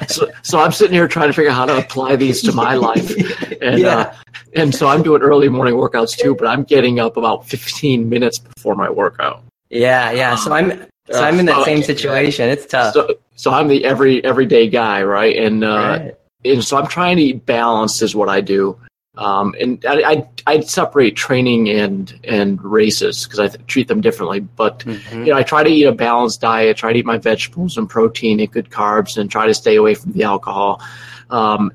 so, 0.07 0.33
so, 0.43 0.59
I'm 0.61 0.73
sitting 0.73 0.95
here 0.95 1.07
trying 1.07 1.29
to 1.29 1.35
figure 1.35 1.51
out 1.51 1.57
how 1.57 1.67
to 1.67 1.77
apply 1.77 2.17
these 2.17 2.41
to 2.43 2.53
my 2.53 2.75
life. 2.75 3.13
And, 3.65 3.79
yeah. 3.79 3.97
uh, 3.97 4.15
and 4.57 4.75
so 4.75 4.89
I'm 4.89 5.03
doing 5.03 5.23
early 5.23 5.49
morning 5.49 5.75
workouts 5.75 6.15
too, 6.19 6.35
but 6.35 6.47
I'm 6.47 6.65
getting 6.65 7.01
up 7.01 7.17
about 7.17 7.47
15 7.47 8.11
minutes 8.11 8.39
before 8.39 8.75
my 8.75 8.91
workout. 8.91 9.43
Yeah, 9.71 10.11
yeah. 10.11 10.35
So 10.37 10.53
I'm 10.53 10.87
so 11.11 11.23
I'm 11.23 11.39
in 11.39 11.47
that 11.47 11.65
same 11.65 11.83
situation. 11.83 12.49
It's 12.51 12.67
tough. 12.67 12.93
So, 12.93 13.17
so 13.37 13.53
I'm 13.53 13.69
the 13.69 13.85
every 13.85 14.23
everyday 14.23 14.69
guy, 14.69 15.03
right? 15.03 15.37
And 15.37 15.65
uh, 15.65 15.69
right. 15.69 16.15
and 16.45 16.63
so 16.63 16.77
I'm 16.77 16.87
trying 16.87 17.17
to 17.17 17.23
eat 17.23 17.47
balanced 17.47 18.03
is 18.03 18.15
what 18.15 18.29
I 18.29 18.41
do. 18.41 18.79
Um, 19.17 19.55
and 19.61 19.85
I, 19.87 20.03
I 20.13 20.29
I 20.47 20.61
separate 20.61 21.15
training 21.15 21.69
and 21.69 22.19
and 22.25 22.63
races 22.63 23.25
because 23.25 23.39
I 23.39 23.49
th- 23.49 23.67
treat 23.67 23.87
them 23.87 24.01
differently. 24.01 24.41
But 24.41 24.81
mm-hmm. 24.81 25.25
you 25.25 25.33
know, 25.33 25.39
I 25.39 25.45
try 25.45 25.63
to 25.63 25.71
eat 25.71 25.85
a 25.85 25.93
balanced 25.93 26.41
diet. 26.41 26.77
Try 26.77 26.93
to 26.93 26.99
eat 26.99 27.07
my 27.07 27.19
vegetables 27.19 27.79
and 27.79 27.89
protein 27.89 28.41
and 28.41 28.51
good 28.51 28.71
carbs, 28.71 29.17
and 29.17 29.31
try 29.31 29.47
to 29.47 29.55
stay 29.55 29.77
away 29.77 29.95
from 29.95 30.13
the 30.13 30.25
alcohol. 30.25 30.83
Um, 31.31 31.73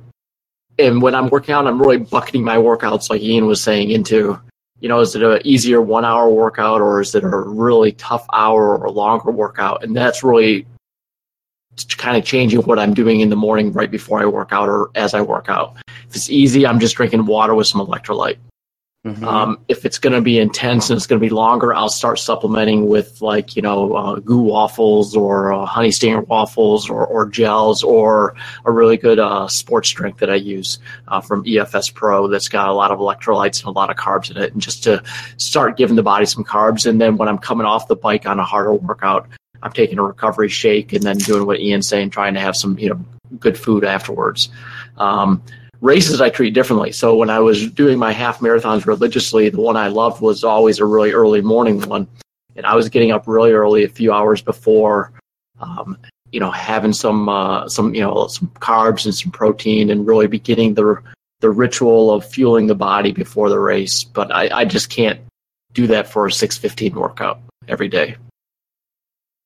and 0.78 1.02
when 1.02 1.15
I'm 1.15 1.30
working 1.30 1.54
out, 1.54 1.67
I'm 1.67 1.80
really 1.80 1.97
bucketing 1.97 2.43
my 2.43 2.56
workouts, 2.56 3.10
like 3.10 3.21
Ian 3.21 3.45
was 3.45 3.62
saying, 3.62 3.91
into 3.91 4.39
you 4.80 4.88
know, 4.88 4.99
is 4.99 5.15
it 5.15 5.23
an 5.23 5.41
easier 5.43 5.82
one 5.82 6.06
hour 6.06 6.30
workout 6.30 6.82
or 6.82 7.02
is 7.02 7.13
it 7.13 7.23
a 7.23 7.28
really 7.28 7.91
tough 7.93 8.25
hour 8.32 8.78
or 8.78 8.89
longer 8.89 9.32
workout? 9.32 9.84
And 9.84 9.95
that's 9.95 10.23
really 10.23 10.65
kind 11.97 12.17
of 12.17 12.23
changing 12.23 12.62
what 12.62 12.80
I'm 12.80 12.93
doing 12.93 13.19
in 13.19 13.30
the 13.30 13.36
morning 13.36 13.71
right 13.73 13.91
before 13.91 14.21
I 14.21 14.25
work 14.25 14.52
out 14.52 14.69
or 14.69 14.89
as 14.95 15.13
I 15.13 15.21
work 15.21 15.49
out. 15.49 15.75
If 16.09 16.15
it's 16.15 16.29
easy, 16.29 16.65
I'm 16.65 16.79
just 16.79 16.95
drinking 16.95 17.25
water 17.25 17.53
with 17.53 17.67
some 17.67 17.85
electrolyte. 17.85 18.37
Mm-hmm. 19.05 19.23
Um, 19.23 19.59
if 19.69 19.85
it's 19.85 19.97
going 19.97 20.11
to 20.11 20.21
be 20.21 20.39
intense 20.39 20.89
and 20.89 20.97
it's 20.97 21.07
going 21.07 21.21
to 21.21 21.25
be 21.25 21.29
longer, 21.29 21.73
I'll 21.73 21.87
start 21.87 22.19
supplementing 22.19 22.85
with 22.87 23.21
like 23.21 23.55
you 23.55 23.61
know 23.61 23.93
uh, 23.93 24.15
GU 24.15 24.41
waffles 24.41 25.15
or 25.15 25.53
uh, 25.53 25.65
honey 25.65 25.91
stinger 25.91 26.19
waffles 26.19 26.89
or, 26.89 27.05
or 27.05 27.25
gels 27.29 27.81
or 27.81 28.35
a 28.65 28.71
really 28.71 28.97
good 28.97 29.17
uh, 29.17 29.47
sports 29.47 29.89
drink 29.91 30.17
that 30.17 30.29
I 30.29 30.35
use 30.35 30.79
uh, 31.07 31.21
from 31.21 31.45
EFS 31.45 31.93
Pro 31.93 32.27
that's 32.27 32.49
got 32.49 32.67
a 32.67 32.73
lot 32.73 32.91
of 32.91 32.99
electrolytes 32.99 33.61
and 33.61 33.69
a 33.69 33.71
lot 33.71 33.89
of 33.89 33.95
carbs 33.95 34.31
in 34.31 34.37
it, 34.37 34.51
and 34.51 34.61
just 34.61 34.83
to 34.83 35.01
start 35.37 35.77
giving 35.77 35.95
the 35.95 36.03
body 36.03 36.25
some 36.25 36.43
carbs. 36.43 36.85
And 36.85 36.99
then 36.99 37.15
when 37.15 37.29
I'm 37.29 37.37
coming 37.37 37.65
off 37.65 37.87
the 37.87 37.95
bike 37.95 38.25
on 38.25 38.37
a 38.37 38.43
harder 38.43 38.73
workout, 38.73 39.29
I'm 39.63 39.71
taking 39.71 39.97
a 39.97 40.03
recovery 40.03 40.49
shake 40.49 40.91
and 40.91 41.03
then 41.03 41.19
doing 41.19 41.45
what 41.45 41.61
Ian's 41.61 41.87
saying, 41.87 42.09
trying 42.09 42.33
to 42.33 42.41
have 42.41 42.57
some 42.57 42.77
you 42.77 42.89
know 42.89 43.05
good 43.39 43.57
food 43.57 43.85
afterwards. 43.85 44.49
Um, 44.97 45.41
races 45.81 46.21
I 46.21 46.29
treat 46.29 46.53
differently. 46.53 46.91
So 46.91 47.15
when 47.15 47.29
I 47.29 47.39
was 47.39 47.69
doing 47.71 47.97
my 47.97 48.11
half 48.11 48.39
marathons 48.39 48.85
religiously, 48.85 49.49
the 49.49 49.61
one 49.61 49.77
I 49.77 49.87
loved 49.87 50.21
was 50.21 50.43
always 50.43 50.79
a 50.79 50.85
really 50.85 51.11
early 51.11 51.41
morning 51.41 51.81
one, 51.81 52.07
and 52.55 52.65
I 52.65 52.75
was 52.75 52.89
getting 52.89 53.11
up 53.11 53.27
really 53.27 53.51
early, 53.51 53.83
a 53.83 53.89
few 53.89 54.11
hours 54.11 54.41
before. 54.41 55.11
Um, 55.59 55.97
you 56.31 56.39
know, 56.39 56.51
having 56.51 56.93
some 56.93 57.27
uh, 57.27 57.67
some 57.67 57.95
you 57.95 58.01
know 58.01 58.27
some 58.27 58.49
carbs 58.59 59.05
and 59.05 59.15
some 59.15 59.31
protein, 59.31 59.89
and 59.89 60.05
really 60.05 60.27
beginning 60.27 60.73
the 60.73 61.01
the 61.39 61.49
ritual 61.49 62.11
of 62.11 62.25
fueling 62.25 62.67
the 62.67 62.75
body 62.75 63.11
before 63.11 63.49
the 63.49 63.59
race. 63.59 64.03
But 64.03 64.33
I, 64.33 64.49
I 64.59 64.65
just 64.65 64.89
can't 64.89 65.19
do 65.73 65.87
that 65.87 66.07
for 66.07 66.27
a 66.27 66.31
six 66.31 66.57
fifteen 66.57 66.93
workout 66.95 67.39
every 67.67 67.87
day. 67.87 68.17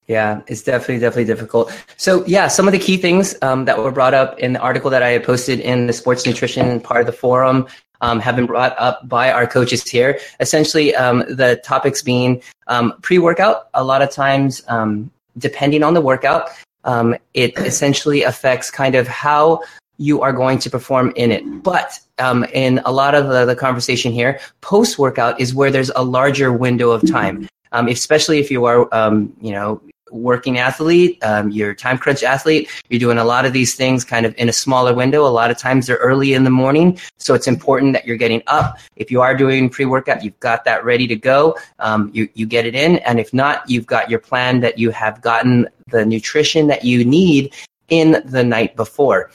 Yeah, 0.08 0.42
it's 0.48 0.62
definitely, 0.63 1.00
definitely 1.00 1.26
difficult. 1.26 1.74
So, 1.96 2.26
yeah, 2.26 2.50
some 2.50 2.68
of 2.68 2.74
the 2.74 2.80
key 2.80 2.98
things 2.98 3.36
um, 3.42 3.66
that 3.66 3.78
were 3.78 3.92
brought 3.92 4.13
up 4.13 4.38
in 4.38 4.54
the 4.54 4.60
article 4.60 4.89
that 4.89 5.02
I 5.02 5.18
posted 5.20 5.62
in 5.62 5.88
the 5.88 5.94
sports 5.94 6.26
nutrition 6.26 6.82
part 6.82 7.00
of 7.00 7.06
the 7.06 7.13
forum 7.13 7.68
um, 8.02 8.20
have 8.20 8.36
been 8.36 8.46
brought 8.46 8.76
up 8.78 9.08
by 9.08 9.32
our 9.32 9.48
coaches 9.48 9.89
here. 9.89 10.20
Essentially, 10.42 10.94
um, 10.94 11.20
the 11.30 11.62
topics 11.63 12.02
being 12.02 12.44
um, 12.68 12.94
pre 13.02 13.18
workout, 13.18 13.70
a 13.74 13.84
lot 13.84 14.02
of 14.02 14.12
times, 14.12 14.62
um, 14.68 15.10
depending 15.38 15.84
on 15.84 15.94
the 15.94 16.02
workout, 16.02 16.50
um, 16.84 17.16
it 17.34 17.58
essentially 17.58 18.24
affects 18.24 18.70
kind 18.70 18.96
of 18.96 19.08
how 19.08 19.62
you 19.98 20.22
are 20.22 20.34
going 20.34 20.60
to 20.60 20.70
perform 20.70 21.13
in 21.16 21.32
it. 21.32 21.44
But 21.63 21.98
um, 22.20 22.44
in 22.54 22.82
a 22.84 22.92
lot 22.92 23.16
of 23.16 23.30
the, 23.30 23.46
the 23.46 23.56
conversation 23.56 24.12
here, 24.12 24.39
post 24.60 25.00
workout 25.00 25.39
is 25.39 25.56
where 25.56 25.72
there's 25.72 25.92
a 25.96 26.04
larger 26.04 26.52
window 26.52 26.92
of 26.92 27.08
time. 27.10 27.48
Um, 27.72 27.88
especially 27.88 28.39
if 28.39 28.52
you 28.52 28.66
are, 28.66 28.94
um, 28.94 29.34
you 29.42 29.52
know, 29.52 29.82
working 30.13 30.60
athlete, 30.60 31.17
um, 31.23 31.49
you're 31.49 31.73
time 31.73 31.97
crunch 31.97 32.23
athlete, 32.23 32.69
you're 32.89 32.99
doing 32.99 33.17
a 33.17 33.23
lot 33.23 33.45
of 33.45 33.54
these 33.54 33.76
things 33.76 34.04
kind 34.04 34.26
of 34.26 34.34
in 34.38 34.47
a 34.47 34.54
smaller 34.54 34.93
window. 34.93 35.26
A 35.26 35.30
lot 35.30 35.52
of 35.52 35.58
times 35.58 35.88
they're 35.88 35.97
early 35.97 36.34
in 36.34 36.43
the 36.43 36.49
morning. 36.49 36.99
So 37.17 37.34
it's 37.34 37.47
important 37.47 37.93
that 37.93 38.06
you're 38.06 38.17
getting 38.17 38.43
up. 38.47 38.78
If 38.95 39.12
you 39.12 39.21
are 39.21 39.36
doing 39.36 39.69
pre 39.69 39.86
workout, 39.86 40.23
you've 40.23 40.39
got 40.39 40.65
that 40.65 40.86
ready 40.86 41.08
to 41.08 41.15
go. 41.15 41.58
Um, 41.80 42.12
you, 42.13 42.30
you 42.34 42.45
get 42.45 42.65
it 42.65 42.76
in. 42.76 42.99
And 42.99 43.19
if 43.19 43.34
not, 43.34 43.69
you've 43.69 43.88
got 43.88 44.10
your 44.10 44.19
plan 44.19 44.62
that 44.62 44.78
you 44.78 44.91
have 44.91 45.21
gotten 45.21 45.67
the 45.88 46.06
nutrition 46.06 46.67
that 46.67 46.86
you 46.86 47.04
need 47.04 47.54
in 47.89 48.21
the 48.26 48.43
night 48.43 48.76
before. 48.76 49.32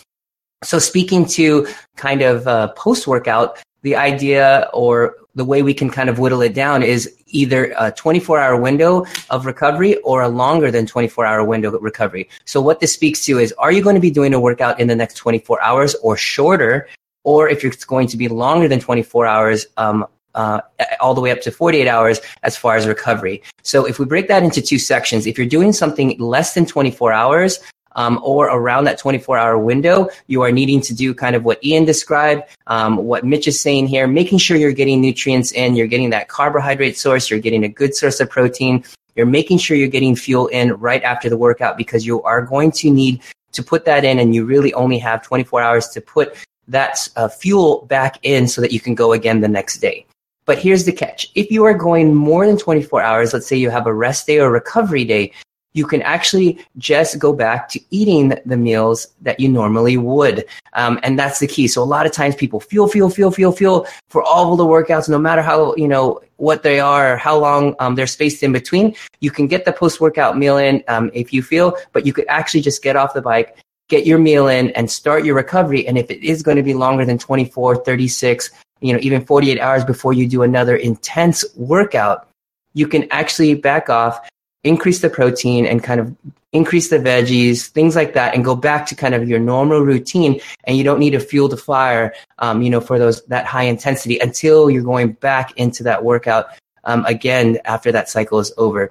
So 0.64 0.78
speaking 0.78 1.24
to 1.26 1.68
kind 1.96 2.22
of 2.22 2.48
uh, 2.48 2.68
post 2.68 3.06
workout, 3.06 3.62
the 3.82 3.96
idea 3.96 4.68
or 4.72 5.16
the 5.34 5.44
way 5.44 5.62
we 5.62 5.72
can 5.72 5.88
kind 5.88 6.10
of 6.10 6.18
whittle 6.18 6.42
it 6.42 6.54
down 6.54 6.82
is 6.82 7.14
either 7.28 7.72
a 7.78 7.92
24 7.92 8.38
hour 8.38 8.60
window 8.60 9.06
of 9.30 9.46
recovery 9.46 9.96
or 9.98 10.22
a 10.22 10.28
longer 10.28 10.70
than 10.70 10.84
24 10.86 11.24
hour 11.24 11.44
window 11.44 11.74
of 11.74 11.82
recovery. 11.82 12.28
So 12.44 12.60
what 12.60 12.80
this 12.80 12.92
speaks 12.92 13.24
to 13.26 13.38
is, 13.38 13.52
are 13.58 13.70
you 13.70 13.82
going 13.82 13.94
to 13.94 14.00
be 14.00 14.10
doing 14.10 14.34
a 14.34 14.40
workout 14.40 14.80
in 14.80 14.88
the 14.88 14.96
next 14.96 15.14
24 15.14 15.62
hours 15.62 15.94
or 16.02 16.16
shorter? 16.16 16.88
Or 17.24 17.48
if 17.48 17.64
it's 17.64 17.84
going 17.84 18.08
to 18.08 18.16
be 18.16 18.28
longer 18.28 18.68
than 18.68 18.80
24 18.80 19.26
hours, 19.26 19.66
um, 19.76 20.06
uh, 20.34 20.60
all 21.00 21.14
the 21.14 21.20
way 21.20 21.30
up 21.30 21.40
to 21.42 21.50
48 21.50 21.88
hours 21.88 22.20
as 22.42 22.56
far 22.56 22.76
as 22.76 22.86
recovery. 22.86 23.42
So 23.62 23.84
if 23.86 23.98
we 23.98 24.04
break 24.04 24.28
that 24.28 24.42
into 24.42 24.62
two 24.62 24.78
sections, 24.78 25.26
if 25.26 25.36
you're 25.36 25.46
doing 25.46 25.72
something 25.72 26.16
less 26.18 26.54
than 26.54 26.64
24 26.64 27.12
hours, 27.12 27.58
um, 27.98 28.20
or 28.22 28.46
around 28.46 28.84
that 28.84 28.96
24 28.96 29.37
hour 29.37 29.58
window, 29.58 30.08
you 30.28 30.40
are 30.42 30.52
needing 30.52 30.80
to 30.82 30.94
do 30.94 31.12
kind 31.12 31.34
of 31.34 31.44
what 31.44 31.62
Ian 31.64 31.84
described, 31.84 32.44
um, 32.68 32.96
what 32.96 33.24
Mitch 33.24 33.48
is 33.48 33.61
saying 33.61 33.88
here, 33.88 34.06
making 34.06 34.38
sure 34.38 34.56
you're 34.56 34.72
getting 34.72 35.00
nutrients 35.00 35.50
in, 35.50 35.74
you're 35.74 35.88
getting 35.88 36.11
that 36.11 36.28
carbohydrate 36.28 36.96
source, 36.96 37.28
you're 37.28 37.40
getting 37.40 37.64
a 37.64 37.68
good 37.68 37.96
source 37.96 38.20
of 38.20 38.30
protein, 38.30 38.84
you're 39.16 39.26
making 39.26 39.58
sure 39.58 39.76
you're 39.76 39.88
getting 39.88 40.14
fuel 40.14 40.46
in 40.46 40.74
right 40.74 41.02
after 41.02 41.28
the 41.28 41.37
workout 41.37 41.76
because 41.76 42.06
you 42.06 42.22
are 42.22 42.40
going 42.40 42.70
to 42.70 42.88
need 42.88 43.20
to 43.50 43.64
put 43.64 43.84
that 43.84 44.04
in 44.04 44.20
and 44.20 44.32
you 44.32 44.44
really 44.44 44.72
only 44.74 44.98
have 44.98 45.20
24 45.22 45.61
hours 45.61 45.88
to 45.88 46.00
put 46.00 46.37
that 46.68 47.08
uh, 47.16 47.26
fuel 47.26 47.84
back 47.87 48.20
in 48.22 48.46
so 48.46 48.61
that 48.61 48.70
you 48.70 48.78
can 48.78 48.94
go 48.94 49.12
again 49.12 49.40
the 49.40 49.48
next 49.48 49.78
day. 49.78 50.06
But 50.44 50.58
here's 50.58 50.84
the 50.84 50.92
catch. 50.92 51.26
If 51.34 51.50
you 51.50 51.64
are 51.64 51.74
going 51.74 52.14
more 52.14 52.46
than 52.46 52.56
24 52.56 53.02
hours, 53.02 53.32
let's 53.32 53.48
say 53.48 53.56
you 53.56 53.70
have 53.70 53.88
a 53.88 53.92
rest 53.92 54.28
day 54.28 54.38
or 54.38 54.52
recovery 54.52 55.04
day, 55.04 55.32
you 55.78 55.86
can 55.86 56.02
actually 56.02 56.58
just 56.76 57.20
go 57.20 57.32
back 57.32 57.68
to 57.68 57.80
eating 57.90 58.36
the 58.44 58.56
meals 58.56 59.06
that 59.22 59.38
you 59.38 59.48
normally 59.48 59.96
would. 59.96 60.44
Um, 60.72 60.98
and 61.04 61.16
that's 61.16 61.38
the 61.38 61.46
key. 61.46 61.68
So 61.68 61.80
a 61.80 61.90
lot 61.94 62.04
of 62.04 62.10
times 62.10 62.34
people 62.34 62.58
feel, 62.58 62.88
feel, 62.88 63.08
feel, 63.08 63.30
feel, 63.30 63.52
feel 63.52 63.86
for 64.08 64.24
all 64.24 64.50
of 64.50 64.58
the 64.58 64.64
workouts, 64.64 65.08
no 65.08 65.18
matter 65.18 65.40
how, 65.40 65.76
you 65.76 65.86
know, 65.86 66.20
what 66.36 66.64
they 66.64 66.80
are, 66.80 67.16
how 67.16 67.38
long 67.38 67.76
um, 67.78 67.94
they're 67.94 68.08
spaced 68.08 68.42
in 68.42 68.52
between. 68.52 68.96
You 69.20 69.30
can 69.30 69.46
get 69.46 69.64
the 69.64 69.72
post 69.72 70.00
workout 70.00 70.36
meal 70.36 70.58
in 70.58 70.82
um, 70.88 71.12
if 71.14 71.32
you 71.32 71.42
feel, 71.42 71.76
but 71.92 72.04
you 72.04 72.12
could 72.12 72.26
actually 72.28 72.62
just 72.62 72.82
get 72.82 72.96
off 72.96 73.14
the 73.14 73.22
bike, 73.22 73.56
get 73.88 74.04
your 74.04 74.18
meal 74.18 74.48
in 74.48 74.70
and 74.70 74.90
start 74.90 75.24
your 75.24 75.36
recovery. 75.36 75.86
And 75.86 75.96
if 75.96 76.10
it 76.10 76.26
is 76.26 76.42
going 76.42 76.56
to 76.56 76.64
be 76.64 76.74
longer 76.74 77.04
than 77.04 77.18
24, 77.18 77.84
36, 77.84 78.50
you 78.80 78.92
know, 78.92 78.98
even 79.00 79.24
48 79.24 79.60
hours 79.60 79.84
before 79.84 80.12
you 80.12 80.26
do 80.26 80.42
another 80.42 80.74
intense 80.74 81.44
workout, 81.54 82.28
you 82.74 82.88
can 82.88 83.06
actually 83.12 83.54
back 83.54 83.88
off 83.88 84.28
increase 84.64 85.01
the 85.01 85.11
protein 85.11 85.66
and 85.66 85.83
kind 85.83 86.01
of 86.01 86.14
increase 86.53 86.88
the 86.88 86.99
veggies, 86.99 87.68
things 87.68 87.94
like 87.94 88.14
that, 88.14 88.35
and 88.35 88.44
go 88.44 88.57
back 88.57 88.87
to 88.87 88.94
kind 88.94 89.14
of 89.14 89.29
your 89.29 89.38
normal 89.38 89.81
routine. 89.81 90.40
And 90.64 90.77
you 90.77 90.85
don't 90.85 90.99
need 90.99 91.11
to 91.11 91.21
fuel 91.21 91.49
the 91.49 91.57
fire, 91.57 92.14
um, 92.38 92.62
you 92.62 92.71
know, 92.71 92.81
for 92.81 92.99
those 92.99 93.25
that 93.27 93.47
high 93.47 93.64
intensity 93.64 94.18
until 94.18 94.71
you're 94.71 94.83
going 94.83 95.12
back 95.12 95.53
into 95.57 95.83
that 95.85 96.05
workout 96.05 96.47
um, 96.85 97.05
again 97.07 97.59
after 97.64 97.92
that 97.92 98.09
cycle 98.09 98.38
is 98.38 98.53
over. 98.57 98.90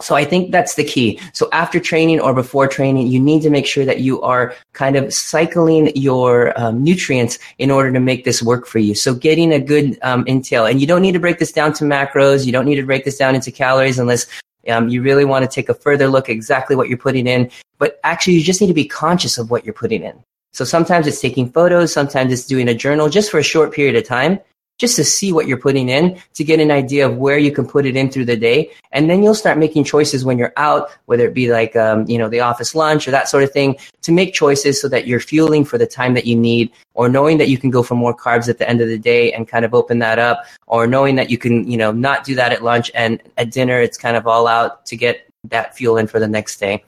So 0.00 0.14
I 0.14 0.24
think 0.24 0.52
that's 0.52 0.76
the 0.76 0.84
key. 0.84 1.18
So 1.32 1.48
after 1.52 1.80
training 1.80 2.20
or 2.20 2.32
before 2.32 2.68
training, 2.68 3.08
you 3.08 3.18
need 3.18 3.42
to 3.42 3.50
make 3.50 3.66
sure 3.66 3.84
that 3.84 3.98
you 3.98 4.22
are 4.22 4.54
kind 4.72 4.94
of 4.94 5.12
cycling 5.12 5.90
your 5.96 6.58
um, 6.58 6.84
nutrients 6.84 7.38
in 7.58 7.72
order 7.72 7.92
to 7.92 7.98
make 7.98 8.24
this 8.24 8.40
work 8.40 8.66
for 8.66 8.78
you. 8.78 8.94
So 8.94 9.12
getting 9.12 9.52
a 9.52 9.58
good 9.58 9.98
um, 10.02 10.24
and 10.28 10.80
you 10.80 10.86
don't 10.86 11.02
need 11.02 11.12
to 11.12 11.18
break 11.18 11.40
this 11.40 11.50
down 11.50 11.72
to 11.74 11.84
macros. 11.84 12.46
You 12.46 12.52
don't 12.52 12.64
need 12.64 12.76
to 12.76 12.86
break 12.86 13.04
this 13.04 13.18
down 13.18 13.34
into 13.34 13.50
calories 13.50 13.98
unless 13.98 14.26
um, 14.70 14.88
you 14.88 15.02
really 15.02 15.24
want 15.24 15.44
to 15.44 15.48
take 15.48 15.68
a 15.68 15.74
further 15.74 16.08
look 16.08 16.28
exactly 16.28 16.76
what 16.76 16.88
you're 16.88 16.98
putting 16.98 17.26
in, 17.26 17.50
but 17.78 17.98
actually 18.04 18.34
you 18.34 18.42
just 18.42 18.60
need 18.60 18.66
to 18.68 18.74
be 18.74 18.86
conscious 18.86 19.38
of 19.38 19.50
what 19.50 19.64
you're 19.64 19.74
putting 19.74 20.02
in. 20.02 20.22
So 20.52 20.64
sometimes 20.64 21.06
it's 21.06 21.20
taking 21.20 21.50
photos, 21.50 21.92
sometimes 21.92 22.32
it's 22.32 22.46
doing 22.46 22.68
a 22.68 22.74
journal 22.74 23.08
just 23.08 23.30
for 23.30 23.38
a 23.38 23.42
short 23.42 23.72
period 23.72 23.96
of 23.96 24.04
time. 24.04 24.40
Just 24.78 24.96
to 24.96 25.04
see 25.04 25.32
what 25.32 25.46
you're 25.46 25.58
putting 25.58 25.88
in 25.88 26.18
to 26.34 26.44
get 26.44 26.60
an 26.60 26.70
idea 26.70 27.06
of 27.06 27.16
where 27.16 27.36
you 27.36 27.52
can 27.52 27.66
put 27.66 27.84
it 27.84 27.96
in 27.96 28.08
through 28.10 28.24
the 28.24 28.36
day. 28.36 28.70
And 28.92 29.10
then 29.10 29.22
you'll 29.22 29.34
start 29.34 29.58
making 29.58 29.84
choices 29.84 30.24
when 30.24 30.38
you're 30.38 30.52
out, 30.56 30.90
whether 31.06 31.26
it 31.26 31.34
be 31.34 31.50
like, 31.50 31.76
um, 31.76 32.06
you 32.08 32.16
know, 32.16 32.28
the 32.28 32.40
office 32.40 32.74
lunch 32.74 33.06
or 33.06 33.10
that 33.10 33.28
sort 33.28 33.42
of 33.42 33.52
thing 33.52 33.76
to 34.02 34.12
make 34.12 34.32
choices 34.32 34.80
so 34.80 34.88
that 34.88 35.06
you're 35.06 35.20
fueling 35.20 35.64
for 35.64 35.78
the 35.78 35.86
time 35.86 36.14
that 36.14 36.26
you 36.26 36.36
need 36.36 36.70
or 36.94 37.08
knowing 37.08 37.38
that 37.38 37.48
you 37.48 37.58
can 37.58 37.70
go 37.70 37.82
for 37.82 37.96
more 37.96 38.16
carbs 38.16 38.48
at 38.48 38.58
the 38.58 38.68
end 38.68 38.80
of 38.80 38.88
the 38.88 38.98
day 38.98 39.32
and 39.32 39.48
kind 39.48 39.64
of 39.64 39.74
open 39.74 39.98
that 39.98 40.18
up 40.18 40.44
or 40.66 40.86
knowing 40.86 41.16
that 41.16 41.28
you 41.28 41.38
can, 41.38 41.68
you 41.70 41.76
know, 41.76 41.90
not 41.90 42.24
do 42.24 42.34
that 42.36 42.52
at 42.52 42.62
lunch 42.62 42.90
and 42.94 43.20
at 43.36 43.50
dinner, 43.50 43.80
it's 43.80 43.98
kind 43.98 44.16
of 44.16 44.26
all 44.26 44.46
out 44.46 44.86
to 44.86 44.96
get 44.96 45.28
that 45.44 45.76
fuel 45.76 45.96
in 45.96 46.06
for 46.06 46.20
the 46.20 46.28
next 46.28 46.58
day. 46.58 46.84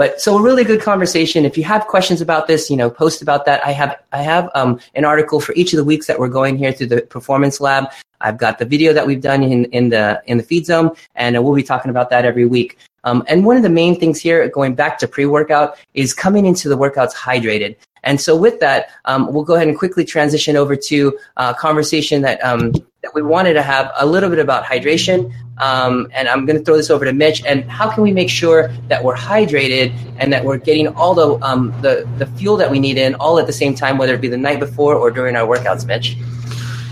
But 0.00 0.18
so 0.18 0.38
a 0.38 0.40
really 0.40 0.64
good 0.64 0.80
conversation. 0.80 1.44
If 1.44 1.58
you 1.58 1.64
have 1.64 1.86
questions 1.86 2.22
about 2.22 2.46
this, 2.46 2.70
you 2.70 2.76
know, 2.78 2.88
post 2.88 3.20
about 3.20 3.44
that. 3.44 3.62
I 3.66 3.72
have 3.72 4.02
I 4.12 4.22
have 4.22 4.48
um, 4.54 4.80
an 4.94 5.04
article 5.04 5.40
for 5.40 5.52
each 5.56 5.74
of 5.74 5.76
the 5.76 5.84
weeks 5.84 6.06
that 6.06 6.18
we're 6.18 6.30
going 6.30 6.56
here 6.56 6.72
through 6.72 6.86
the 6.86 7.02
performance 7.02 7.60
lab. 7.60 7.84
I've 8.22 8.38
got 8.38 8.58
the 8.58 8.64
video 8.64 8.94
that 8.94 9.06
we've 9.06 9.20
done 9.20 9.42
in, 9.42 9.66
in 9.66 9.90
the 9.90 10.22
in 10.24 10.38
the 10.38 10.42
feed 10.42 10.64
zone, 10.64 10.92
and 11.16 11.44
we'll 11.44 11.54
be 11.54 11.62
talking 11.62 11.90
about 11.90 12.08
that 12.08 12.24
every 12.24 12.46
week. 12.46 12.78
Um, 13.04 13.22
and 13.28 13.44
one 13.44 13.58
of 13.58 13.62
the 13.62 13.68
main 13.68 14.00
things 14.00 14.18
here, 14.18 14.48
going 14.48 14.74
back 14.74 14.98
to 15.00 15.06
pre-workout, 15.06 15.76
is 15.92 16.14
coming 16.14 16.46
into 16.46 16.70
the 16.70 16.78
workouts 16.78 17.12
hydrated. 17.12 17.76
And 18.02 18.18
so 18.18 18.34
with 18.34 18.58
that, 18.60 18.88
um, 19.04 19.30
we'll 19.30 19.44
go 19.44 19.54
ahead 19.56 19.68
and 19.68 19.76
quickly 19.76 20.06
transition 20.06 20.56
over 20.56 20.76
to 20.76 21.18
a 21.36 21.52
conversation 21.52 22.22
that 22.22 22.42
um, 22.42 22.72
that 23.02 23.12
we 23.14 23.20
wanted 23.20 23.52
to 23.52 23.62
have 23.62 23.92
a 23.96 24.06
little 24.06 24.30
bit 24.30 24.38
about 24.38 24.64
hydration. 24.64 25.30
Um, 25.60 26.08
and 26.12 26.28
I'm 26.28 26.46
going 26.46 26.58
to 26.58 26.64
throw 26.64 26.76
this 26.76 26.90
over 26.90 27.04
to 27.04 27.12
Mitch. 27.12 27.44
And 27.44 27.70
how 27.70 27.90
can 27.90 28.02
we 28.02 28.12
make 28.12 28.30
sure 28.30 28.68
that 28.88 29.04
we're 29.04 29.16
hydrated 29.16 29.94
and 30.18 30.32
that 30.32 30.44
we're 30.44 30.58
getting 30.58 30.88
all 30.88 31.14
the, 31.14 31.44
um, 31.44 31.72
the, 31.82 32.08
the 32.18 32.26
fuel 32.26 32.56
that 32.56 32.70
we 32.70 32.80
need 32.80 32.98
in 32.98 33.14
all 33.16 33.38
at 33.38 33.46
the 33.46 33.52
same 33.52 33.74
time, 33.74 33.98
whether 33.98 34.14
it 34.14 34.20
be 34.20 34.28
the 34.28 34.38
night 34.38 34.58
before 34.58 34.94
or 34.94 35.10
during 35.10 35.36
our 35.36 35.46
workouts, 35.46 35.86
Mitch? 35.86 36.16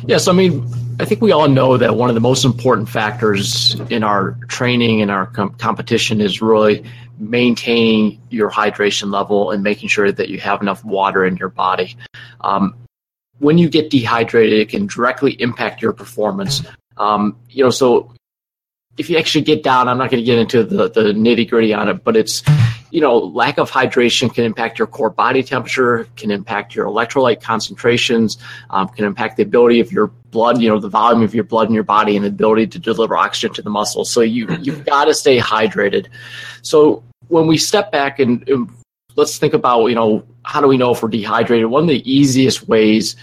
Yes, 0.07 0.29
I 0.29 0.33
mean, 0.33 0.67
I 1.01 1.05
think 1.05 1.23
we 1.23 1.33
all 1.33 1.49
know 1.49 1.77
that 1.77 1.97
one 1.97 2.09
of 2.09 2.15
the 2.15 2.21
most 2.21 2.45
important 2.45 2.89
factors 2.89 3.79
in 3.89 4.03
our 4.03 4.37
training 4.49 5.01
and 5.01 5.11
our 5.11 5.27
com- 5.27 5.55
competition 5.55 6.21
is 6.21 6.43
really 6.43 6.85
maintaining 7.19 8.21
your 8.31 8.51
hydration 8.51 9.13
level 9.13 9.51
and 9.51 9.63
making 9.63 9.89
sure 9.89 10.11
that 10.13 10.29
you 10.29 10.39
have 10.41 10.61
enough 10.61 10.85
water 10.85 11.25
in 11.25 11.37
your 11.37 11.49
body. 11.49 11.97
Um, 12.41 12.75
when 13.39 13.59
you 13.59 13.69
get 13.69 13.91
dehydrated, 13.91 14.59
it 14.59 14.69
can 14.69 14.87
directly 14.87 15.33
impact 15.41 15.83
your 15.83 15.93
performance. 15.93 16.63
Um, 16.97 17.37
you 17.49 17.63
know, 17.63 17.71
so 17.71 18.13
if 18.99 19.09
you 19.09 19.17
actually 19.17 19.43
get 19.43 19.63
down, 19.63 19.89
I'm 19.89 19.97
not 19.97 20.11
going 20.11 20.23
to 20.23 20.27
get 20.27 20.39
into 20.39 20.65
the, 20.65 20.91
the 20.91 21.13
nitty 21.13 21.49
gritty 21.49 21.73
on 21.73 21.89
it, 21.89 22.05
but 22.05 22.17
it's, 22.17 22.43
you 22.91 23.01
know, 23.01 23.17
lack 23.17 23.59
of 23.59 23.71
hydration 23.71 24.33
can 24.33 24.45
impact 24.45 24.79
your 24.79 24.89
core 24.89 25.11
body 25.11 25.43
temperature, 25.43 26.09
can 26.17 26.31
impact 26.31 26.75
your 26.75 26.87
electrolyte 26.87 27.41
concentrations, 27.41 28.39
um, 28.71 28.89
can 28.89 29.05
impact 29.05 29.37
the 29.37 29.43
ability 29.45 29.79
of 29.81 29.93
your 29.93 30.09
blood, 30.31 30.61
you 30.61 30.69
know, 30.69 30.81
the 30.81 30.89
volume 30.89 31.23
of 31.23 31.35
your 31.35 31.45
blood 31.45 31.69
in 31.69 31.75
your 31.75 31.85
body 31.85 32.17
and 32.17 32.25
the 32.25 32.29
ability 32.29 32.67
to 32.67 32.79
deliver 32.79 33.17
oxygen 33.17 33.55
to 33.55 33.63
the 33.63 33.71
muscles. 33.71 34.11
So 34.11 34.21
you, 34.21 34.49
you've 34.63 34.85
got 34.85 35.05
to 35.05 35.15
stay 35.15 35.39
hydrated. 35.39 36.09
So 36.63 37.05
when 37.29 37.47
we 37.47 37.57
step 37.57 37.93
back 37.93 38.19
and, 38.19 38.47
and 38.49 38.69
let's 39.17 39.39
think 39.39 39.55
about, 39.55 39.87
you 39.87 39.95
know, 39.95 40.25
how 40.43 40.61
do 40.61 40.67
we 40.67 40.77
know 40.77 40.93
if 40.93 41.03
we're 41.03 41.09
dehydrated? 41.09 41.67
One 41.67 41.85
of 41.85 41.89
the 41.89 42.11
easiest 42.11 42.69
ways 42.69 43.17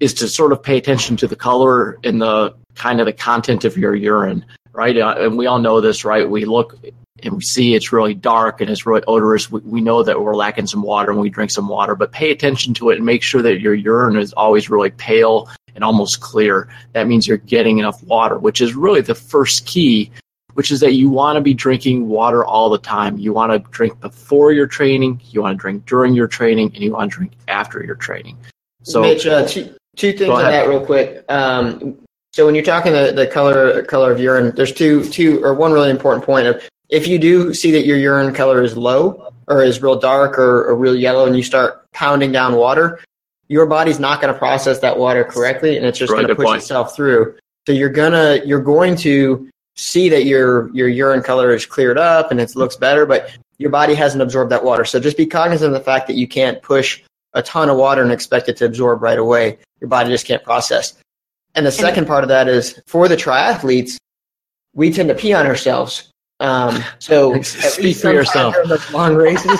is 0.00 0.14
to 0.14 0.28
sort 0.28 0.52
of 0.52 0.62
pay 0.62 0.76
attention 0.76 1.16
to 1.18 1.26
the 1.26 1.36
color 1.36 1.98
and 2.02 2.20
the 2.20 2.54
kind 2.74 3.00
of 3.00 3.06
the 3.06 3.12
content 3.12 3.64
of 3.64 3.76
your 3.76 3.94
urine, 3.94 4.44
right? 4.76 4.96
Uh, 4.96 5.14
and 5.18 5.38
we 5.38 5.46
all 5.46 5.58
know 5.58 5.80
this, 5.80 6.04
right? 6.04 6.28
We 6.28 6.44
look 6.44 6.78
and 7.22 7.34
we 7.34 7.42
see 7.42 7.74
it's 7.74 7.92
really 7.92 8.12
dark 8.12 8.60
and 8.60 8.68
it's 8.68 8.84
really 8.84 9.02
odorous. 9.08 9.50
We, 9.50 9.60
we 9.60 9.80
know 9.80 10.02
that 10.02 10.20
we're 10.20 10.36
lacking 10.36 10.66
some 10.66 10.82
water 10.82 11.10
and 11.10 11.18
we 11.18 11.30
drink 11.30 11.50
some 11.50 11.66
water, 11.66 11.94
but 11.94 12.12
pay 12.12 12.30
attention 12.30 12.74
to 12.74 12.90
it 12.90 12.96
and 12.96 13.06
make 13.06 13.22
sure 13.22 13.40
that 13.40 13.60
your 13.60 13.74
urine 13.74 14.16
is 14.16 14.34
always 14.34 14.68
really 14.68 14.90
pale 14.90 15.48
and 15.74 15.82
almost 15.82 16.20
clear. 16.20 16.68
That 16.92 17.06
means 17.06 17.26
you're 17.26 17.38
getting 17.38 17.78
enough 17.78 18.02
water, 18.04 18.38
which 18.38 18.60
is 18.60 18.74
really 18.74 19.00
the 19.00 19.14
first 19.14 19.66
key, 19.66 20.10
which 20.52 20.70
is 20.70 20.80
that 20.80 20.92
you 20.92 21.08
want 21.08 21.36
to 21.36 21.40
be 21.40 21.54
drinking 21.54 22.06
water 22.08 22.44
all 22.44 22.68
the 22.68 22.78
time. 22.78 23.16
You 23.16 23.32
want 23.32 23.52
to 23.52 23.70
drink 23.70 23.98
before 24.00 24.52
your 24.52 24.66
training, 24.66 25.22
you 25.30 25.40
want 25.40 25.56
to 25.56 25.60
drink 25.60 25.86
during 25.86 26.14
your 26.14 26.28
training, 26.28 26.72
and 26.74 26.84
you 26.84 26.92
want 26.92 27.10
to 27.10 27.16
drink 27.16 27.32
after 27.48 27.82
your 27.82 27.96
training. 27.96 28.36
So, 28.82 29.00
Mitch, 29.02 29.26
uh, 29.26 29.46
two, 29.46 29.74
two 29.96 30.12
things 30.12 30.30
on 30.30 30.42
that 30.42 30.68
real 30.68 30.84
quick. 30.84 31.24
Um, 31.30 31.98
so 32.36 32.44
when 32.44 32.54
you're 32.54 32.64
talking 32.64 32.92
the, 32.92 33.12
the 33.12 33.26
color 33.26 33.82
color 33.84 34.12
of 34.12 34.20
urine, 34.20 34.54
there's 34.54 34.70
two 34.70 35.02
two 35.04 35.42
or 35.42 35.54
one 35.54 35.72
really 35.72 35.88
important 35.88 36.22
point 36.22 36.46
of 36.46 36.62
if 36.90 37.08
you 37.08 37.18
do 37.18 37.54
see 37.54 37.70
that 37.70 37.86
your 37.86 37.96
urine 37.96 38.34
color 38.34 38.62
is 38.62 38.76
low 38.76 39.32
or 39.48 39.62
is 39.62 39.80
real 39.80 39.98
dark 39.98 40.38
or, 40.38 40.64
or 40.64 40.76
real 40.76 40.94
yellow 40.94 41.24
and 41.24 41.34
you 41.34 41.42
start 41.42 41.90
pounding 41.92 42.32
down 42.32 42.54
water, 42.56 43.00
your 43.48 43.64
body's 43.64 43.98
not 43.98 44.20
going 44.20 44.30
to 44.30 44.38
process 44.38 44.80
that 44.80 44.98
water 44.98 45.24
correctly 45.24 45.78
and 45.78 45.86
it's 45.86 45.98
just 45.98 46.12
going 46.12 46.28
to 46.28 46.34
push 46.34 46.44
point. 46.44 46.60
itself 46.60 46.94
through. 46.94 47.38
So 47.66 47.72
you're 47.72 47.88
gonna 47.88 48.42
you're 48.44 48.60
going 48.60 48.96
to 48.96 49.48
see 49.76 50.10
that 50.10 50.26
your 50.26 50.68
your 50.74 50.88
urine 50.88 51.22
color 51.22 51.54
is 51.54 51.64
cleared 51.64 51.96
up 51.96 52.32
and 52.32 52.38
it 52.38 52.54
looks 52.54 52.76
better, 52.76 53.06
but 53.06 53.30
your 53.56 53.70
body 53.70 53.94
hasn't 53.94 54.20
absorbed 54.20 54.52
that 54.52 54.62
water. 54.62 54.84
So 54.84 55.00
just 55.00 55.16
be 55.16 55.24
cognizant 55.24 55.72
of 55.74 55.80
the 55.80 55.82
fact 55.82 56.06
that 56.08 56.16
you 56.16 56.28
can't 56.28 56.60
push 56.60 57.02
a 57.32 57.42
ton 57.42 57.70
of 57.70 57.78
water 57.78 58.02
and 58.02 58.12
expect 58.12 58.50
it 58.50 58.58
to 58.58 58.66
absorb 58.66 59.00
right 59.00 59.18
away. 59.18 59.56
Your 59.80 59.88
body 59.88 60.10
just 60.10 60.26
can't 60.26 60.44
process. 60.44 60.92
And 61.56 61.64
the 61.64 61.72
second 61.72 62.06
part 62.06 62.22
of 62.22 62.28
that 62.28 62.48
is 62.48 62.80
for 62.86 63.08
the 63.08 63.16
triathletes, 63.16 63.96
we 64.74 64.92
tend 64.92 65.08
to 65.08 65.14
pee 65.14 65.32
on 65.32 65.46
ourselves. 65.46 66.10
Um, 66.38 66.84
so 66.98 67.40
speak 67.42 67.96
for 67.96 68.12
yourself. 68.12 68.54
Those 68.66 68.90
long 68.92 69.16
races, 69.16 69.58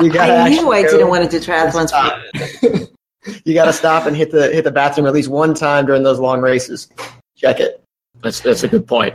you 0.00 0.10
got. 0.10 0.30
I 0.30 0.48
knew 0.48 0.72
I 0.72 0.82
didn't 0.82 1.08
want 1.08 1.30
to 1.30 1.38
do 1.38 1.44
triathlons. 1.44 1.92
you 3.44 3.54
got 3.54 3.66
to 3.66 3.72
stop 3.72 4.06
and 4.06 4.16
hit 4.16 4.30
the 4.30 4.50
hit 4.50 4.64
the 4.64 4.70
bathroom 4.70 5.06
at 5.06 5.12
least 5.12 5.28
one 5.28 5.54
time 5.54 5.84
during 5.84 6.02
those 6.02 6.18
long 6.18 6.40
races. 6.40 6.88
Check 7.36 7.60
it. 7.60 7.82
That's 8.22 8.40
that's 8.40 8.62
a 8.62 8.68
good 8.68 8.86
point. 8.86 9.14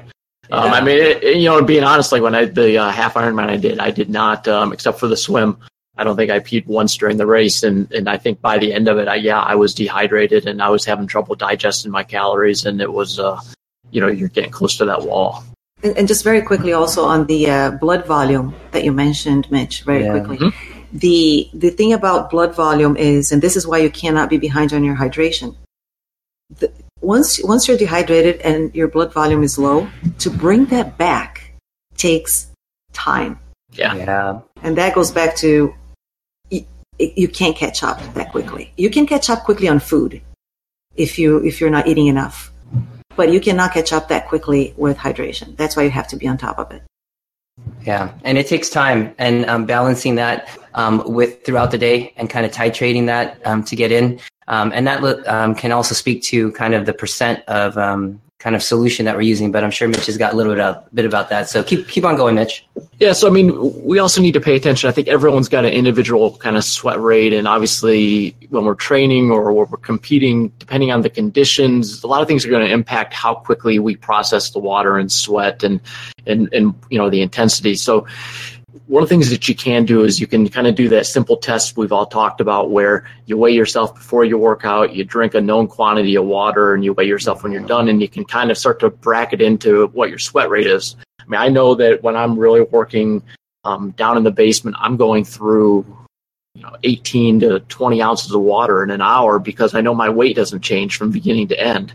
Yeah. 0.49 0.55
Um, 0.57 0.71
I 0.71 0.81
mean, 0.81 0.99
it, 0.99 1.37
you 1.37 1.45
know, 1.45 1.63
being 1.63 1.83
honest, 1.83 2.11
like 2.11 2.21
when 2.21 2.35
I 2.35 2.45
the 2.45 2.77
uh, 2.77 2.91
half 2.91 3.15
Ironman 3.15 3.49
I 3.49 3.57
did, 3.57 3.79
I 3.79 3.89
did 3.89 4.09
not, 4.09 4.47
um, 4.47 4.71
except 4.71 4.99
for 4.99 5.07
the 5.07 5.17
swim. 5.17 5.57
I 5.99 6.03
don't 6.05 6.15
think 6.15 6.31
I 6.31 6.39
peed 6.39 6.65
once 6.65 6.95
during 6.95 7.17
the 7.17 7.25
race, 7.25 7.61
and 7.61 7.91
and 7.91 8.07
I 8.07 8.17
think 8.17 8.39
by 8.41 8.57
the 8.57 8.71
end 8.73 8.87
of 8.87 8.97
it, 8.97 9.07
I 9.09 9.15
yeah, 9.15 9.41
I 9.41 9.55
was 9.55 9.73
dehydrated 9.73 10.47
and 10.47 10.61
I 10.61 10.69
was 10.69 10.85
having 10.85 11.07
trouble 11.07 11.35
digesting 11.35 11.91
my 11.91 12.03
calories, 12.03 12.65
and 12.65 12.79
it 12.79 12.93
was, 12.93 13.19
uh, 13.19 13.39
you 13.91 13.99
know, 13.99 14.07
you're 14.07 14.29
getting 14.29 14.51
close 14.51 14.77
to 14.77 14.85
that 14.85 15.01
wall. 15.01 15.43
And, 15.83 15.97
and 15.97 16.07
just 16.07 16.23
very 16.23 16.41
quickly, 16.41 16.71
also 16.71 17.03
on 17.03 17.25
the 17.27 17.49
uh, 17.49 17.71
blood 17.71 18.05
volume 18.05 18.55
that 18.71 18.85
you 18.85 18.93
mentioned, 18.93 19.51
Mitch, 19.51 19.83
very 19.83 20.05
yeah. 20.05 20.11
quickly. 20.11 20.37
Mm-hmm. 20.37 20.97
The 20.97 21.49
the 21.53 21.69
thing 21.69 21.91
about 21.91 22.29
blood 22.29 22.55
volume 22.55 22.95
is, 22.95 23.33
and 23.33 23.41
this 23.41 23.57
is 23.57 23.67
why 23.67 23.79
you 23.79 23.89
cannot 23.89 24.29
be 24.29 24.37
behind 24.37 24.71
on 24.71 24.85
your 24.85 24.95
hydration. 24.95 25.55
The, 26.59 26.71
once 27.01 27.43
once 27.43 27.67
you're 27.67 27.77
dehydrated 27.77 28.39
and 28.41 28.73
your 28.73 28.87
blood 28.87 29.11
volume 29.13 29.43
is 29.43 29.57
low, 29.57 29.87
to 30.19 30.29
bring 30.29 30.65
that 30.67 30.97
back 30.97 31.53
takes 31.97 32.47
time. 32.93 33.39
Yeah. 33.73 33.95
Yeah. 33.95 34.39
And 34.63 34.77
that 34.77 34.95
goes 34.95 35.11
back 35.11 35.35
to 35.37 35.73
you 36.99 37.27
can't 37.27 37.55
catch 37.55 37.83
up 37.83 37.99
that 38.13 38.31
quickly. 38.31 38.71
You 38.77 38.89
can 38.89 39.07
catch 39.07 39.29
up 39.29 39.43
quickly 39.43 39.67
on 39.67 39.79
food 39.79 40.21
if 40.95 41.17
you 41.17 41.43
if 41.43 41.61
you're 41.61 41.69
not 41.69 41.87
eating 41.87 42.07
enough, 42.07 42.51
but 43.15 43.31
you 43.31 43.39
cannot 43.39 43.73
catch 43.73 43.93
up 43.93 44.09
that 44.09 44.27
quickly 44.27 44.73
with 44.77 44.97
hydration. 44.97 45.55
That's 45.55 45.75
why 45.75 45.83
you 45.83 45.89
have 45.89 46.07
to 46.09 46.17
be 46.17 46.27
on 46.27 46.37
top 46.37 46.59
of 46.59 46.71
it. 46.71 46.83
Yeah, 47.85 48.13
and 48.23 48.37
it 48.37 48.47
takes 48.47 48.69
time 48.69 49.13
and 49.17 49.45
um, 49.45 49.65
balancing 49.65 50.15
that 50.15 50.49
um, 50.75 51.03
with 51.05 51.43
throughout 51.43 51.71
the 51.71 51.77
day 51.77 52.13
and 52.17 52.29
kind 52.29 52.45
of 52.45 52.51
titrating 52.51 53.05
that 53.07 53.45
um, 53.45 53.63
to 53.63 53.75
get 53.75 53.91
in, 53.91 54.19
um, 54.47 54.71
and 54.73 54.87
that 54.87 55.03
um, 55.27 55.55
can 55.55 55.71
also 55.71 55.95
speak 55.95 56.21
to 56.23 56.51
kind 56.53 56.73
of 56.73 56.85
the 56.85 56.93
percent 56.93 57.43
of 57.47 57.77
um, 57.77 58.21
kind 58.39 58.55
of 58.55 58.63
solution 58.63 59.05
that 59.05 59.15
we're 59.15 59.21
using, 59.21 59.51
but 59.51 59.65
I'm 59.65 59.71
sure 59.71 59.87
Mitch 59.89 60.05
has 60.05 60.17
got 60.17 60.33
a 60.33 60.35
little 60.35 60.53
bit, 60.53 60.61
of, 60.61 60.83
bit 60.93 61.05
about 61.05 61.29
that. 61.29 61.49
So 61.49 61.61
keep 61.61 61.89
keep 61.89 62.05
on 62.05 62.15
going, 62.15 62.35
Mitch. 62.35 62.65
Yeah, 62.97 63.11
so 63.11 63.27
I 63.27 63.31
mean, 63.31 63.83
we 63.83 63.99
also 63.99 64.21
need 64.21 64.31
to 64.31 64.39
pay 64.39 64.55
attention. 64.55 64.89
I 64.89 64.93
think 64.93 65.09
everyone's 65.09 65.49
got 65.49 65.65
an 65.65 65.73
individual 65.73 66.37
kind 66.37 66.55
of 66.55 66.63
sweat 66.63 66.99
rate, 66.99 67.33
and 67.33 67.47
obviously, 67.47 68.35
when 68.49 68.63
we're 68.63 68.75
training 68.75 69.29
or 69.29 69.53
we're 69.53 69.65
competing, 69.65 70.49
depending 70.57 70.91
on 70.91 71.01
the 71.01 71.09
conditions, 71.09 72.01
a 72.03 72.07
lot 72.07 72.21
of 72.21 72.27
things 72.27 72.45
are 72.45 72.49
going 72.49 72.65
to 72.65 72.71
impact 72.71 73.13
how 73.13 73.35
quickly 73.35 73.77
we 73.77 73.97
process 73.97 74.51
the 74.51 74.59
water 74.59 74.97
and 74.97 75.11
sweat, 75.11 75.61
and 75.61 75.81
and 76.25 76.51
and 76.53 76.73
you 76.89 76.97
know 76.97 77.09
the 77.09 77.21
intensity. 77.21 77.75
So 77.75 78.07
one 78.89 79.03
of 79.03 79.07
the 79.07 79.13
things 79.13 79.29
that 79.29 79.47
you 79.47 79.53
can 79.53 79.85
do 79.85 80.03
is 80.03 80.19
you 80.19 80.25
can 80.25 80.49
kind 80.49 80.65
of 80.65 80.73
do 80.73 80.89
that 80.89 81.05
simple 81.05 81.37
test 81.37 81.77
we've 81.77 81.91
all 81.91 82.07
talked 82.07 82.41
about 82.41 82.71
where 82.71 83.07
you 83.27 83.37
weigh 83.37 83.51
yourself 83.51 83.93
before 83.93 84.25
you 84.25 84.35
work 84.35 84.65
out, 84.65 84.95
you 84.95 85.03
drink 85.03 85.35
a 85.35 85.41
known 85.41 85.67
quantity 85.67 86.15
of 86.15 86.25
water, 86.25 86.73
and 86.73 86.83
you 86.83 86.93
weigh 86.93 87.05
yourself 87.05 87.43
when 87.43 87.51
you're 87.51 87.61
done, 87.61 87.87
and 87.87 88.01
you 88.01 88.09
can 88.09 88.25
kind 88.25 88.49
of 88.49 88.57
start 88.57 88.79
to 88.79 88.89
bracket 88.89 89.41
into 89.41 89.89
what 89.89 90.09
your 90.09 90.17
sweat 90.17 90.49
rate 90.49 90.65
is. 90.65 90.95
I 91.21 91.25
mean, 91.27 91.39
I 91.39 91.49
know 91.49 91.75
that 91.75 92.01
when 92.01 92.15
I'm 92.15 92.37
really 92.37 92.61
working 92.61 93.21
um, 93.63 93.91
down 93.91 94.17
in 94.17 94.23
the 94.23 94.31
basement, 94.31 94.75
I'm 94.79 94.97
going 94.97 95.23
through 95.23 95.85
you 96.55 96.63
know 96.63 96.75
18 96.81 97.41
to 97.41 97.59
20 97.59 98.01
ounces 98.01 98.31
of 98.31 98.41
water 98.41 98.81
in 98.81 98.89
an 98.89 99.03
hour 99.03 99.37
because 99.37 99.75
I 99.75 99.81
know 99.81 99.93
my 99.93 100.09
weight 100.09 100.35
doesn't 100.35 100.61
change 100.61 100.97
from 100.97 101.11
beginning 101.11 101.47
to 101.49 101.59
end. 101.59 101.93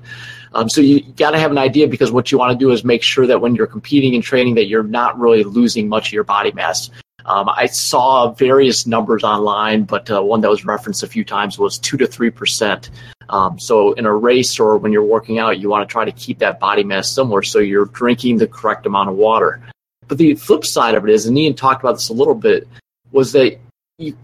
Um, 0.54 0.68
so 0.68 0.80
you 0.80 1.02
got 1.16 1.32
to 1.32 1.38
have 1.38 1.50
an 1.50 1.58
idea 1.58 1.88
because 1.88 2.12
what 2.12 2.30
you 2.30 2.38
want 2.38 2.52
to 2.52 2.58
do 2.58 2.70
is 2.70 2.84
make 2.84 3.02
sure 3.02 3.26
that 3.26 3.40
when 3.40 3.54
you're 3.54 3.66
competing 3.66 4.14
and 4.14 4.22
training 4.22 4.54
that 4.54 4.66
you're 4.66 4.84
not 4.84 5.18
really 5.18 5.42
losing 5.44 5.88
much 5.88 6.08
of 6.08 6.12
your 6.12 6.24
body 6.24 6.52
mass. 6.52 6.90
Um, 7.26 7.48
I 7.48 7.66
saw 7.66 8.32
various 8.32 8.86
numbers 8.86 9.24
online, 9.24 9.84
but 9.84 10.10
uh, 10.10 10.22
one 10.22 10.42
that 10.42 10.50
was 10.50 10.64
referenced 10.64 11.02
a 11.02 11.06
few 11.06 11.24
times 11.24 11.58
was 11.58 11.78
two 11.78 11.96
to 11.96 12.06
three 12.06 12.30
percent 12.30 12.90
Um, 13.28 13.58
so 13.58 13.92
in 13.94 14.06
a 14.06 14.14
race 14.14 14.60
or 14.60 14.76
when 14.76 14.92
you're 14.92 15.04
working 15.04 15.38
out, 15.38 15.58
you 15.58 15.68
want 15.68 15.88
to 15.88 15.92
try 15.92 16.04
to 16.04 16.12
keep 16.12 16.38
that 16.40 16.60
body 16.60 16.84
mass 16.84 17.10
similar 17.10 17.42
so 17.42 17.58
you're 17.58 17.86
drinking 17.86 18.38
the 18.38 18.46
correct 18.46 18.86
amount 18.86 19.08
of 19.08 19.16
water. 19.16 19.62
But 20.06 20.18
the 20.18 20.34
flip 20.34 20.64
side 20.66 20.94
of 20.94 21.04
it 21.04 21.10
is, 21.10 21.26
and 21.26 21.36
Ian 21.38 21.54
talked 21.54 21.82
about 21.82 21.94
this 21.94 22.10
a 22.10 22.12
little 22.12 22.34
bit, 22.34 22.68
was 23.10 23.32
that 23.32 23.58
you 23.98 24.16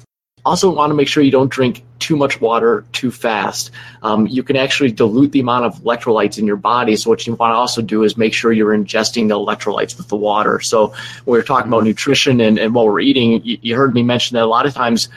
also 0.44 0.70
want 0.70 0.90
to 0.90 0.94
make 0.94 1.08
sure 1.08 1.22
you 1.22 1.30
don't 1.30 1.50
drink 1.50 1.84
too 1.98 2.16
much 2.16 2.40
water 2.40 2.84
too 2.92 3.10
fast. 3.10 3.70
Um, 4.02 4.26
you 4.26 4.42
can 4.42 4.56
actually 4.56 4.90
dilute 4.90 5.32
the 5.32 5.40
amount 5.40 5.66
of 5.66 5.74
electrolytes 5.80 6.38
in 6.38 6.46
your 6.46 6.56
body. 6.56 6.96
So 6.96 7.10
what 7.10 7.26
you 7.26 7.34
want 7.34 7.52
to 7.52 7.56
also 7.56 7.82
do 7.82 8.02
is 8.02 8.16
make 8.16 8.34
sure 8.34 8.52
you're 8.52 8.76
ingesting 8.76 9.28
the 9.28 9.34
electrolytes 9.34 9.96
with 9.96 10.08
the 10.08 10.16
water. 10.16 10.60
So 10.60 10.88
when 11.24 11.38
we're 11.38 11.42
talking 11.42 11.68
about 11.68 11.84
nutrition 11.84 12.40
and, 12.40 12.58
and 12.58 12.74
what 12.74 12.86
we're 12.86 13.00
eating, 13.00 13.44
you, 13.44 13.58
you 13.60 13.76
heard 13.76 13.94
me 13.94 14.02
mention 14.02 14.36
that 14.36 14.44
a 14.44 14.46
lot 14.46 14.66
of 14.66 14.74
times 14.74 15.08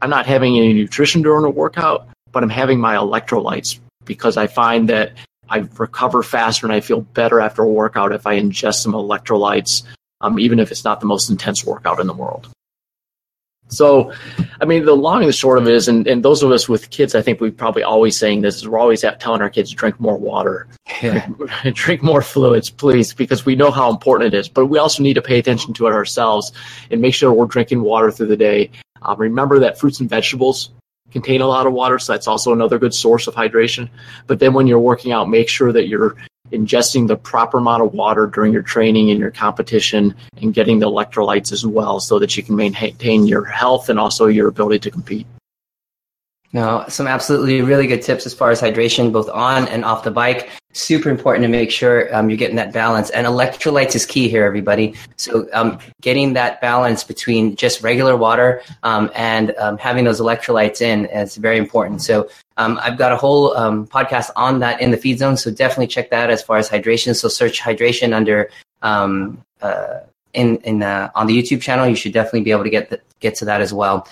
I'm 0.00 0.10
not 0.10 0.26
having 0.26 0.56
any 0.56 0.72
nutrition 0.72 1.22
during 1.22 1.44
a 1.44 1.50
workout, 1.50 2.08
but 2.30 2.42
I'm 2.42 2.50
having 2.50 2.78
my 2.78 2.94
electrolytes 2.94 3.80
because 4.04 4.36
I 4.36 4.46
find 4.46 4.88
that 4.88 5.12
I 5.50 5.68
recover 5.76 6.22
faster 6.22 6.66
and 6.66 6.72
I 6.72 6.80
feel 6.80 7.00
better 7.00 7.40
after 7.40 7.62
a 7.62 7.68
workout 7.68 8.12
if 8.12 8.26
I 8.26 8.38
ingest 8.38 8.76
some 8.76 8.92
electrolytes, 8.92 9.82
um, 10.20 10.38
even 10.38 10.60
if 10.60 10.70
it's 10.70 10.84
not 10.84 11.00
the 11.00 11.06
most 11.06 11.30
intense 11.30 11.64
workout 11.64 12.00
in 12.00 12.06
the 12.06 12.12
world. 12.14 12.48
So, 13.68 14.12
I 14.60 14.64
mean, 14.64 14.84
the 14.84 14.94
long 14.94 15.20
and 15.20 15.28
the 15.28 15.32
short 15.32 15.58
of 15.58 15.66
it 15.68 15.74
is, 15.74 15.88
and, 15.88 16.06
and 16.06 16.24
those 16.24 16.42
of 16.42 16.50
us 16.50 16.68
with 16.68 16.90
kids, 16.90 17.14
I 17.14 17.22
think 17.22 17.40
we're 17.40 17.50
probably 17.50 17.82
always 17.82 18.18
saying 18.18 18.40
this, 18.40 18.56
is 18.56 18.68
we're 18.68 18.78
always 18.78 19.04
telling 19.18 19.42
our 19.42 19.50
kids 19.50 19.70
to 19.70 19.76
drink 19.76 20.00
more 20.00 20.16
water, 20.16 20.66
yeah. 21.02 21.26
drink, 21.26 21.50
drink 21.74 22.02
more 22.02 22.22
fluids, 22.22 22.70
please, 22.70 23.12
because 23.12 23.44
we 23.44 23.56
know 23.56 23.70
how 23.70 23.90
important 23.90 24.32
it 24.32 24.38
is. 24.38 24.48
But 24.48 24.66
we 24.66 24.78
also 24.78 25.02
need 25.02 25.14
to 25.14 25.22
pay 25.22 25.38
attention 25.38 25.74
to 25.74 25.86
it 25.86 25.92
ourselves 25.92 26.52
and 26.90 27.00
make 27.00 27.14
sure 27.14 27.32
we're 27.32 27.46
drinking 27.46 27.82
water 27.82 28.10
through 28.10 28.28
the 28.28 28.36
day. 28.36 28.70
Um, 29.02 29.18
remember 29.18 29.60
that 29.60 29.78
fruits 29.78 30.00
and 30.00 30.08
vegetables 30.08 30.70
contain 31.10 31.40
a 31.40 31.46
lot 31.46 31.66
of 31.66 31.72
water, 31.72 31.98
so 31.98 32.12
that's 32.12 32.26
also 32.26 32.52
another 32.52 32.78
good 32.78 32.94
source 32.94 33.26
of 33.26 33.34
hydration. 33.34 33.88
But 34.26 34.40
then 34.40 34.54
when 34.54 34.66
you're 34.66 34.78
working 34.78 35.12
out, 35.12 35.28
make 35.28 35.48
sure 35.48 35.72
that 35.72 35.88
you're 35.88 36.16
ingesting 36.52 37.06
the 37.06 37.16
proper 37.16 37.58
amount 37.58 37.82
of 37.82 37.92
water 37.92 38.26
during 38.26 38.52
your 38.52 38.62
training 38.62 39.10
and 39.10 39.20
your 39.20 39.30
competition 39.30 40.14
and 40.40 40.54
getting 40.54 40.78
the 40.78 40.86
electrolytes 40.86 41.52
as 41.52 41.66
well 41.66 42.00
so 42.00 42.18
that 42.18 42.36
you 42.36 42.42
can 42.42 42.56
maintain 42.56 43.26
your 43.26 43.44
health 43.44 43.88
and 43.88 43.98
also 43.98 44.26
your 44.26 44.48
ability 44.48 44.78
to 44.78 44.90
compete. 44.90 45.26
No, 46.52 46.84
some 46.88 47.06
absolutely 47.06 47.60
really 47.60 47.86
good 47.86 48.00
tips 48.00 48.24
as 48.24 48.32
far 48.32 48.50
as 48.50 48.60
hydration, 48.60 49.12
both 49.12 49.28
on 49.28 49.68
and 49.68 49.84
off 49.84 50.02
the 50.02 50.10
bike. 50.10 50.48
Super 50.72 51.10
important 51.10 51.42
to 51.42 51.48
make 51.48 51.70
sure 51.70 52.14
um, 52.14 52.30
you're 52.30 52.38
getting 52.38 52.56
that 52.56 52.72
balance. 52.72 53.10
And 53.10 53.26
electrolytes 53.26 53.94
is 53.94 54.06
key 54.06 54.28
here, 54.28 54.44
everybody. 54.44 54.94
So 55.16 55.46
um, 55.52 55.78
getting 56.00 56.32
that 56.34 56.60
balance 56.60 57.04
between 57.04 57.54
just 57.56 57.82
regular 57.82 58.16
water 58.16 58.62
um, 58.82 59.10
and 59.14 59.54
um, 59.58 59.76
having 59.76 60.04
those 60.04 60.20
electrolytes 60.20 60.80
in 60.80 61.06
is 61.06 61.36
very 61.36 61.58
important. 61.58 62.00
So 62.00 62.30
um, 62.56 62.78
I've 62.82 62.96
got 62.96 63.12
a 63.12 63.16
whole 63.16 63.54
um, 63.56 63.86
podcast 63.86 64.30
on 64.36 64.60
that 64.60 64.80
in 64.80 64.90
the 64.90 64.96
feed 64.96 65.18
zone. 65.18 65.36
So 65.36 65.50
definitely 65.50 65.88
check 65.88 66.10
that 66.10 66.30
as 66.30 66.42
far 66.42 66.56
as 66.56 66.68
hydration. 66.68 67.14
So 67.14 67.28
search 67.28 67.60
hydration 67.60 68.14
under 68.14 68.50
uh, 68.82 70.00
in 70.32 70.56
in 70.58 70.82
uh, 70.82 71.10
on 71.14 71.26
the 71.26 71.36
YouTube 71.36 71.60
channel. 71.60 71.86
You 71.86 71.96
should 71.96 72.12
definitely 72.12 72.42
be 72.42 72.52
able 72.52 72.64
to 72.64 72.70
get 72.70 72.90
the, 72.90 73.00
get 73.20 73.34
to 73.36 73.44
that 73.46 73.60
as 73.60 73.72
well. 73.72 74.08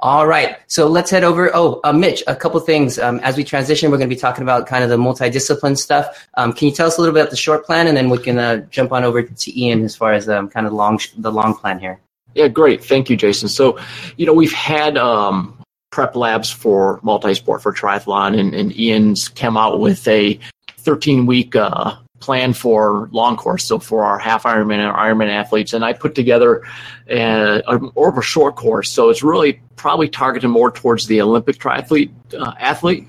All 0.00 0.26
right, 0.26 0.58
so 0.66 0.88
let's 0.88 1.10
head 1.10 1.24
over. 1.24 1.50
Oh, 1.54 1.80
uh, 1.82 1.92
Mitch, 1.92 2.22
a 2.26 2.36
couple 2.36 2.60
things 2.60 2.98
um, 2.98 3.18
as 3.20 3.36
we 3.36 3.44
transition. 3.44 3.90
We're 3.90 3.96
going 3.96 4.10
to 4.10 4.14
be 4.14 4.20
talking 4.20 4.42
about 4.42 4.66
kind 4.66 4.84
of 4.84 4.90
the 4.90 4.98
multidiscipline 4.98 5.78
stuff. 5.78 6.28
Um, 6.34 6.52
can 6.52 6.68
you 6.68 6.74
tell 6.74 6.86
us 6.86 6.98
a 6.98 7.00
little 7.00 7.14
bit 7.14 7.20
about 7.20 7.30
the 7.30 7.36
short 7.36 7.64
plan, 7.64 7.86
and 7.86 7.96
then 7.96 8.10
we 8.10 8.18
can 8.18 8.38
uh, 8.38 8.58
jump 8.70 8.92
on 8.92 9.04
over 9.04 9.22
to 9.22 9.60
Ian 9.60 9.84
as 9.84 9.96
far 9.96 10.12
as 10.12 10.28
um, 10.28 10.50
kind 10.50 10.66
of 10.66 10.74
long 10.74 11.00
the 11.16 11.32
long 11.32 11.54
plan 11.54 11.78
here. 11.78 11.98
Yeah, 12.34 12.48
great. 12.48 12.84
Thank 12.84 13.08
you, 13.08 13.16
Jason. 13.16 13.48
So, 13.48 13.78
you 14.18 14.26
know, 14.26 14.34
we've 14.34 14.52
had 14.52 14.98
um, 14.98 15.58
prep 15.90 16.14
labs 16.14 16.50
for 16.50 17.00
multi-sport 17.02 17.62
for 17.62 17.72
triathlon, 17.72 18.38
and, 18.38 18.54
and 18.54 18.78
Ian's 18.78 19.30
come 19.30 19.56
out 19.56 19.80
with 19.80 20.06
a 20.06 20.38
13 20.76 21.24
week 21.24 21.56
uh, 21.56 21.96
plan 22.26 22.52
for 22.52 23.08
long 23.12 23.36
course, 23.36 23.64
so 23.64 23.78
for 23.78 24.04
our 24.04 24.18
half 24.18 24.42
Ironman 24.42 24.80
and 24.80 24.94
Ironman 24.94 25.30
athletes. 25.30 25.72
And 25.72 25.84
I 25.84 25.92
put 25.92 26.16
together 26.16 26.62
a, 27.08 27.62
a 27.68 27.78
a 28.18 28.22
short 28.22 28.56
course, 28.56 28.90
so 28.90 29.08
it's 29.10 29.22
really 29.22 29.60
probably 29.76 30.08
targeted 30.08 30.50
more 30.50 30.72
towards 30.72 31.06
the 31.06 31.22
Olympic 31.22 31.58
triathlete 31.58 32.10
uh, 32.34 32.54
athlete. 32.58 33.06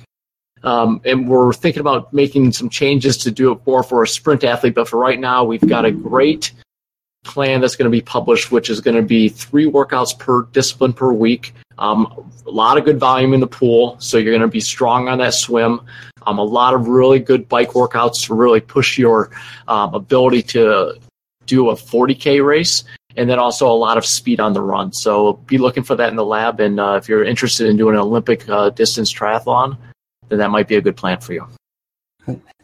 Um, 0.64 1.02
and 1.04 1.28
we're 1.28 1.54
thinking 1.54 1.82
about 1.82 2.14
making 2.14 2.52
some 2.52 2.70
changes 2.70 3.18
to 3.18 3.32
do 3.32 3.52
it 3.54 3.60
more 3.66 3.84
for 3.84 4.04
a 4.04 4.08
sprint 4.08 4.44
athlete. 4.44 4.76
But 4.76 4.88
for 4.88 4.98
right 5.00 5.20
now, 5.20 5.44
we've 5.44 5.68
got 5.68 5.86
a 5.86 5.92
great 5.92 6.52
plan 7.28 7.62
that's 7.62 7.76
going 7.76 7.86
to 7.86 7.96
be 7.96 8.02
published, 8.02 8.52
which 8.52 8.70
is 8.70 8.82
going 8.82 8.96
to 8.96 9.04
be 9.04 9.30
three 9.30 9.70
workouts 9.70 10.18
per 10.18 10.44
discipline 10.54 10.94
per 10.94 11.12
week. 11.12 11.54
Um, 11.78 12.32
a 12.48 12.50
lot 12.50 12.78
of 12.78 12.86
good 12.86 13.00
volume 13.00 13.34
in 13.34 13.40
the 13.40 13.48
pool, 13.48 13.98
so 14.00 14.18
you're 14.18 14.32
going 14.32 14.42
to 14.42 14.48
be 14.48 14.62
strong 14.62 15.08
on 15.10 15.20
that 15.20 15.34
swim. 15.34 15.82
Um, 16.26 16.40
a 16.40 16.44
lot 16.44 16.74
of 16.74 16.88
really 16.88 17.20
good 17.20 17.48
bike 17.48 17.70
workouts 17.70 18.26
to 18.26 18.34
really 18.34 18.62
push 18.62 18.98
your 18.98 19.30
um, 19.68 19.94
ability 19.94 20.42
to 20.44 20.96
do 21.46 21.70
a 21.70 21.76
40k 21.76 22.44
race, 22.46 22.84
and 23.16 23.30
then 23.30 23.38
also 23.38 23.68
a 23.68 23.78
lot 23.78 23.98
of 23.98 24.06
speed 24.06 24.40
on 24.40 24.54
the 24.54 24.62
run. 24.62 24.92
So 24.94 25.34
be 25.34 25.58
looking 25.58 25.84
for 25.84 25.96
that 25.96 26.10
in 26.10 26.16
the 26.16 26.26
lab, 26.26 26.60
and 26.60 26.80
uh, 26.80 26.96
if 27.02 27.08
you're 27.08 27.24
interested 27.24 27.68
in 27.68 27.78
doing 27.78 27.96
an 27.96 28.02
Olympic 28.02 28.48
uh, 28.50 28.72
distance 28.72 29.14
triathlon, 29.14 29.78
then 30.30 30.40
that 30.40 30.50
might 30.50 30.68
be 30.68 30.76
a 30.76 30.82
good 30.82 30.98
plan 30.98 31.20
for 31.20 31.34
you. 31.34 31.48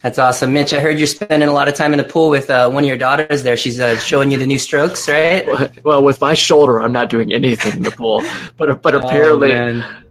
That's 0.02 0.18
awesome, 0.18 0.52
Mitch. 0.52 0.74
I 0.74 0.80
heard 0.80 0.98
you're 0.98 1.06
spending 1.06 1.48
a 1.48 1.52
lot 1.52 1.66
of 1.66 1.74
time 1.74 1.94
in 1.94 1.98
the 1.98 2.04
pool 2.04 2.28
with 2.28 2.50
uh, 2.50 2.68
one 2.68 2.84
of 2.84 2.88
your 2.88 2.98
daughters. 2.98 3.42
There, 3.42 3.56
she's 3.56 3.80
uh, 3.80 3.96
showing 3.96 4.30
you 4.30 4.36
the 4.36 4.46
new 4.46 4.58
strokes, 4.58 5.08
right? 5.08 5.82
Well, 5.82 6.04
with 6.04 6.20
my 6.20 6.34
shoulder, 6.34 6.82
I'm 6.82 6.92
not 6.92 7.08
doing 7.08 7.32
anything 7.32 7.78
in 7.78 7.82
the 7.82 7.90
pool, 7.90 8.22
but 8.58 8.82
but 8.82 8.94
oh, 8.94 8.98
apparently, 8.98 9.54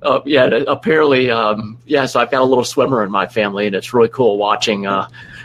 oh, 0.01 0.23
yeah, 0.25 0.45
apparently, 0.67 1.29
um, 1.29 1.77
yeah. 1.85 2.07
So 2.07 2.19
I've 2.19 2.31
got 2.31 2.41
a 2.41 2.45
little 2.45 2.63
swimmer 2.63 3.03
in 3.03 3.11
my 3.11 3.27
family, 3.27 3.67
and 3.67 3.75
it's 3.75 3.93
really 3.93 4.09
cool 4.09 4.37
watching. 4.39 4.87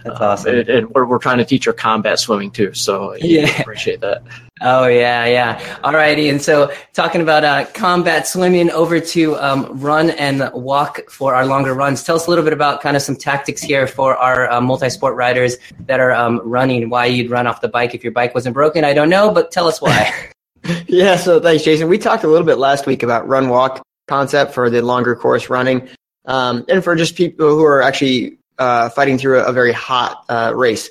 That's 0.09 0.21
awesome. 0.21 0.59
and, 0.59 0.69
and 0.69 0.91
we're, 0.91 1.07
we're 1.07 1.19
trying 1.19 1.39
to 1.39 1.45
teach 1.45 1.65
her 1.65 1.73
combat 1.73 2.19
swimming 2.19 2.51
too, 2.51 2.75
so 2.75 3.15
yeah, 3.17 3.61
appreciate 3.61 4.01
that. 4.01 4.23
Oh 4.61 4.87
yeah, 4.87 5.25
yeah. 5.27 5.79
All 5.85 5.93
righty. 5.93 6.29
And 6.29 6.43
so 6.43 6.73
talking 6.93 7.21
about 7.21 7.45
uh, 7.45 7.67
combat 7.75 8.27
swimming 8.27 8.71
over 8.71 8.99
to 9.01 9.37
um, 9.37 9.67
run 9.79 10.11
and 10.11 10.51
walk 10.53 11.09
for 11.11 11.35
our 11.35 11.47
longer 11.47 11.75
runs. 11.75 12.03
Tell 12.03 12.17
us 12.17 12.27
a 12.27 12.31
little 12.31 12.45
bit 12.45 12.53
about 12.53 12.81
kind 12.81 12.97
of 12.97 13.03
some 13.03 13.17
tactics 13.17 13.63
here 13.63 13.87
for 13.87 14.17
our 14.17 14.51
uh, 14.51 14.61
multi-sport 14.61 15.15
riders 15.15 15.57
that 15.87 16.01
are 16.01 16.13
um, 16.13 16.41
running. 16.45 16.91
Why 16.91 17.07
you'd 17.07 17.31
run 17.31 17.47
off 17.47 17.61
the 17.61 17.69
bike 17.69 17.95
if 17.95 18.03
your 18.03 18.13
bike 18.13 18.35
wasn't 18.35 18.55
broken? 18.55 18.85
I 18.85 18.95
don't 18.95 19.11
know, 19.11 19.31
but 19.31 19.53
tell 19.53 19.69
us 19.69 19.81
why. 19.81 20.13
yeah. 20.87 21.17
So 21.17 21.41
thanks, 21.41 21.65
Jason. 21.65 21.89
We 21.89 21.99
talked 21.99 22.25
a 22.25 22.29
little 22.29 22.47
bit 22.47 22.59
last 22.59 22.87
week 22.87 23.03
about 23.03 23.29
run 23.29 23.49
walk 23.49 23.83
concept 24.09 24.55
for 24.55 24.71
the 24.71 24.83
longer 24.83 25.15
course 25.15 25.49
running, 25.49 25.89
um, 26.25 26.65
and 26.69 26.83
for 26.83 26.97
just 26.97 27.15
people 27.15 27.51
who 27.51 27.65
are 27.65 27.83
actually 27.83 28.38
uh, 28.59 28.89
fighting 28.91 29.19
through 29.19 29.41
a, 29.41 29.45
a 29.45 29.53
very 29.53 29.73
hot 29.73 30.25
uh, 30.29 30.53
race 30.55 30.91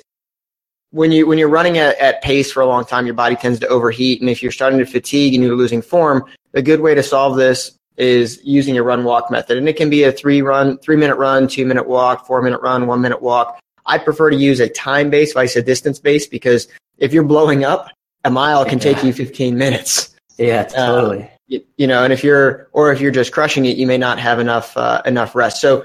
when 0.90 1.12
you 1.12 1.26
when 1.26 1.38
you're 1.38 1.48
running 1.48 1.78
at, 1.78 1.98
at 1.98 2.22
pace 2.22 2.50
for 2.50 2.60
a 2.60 2.66
long 2.66 2.84
time, 2.84 3.04
your 3.04 3.14
body 3.14 3.36
tends 3.36 3.58
to 3.60 3.68
overheat, 3.68 4.20
and 4.20 4.30
if 4.30 4.42
you're 4.42 4.52
starting 4.52 4.78
to 4.78 4.86
fatigue 4.86 5.34
and 5.34 5.42
you're 5.42 5.56
losing 5.56 5.82
form, 5.82 6.24
a 6.54 6.62
good 6.62 6.80
way 6.80 6.94
to 6.94 7.02
solve 7.02 7.36
this 7.36 7.72
is 7.96 8.40
using 8.44 8.78
a 8.78 8.82
run 8.82 9.04
walk 9.04 9.30
method, 9.30 9.58
and 9.58 9.68
it 9.68 9.76
can 9.76 9.90
be 9.90 10.04
a 10.04 10.12
three 10.12 10.40
run, 10.40 10.78
three 10.78 10.96
minute 10.96 11.16
run, 11.16 11.48
two 11.48 11.66
minute 11.66 11.86
walk, 11.86 12.26
four 12.26 12.40
minute 12.40 12.60
run, 12.62 12.86
one 12.86 13.00
minute 13.00 13.20
walk. 13.20 13.58
I 13.86 13.98
prefer 13.98 14.30
to 14.30 14.36
use 14.36 14.60
a 14.60 14.68
time 14.68 15.10
based, 15.10 15.34
vice 15.34 15.56
a 15.56 15.62
distance 15.62 15.98
based, 15.98 16.30
because 16.30 16.68
if 16.98 17.12
you're 17.12 17.24
blowing 17.24 17.64
up, 17.64 17.90
a 18.24 18.30
mile 18.30 18.64
can 18.64 18.78
take 18.78 19.02
you 19.02 19.12
15 19.12 19.56
minutes. 19.56 20.14
Yeah, 20.36 20.64
totally. 20.64 21.24
Uh, 21.24 21.28
you, 21.48 21.64
you, 21.78 21.86
know, 21.86 22.04
and 22.04 22.12
if 22.12 22.22
you're 22.22 22.68
or 22.72 22.92
if 22.92 23.00
you're 23.00 23.10
just 23.10 23.32
crushing 23.32 23.64
it, 23.64 23.76
you 23.76 23.86
may 23.86 23.98
not 23.98 24.18
have 24.18 24.38
enough 24.38 24.76
uh, 24.76 25.02
enough 25.04 25.34
rest. 25.34 25.60
So 25.60 25.84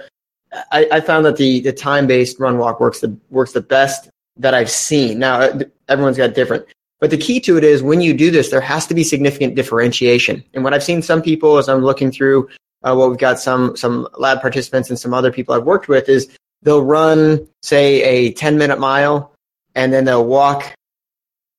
I, 0.72 0.88
I, 0.91 1.01
found 1.01 1.26
that 1.26 1.38
the 1.38 1.62
the 1.62 1.74
time 1.74 2.08
based 2.08 2.39
run 2.39 2.58
walk 2.58 2.80
works 2.80 2.99
the 2.99 3.16
works 3.30 3.54
the 3.54 3.62
best 3.62 4.10
that 4.38 4.54
I've 4.54 4.70
seen. 4.70 5.20
Now, 5.20 5.41
uh, 5.41 5.60
everyone's 5.89 6.18
got 6.18 6.34
different. 6.34 6.66
But 6.99 7.10
the 7.10 7.18
key 7.18 7.39
to 7.41 7.58
it 7.58 7.64
is 7.64 7.84
when 7.84 8.01
you 8.01 8.14
do 8.14 8.32
this, 8.32 8.49
there 8.49 8.62
has 8.62 8.88
to 8.88 8.93
be 8.93 9.04
significant 9.04 9.56
differentiation. 9.56 10.43
And 10.54 10.64
what 10.64 10.74
I've 10.74 10.84
seen 10.84 11.01
some 11.01 11.22
people 11.22 11.58
as 11.58 11.68
I'm 11.68 11.84
looking 11.84 12.12
through 12.12 12.47
uh, 12.84 12.95
what 12.95 13.10
we've 13.10 13.20
got 13.20 13.39
some 13.39 13.76
some 13.76 14.08
lab 14.18 14.41
participants 14.41 14.89
and 14.89 14.99
some 14.99 15.14
other 15.14 15.32
people 15.32 15.54
I've 15.54 15.66
worked 15.66 15.88
with 15.88 16.10
is 16.10 16.30
they'll 16.62 16.84
run 16.84 17.47
say 17.62 18.01
a 18.04 18.34
10 18.34 18.58
minute 18.58 18.80
mile 18.80 19.34
and 19.76 19.91
then 19.91 20.06
they'll 20.06 20.26
walk 20.26 20.74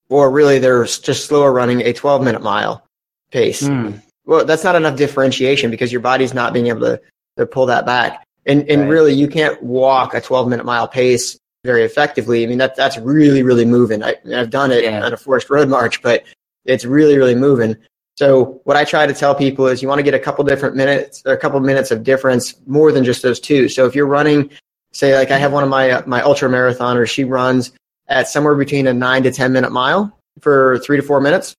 or 0.08 0.30
really 0.30 0.58
they're 0.58 0.84
just 0.84 1.26
slower 1.26 1.52
running 1.52 1.80
a 1.82 1.92
12 1.92 2.22
minute 2.22 2.42
mile 2.42 2.86
pace. 3.30 3.62
Mm. 3.62 4.02
Well, 4.26 4.44
that's 4.44 4.64
not 4.64 4.76
enough 4.76 4.96
differentiation 4.96 5.70
because 5.70 5.92
your 5.92 6.00
body's 6.00 6.32
not 6.32 6.52
being 6.52 6.68
able 6.68 6.80
to, 6.80 7.00
to 7.36 7.46
pull 7.46 7.66
that 7.66 7.84
back. 7.84 8.23
And, 8.46 8.68
and 8.68 8.82
right. 8.82 8.88
really, 8.88 9.14
you 9.14 9.28
can't 9.28 9.62
walk 9.62 10.14
a 10.14 10.20
12 10.20 10.48
minute 10.48 10.66
mile 10.66 10.88
pace 10.88 11.38
very 11.64 11.82
effectively. 11.82 12.44
I 12.44 12.46
mean, 12.46 12.58
that 12.58 12.76
that's 12.76 12.98
really, 12.98 13.42
really 13.42 13.64
moving. 13.64 14.02
I, 14.02 14.16
have 14.30 14.50
done 14.50 14.70
it 14.70 14.84
yeah. 14.84 15.04
on 15.04 15.12
a 15.12 15.16
forest 15.16 15.48
road 15.48 15.68
march, 15.68 16.02
but 16.02 16.24
it's 16.64 16.84
really, 16.84 17.16
really 17.16 17.34
moving. 17.34 17.76
So 18.16 18.60
what 18.64 18.76
I 18.76 18.84
try 18.84 19.06
to 19.06 19.14
tell 19.14 19.34
people 19.34 19.66
is 19.66 19.82
you 19.82 19.88
want 19.88 19.98
to 19.98 20.04
get 20.04 20.14
a 20.14 20.18
couple 20.18 20.44
different 20.44 20.76
minutes, 20.76 21.22
a 21.24 21.36
couple 21.36 21.58
minutes 21.60 21.90
of 21.90 22.04
difference 22.04 22.54
more 22.66 22.92
than 22.92 23.04
just 23.04 23.22
those 23.22 23.40
two. 23.40 23.68
So 23.68 23.86
if 23.86 23.94
you're 23.94 24.06
running, 24.06 24.50
say 24.92 25.16
like 25.16 25.30
I 25.30 25.38
have 25.38 25.52
one 25.52 25.64
of 25.64 25.70
my, 25.70 25.90
uh, 25.90 26.02
my 26.06 26.22
ultra 26.22 26.48
marathoners, 26.48 27.08
she 27.08 27.24
runs 27.24 27.72
at 28.06 28.28
somewhere 28.28 28.54
between 28.54 28.86
a 28.86 28.92
nine 28.92 29.22
to 29.24 29.32
10 29.32 29.52
minute 29.52 29.72
mile 29.72 30.16
for 30.40 30.78
three 30.78 30.96
to 30.96 31.02
four 31.02 31.20
minutes. 31.20 31.56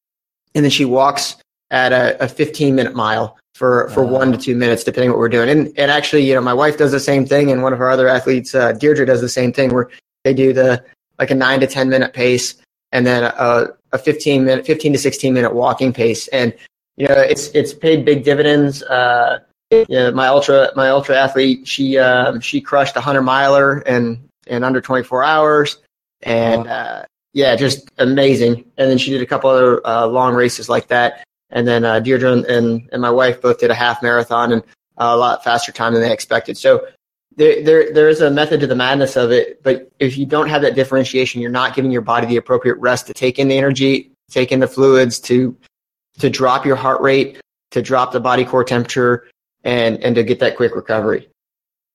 And 0.54 0.64
then 0.64 0.72
she 0.72 0.86
walks 0.86 1.36
at 1.72 1.92
a, 1.92 2.24
a 2.24 2.28
15 2.30 2.76
minute 2.76 2.96
mile. 2.96 3.38
For 3.56 3.90
for 3.90 4.04
one 4.04 4.34
to 4.34 4.38
two 4.38 4.54
minutes, 4.54 4.84
depending 4.84 5.10
what 5.10 5.18
we're 5.18 5.30
doing. 5.30 5.50
And 5.50 5.68
and 5.78 5.90
actually, 5.90 6.28
you 6.28 6.36
know, 6.36 6.42
my 6.42 6.54
wife 6.54 6.78
does 6.78 6.92
the 6.92 7.00
same 7.00 7.26
thing, 7.26 7.52
and 7.52 7.64
one 7.64 7.72
of 7.72 7.80
our 7.80 7.90
other 7.90 8.08
athletes, 8.10 8.54
uh, 8.54 8.74
Deirdre, 8.74 9.06
does 9.06 9.22
the 9.22 9.30
same 9.30 9.54
thing, 9.54 9.74
where 9.74 9.90
they 10.26 10.34
do 10.34 10.52
the 10.52 10.84
like 11.20 11.32
a 11.32 11.36
nine 11.36 11.62
to 11.62 11.68
ten 11.68 11.88
minute 11.88 12.14
pace, 12.14 12.56
and 12.92 13.08
then 13.08 13.24
a, 13.24 13.68
a 13.94 13.98
fifteen 13.98 14.44
minute, 14.44 14.66
fifteen 14.66 14.92
to 14.92 15.00
sixteen 15.00 15.34
minute 15.34 15.56
walking 15.56 15.94
pace, 15.94 16.28
and 16.28 16.54
you 16.98 17.08
know, 17.08 17.16
it's 17.16 17.48
it's 17.50 17.74
paid 17.74 18.04
big 18.04 18.26
dividends. 18.26 18.84
Uh, 18.84 19.40
yeah, 19.88 20.10
my 20.10 20.28
ultra 20.28 20.72
my 20.76 20.90
ultra 20.90 21.18
athlete, 21.18 21.66
she 21.66 21.98
um, 21.98 22.42
she 22.42 22.60
crushed 22.60 22.98
a 22.98 23.02
hundred 23.02 23.22
miler 23.22 23.80
in 23.82 24.22
in 24.48 24.66
under 24.66 24.82
twenty 24.82 25.04
four 25.06 25.24
hours, 25.24 25.78
and 26.24 26.68
uh, 26.68 27.06
yeah, 27.34 27.56
just 27.56 27.90
amazing. 28.00 28.66
And 28.78 28.92
then 28.92 28.98
she 28.98 29.12
did 29.12 29.22
a 29.22 29.26
couple 29.26 29.50
other 29.50 29.86
uh, 29.88 30.08
long 30.08 30.36
races 30.36 30.68
like 30.68 30.88
that. 30.88 31.24
And 31.56 31.68
then 31.68 31.86
uh, 31.86 32.02
Deirdre 32.02 32.34
and, 32.34 32.88
and 32.92 33.02
my 33.02 33.10
wife 33.10 33.42
both 33.42 33.60
did 33.60 33.72
a 33.72 33.76
half 33.76 34.04
marathon 34.04 34.52
and 34.52 34.62
a 34.98 35.16
lot 35.16 35.44
faster 35.44 35.72
time 35.72 35.94
than 35.94 36.04
they 36.04 36.12
expected. 36.12 36.58
So 36.58 36.86
there, 37.38 37.64
there, 37.64 37.94
there 37.94 38.10
is 38.10 38.22
a 38.22 38.30
method 38.30 38.60
to 38.60 38.68
the 38.68 38.76
madness 38.76 39.16
of 39.16 39.32
it. 39.32 39.64
But 39.64 39.90
if 40.00 40.18
you 40.18 40.26
don't 40.26 40.50
have 40.50 40.62
that 40.62 40.76
differentiation, 40.76 41.42
you're 41.42 41.50
not 41.50 41.74
giving 41.74 41.92
your 41.92 42.02
body 42.02 42.28
the 42.28 42.38
appropriate 42.38 42.76
rest 42.76 43.08
to 43.08 43.14
take 43.14 43.40
in 43.40 43.48
the 43.48 43.58
energy, 43.58 44.12
take 44.30 44.52
in 44.52 44.60
the 44.60 44.68
fluids, 44.68 45.20
to 45.22 45.58
to 46.20 46.30
drop 46.30 46.66
your 46.66 46.78
heart 46.78 47.02
rate, 47.02 47.42
to 47.72 47.82
drop 47.82 48.14
the 48.14 48.20
body 48.20 48.46
core 48.46 48.64
temperature, 48.64 49.28
and 49.64 50.02
and 50.04 50.16
to 50.16 50.24
get 50.24 50.40
that 50.40 50.58
quick 50.58 50.76
recovery. 50.76 51.28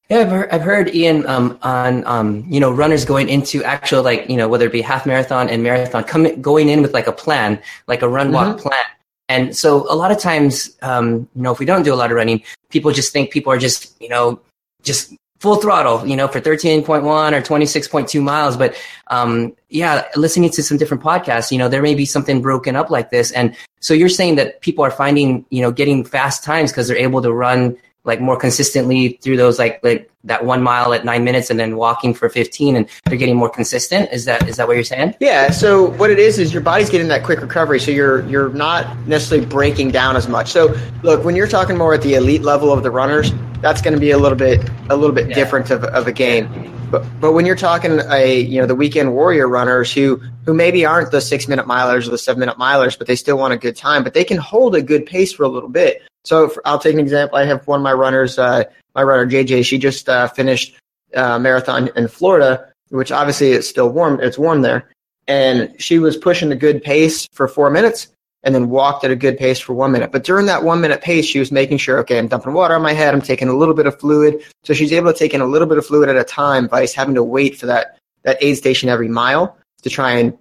Yeah, 0.08 0.18
I've 0.18 0.28
heard, 0.28 0.50
I've 0.50 0.62
heard 0.62 0.94
Ian 0.94 1.26
um, 1.26 1.58
on 1.62 2.04
um, 2.06 2.44
you 2.48 2.61
know 2.61 2.70
runners 2.72 3.04
going 3.04 3.28
into 3.28 3.62
actual 3.64 4.02
like 4.02 4.28
you 4.28 4.36
know 4.36 4.48
whether 4.48 4.66
it 4.66 4.72
be 4.72 4.82
half 4.82 5.06
marathon 5.06 5.48
and 5.48 5.62
marathon 5.62 6.04
coming 6.04 6.42
going 6.42 6.68
in 6.68 6.82
with 6.82 6.92
like 6.92 7.06
a 7.06 7.12
plan, 7.12 7.61
like 7.86 8.02
a 8.02 8.08
run 8.08 8.32
walk 8.32 8.56
mm-hmm. 8.56 8.68
plan, 8.68 8.84
and 9.31 9.57
so 9.57 9.87
a 9.89 9.95
lot 9.95 10.11
of 10.11 10.18
times, 10.18 10.76
um, 10.83 11.28
you 11.37 11.43
know, 11.43 11.53
if 11.53 11.61
we 11.61 11.64
don't 11.64 11.85
do 11.85 11.95
a 11.95 12.01
lot 12.03 12.11
of 12.11 12.16
running, 12.16 12.43
people 12.68 12.91
just 12.91 13.12
think 13.12 13.31
people 13.31 13.53
are 13.53 13.59
just, 13.59 13.95
you 14.03 14.09
know, 14.09 14.41
just 14.83 15.14
full 15.39 15.55
throttle, 15.55 16.05
you 16.05 16.16
know, 16.16 16.26
for 16.26 16.41
13.1 16.41 17.05
or 17.07 17.41
26.2 17.41 18.20
miles. 18.20 18.57
But, 18.57 18.74
um, 19.07 19.55
yeah, 19.68 20.05
listening 20.16 20.51
to 20.51 20.64
some 20.64 20.78
different 20.78 21.01
podcasts, 21.01 21.53
you 21.53 21.59
know, 21.59 21.68
there 21.68 21.81
may 21.81 21.95
be 21.95 22.07
something 22.07 22.43
broken 22.43 22.74
up 22.74 22.91
like 22.91 23.11
this. 23.11 23.31
And 23.31 23.57
so 23.78 23.95
you're 23.95 24.09
saying 24.09 24.35
that 24.35 24.62
people 24.62 24.85
are 24.85 24.91
finding, 24.91 25.47
you 25.51 25.62
know, 25.62 25.70
getting 25.70 26.05
fast 26.05 26.43
times 26.43 26.72
because 26.72 26.89
they're 26.89 26.97
able 26.97 27.22
to 27.22 27.33
run 27.33 27.76
like 28.05 28.20
more 28.20 28.36
consistently 28.36 29.18
through 29.22 29.36
those 29.36 29.59
like 29.59 29.82
like 29.82 30.11
that 30.24 30.44
one 30.44 30.62
mile 30.62 30.92
at 30.92 31.05
nine 31.05 31.24
minutes 31.24 31.51
and 31.51 31.59
then 31.59 31.76
walking 31.76 32.12
for 32.12 32.28
15 32.28 32.76
and 32.76 32.88
they're 33.07 33.18
getting 33.18 33.36
more 33.36 33.51
consistent? 33.51 34.11
Is 34.12 34.24
that 34.26 34.48
is 34.48 34.57
that 34.57 34.66
what 34.66 34.74
you're 34.74 34.84
saying? 34.84 35.14
Yeah 35.20 35.51
so 35.51 35.90
what 35.92 36.11
it 36.11 36.18
is 36.18 36.38
is 36.38 36.53
your 36.53 36.62
body's 36.62 36.90
getting 36.90 37.09
that 37.09 37.24
quick 37.24 37.40
recovery 37.40 37.80
so 37.80 37.90
you're 37.90 38.26
you're 38.26 38.51
not 38.51 38.96
necessarily 39.07 39.46
breaking 39.46 39.90
down 39.90 40.16
as 40.16 40.28
much. 40.28 40.48
So 40.48 40.74
look 41.03 41.24
when 41.24 41.36
you're 41.36 41.48
talking 41.48 41.76
more 41.76 41.94
at 41.94 42.03
the 42.03 42.14
elite 42.14 42.42
level 42.42 42.72
of 42.72 42.82
the 42.82 42.90
runners 42.90 43.32
that's 43.61 43.82
going 43.82 43.94
to 43.94 44.01
be 44.01 44.11
a 44.11 44.18
little 44.18 44.38
bit 44.38 44.61
a 44.88 44.96
little 44.96 45.14
bit 45.14 45.28
yeah. 45.28 45.34
different 45.34 45.70
of, 45.70 45.84
of 45.84 46.07
a 46.07 46.12
game. 46.12 46.48
But 46.90 47.05
but 47.20 47.32
when 47.32 47.46
you're 47.46 47.57
talking 47.57 48.01
a 48.11 48.40
you 48.40 48.61
know 48.61 48.66
the 48.66 48.74
weekend 48.74 49.14
warrior 49.14 49.48
runners 49.48 49.92
who 49.92 50.20
who 50.44 50.55
maybe 50.55 50.84
aren't 50.84 51.11
the 51.11 51.20
six 51.20 51.46
minute 51.46 51.66
milers 51.66 52.07
or 52.07 52.11
the 52.11 52.18
seven 52.18 52.40
minute 52.40 52.57
milers 52.57 52.98
but 52.98 53.07
they 53.07 53.16
still 53.16 53.38
want 53.38 53.53
a 53.53 53.57
good 53.57 53.76
time 53.76 54.03
but 54.03 54.14
they 54.14 54.24
can 54.24 54.38
hold 54.38 54.74
a 54.74 54.82
good 54.82 55.07
pace 55.07 55.32
for 55.32 55.44
a 55.44 55.48
little 55.48 55.68
bit 55.68 56.03
so 56.24 56.48
for, 56.48 56.62
I'll 56.66 56.78
take 56.78 56.94
an 56.94 57.00
example. 57.00 57.38
I 57.38 57.44
have 57.44 57.66
one 57.66 57.80
of 57.80 57.84
my 57.84 57.92
runners, 57.92 58.38
uh, 58.38 58.64
my 58.94 59.02
runner 59.02 59.26
JJ. 59.26 59.64
She 59.64 59.78
just 59.78 60.08
uh, 60.08 60.28
finished 60.28 60.74
uh, 61.14 61.38
marathon 61.38 61.90
in 61.96 62.08
Florida, 62.08 62.72
which 62.90 63.12
obviously 63.12 63.52
it's 63.52 63.68
still 63.68 63.90
warm. 63.90 64.20
It's 64.20 64.38
warm 64.38 64.62
there, 64.62 64.90
and 65.26 65.74
she 65.78 65.98
was 65.98 66.16
pushing 66.16 66.52
a 66.52 66.56
good 66.56 66.82
pace 66.82 67.26
for 67.32 67.48
four 67.48 67.70
minutes, 67.70 68.08
and 68.42 68.54
then 68.54 68.70
walked 68.70 69.04
at 69.04 69.10
a 69.10 69.16
good 69.16 69.38
pace 69.38 69.58
for 69.58 69.74
one 69.74 69.92
minute. 69.92 70.12
But 70.12 70.24
during 70.24 70.46
that 70.46 70.62
one 70.62 70.80
minute 70.80 71.02
pace, 71.02 71.26
she 71.26 71.38
was 71.38 71.52
making 71.52 71.78
sure, 71.78 71.98
okay, 72.00 72.18
I'm 72.18 72.28
dumping 72.28 72.52
water 72.52 72.74
on 72.74 72.82
my 72.82 72.92
head. 72.92 73.14
I'm 73.14 73.22
taking 73.22 73.48
a 73.48 73.56
little 73.56 73.74
bit 73.74 73.86
of 73.86 73.98
fluid. 73.98 74.42
So 74.64 74.74
she's 74.74 74.92
able 74.92 75.12
to 75.12 75.18
take 75.18 75.34
in 75.34 75.40
a 75.40 75.46
little 75.46 75.68
bit 75.68 75.78
of 75.78 75.86
fluid 75.86 76.08
at 76.08 76.16
a 76.16 76.24
time, 76.24 76.68
vice 76.68 76.94
having 76.94 77.14
to 77.14 77.22
wait 77.22 77.56
for 77.58 77.66
that 77.66 77.96
that 78.22 78.36
aid 78.42 78.56
station 78.56 78.90
every 78.90 79.08
mile 79.08 79.56
to 79.80 79.88
try 79.88 80.12
and 80.12 80.36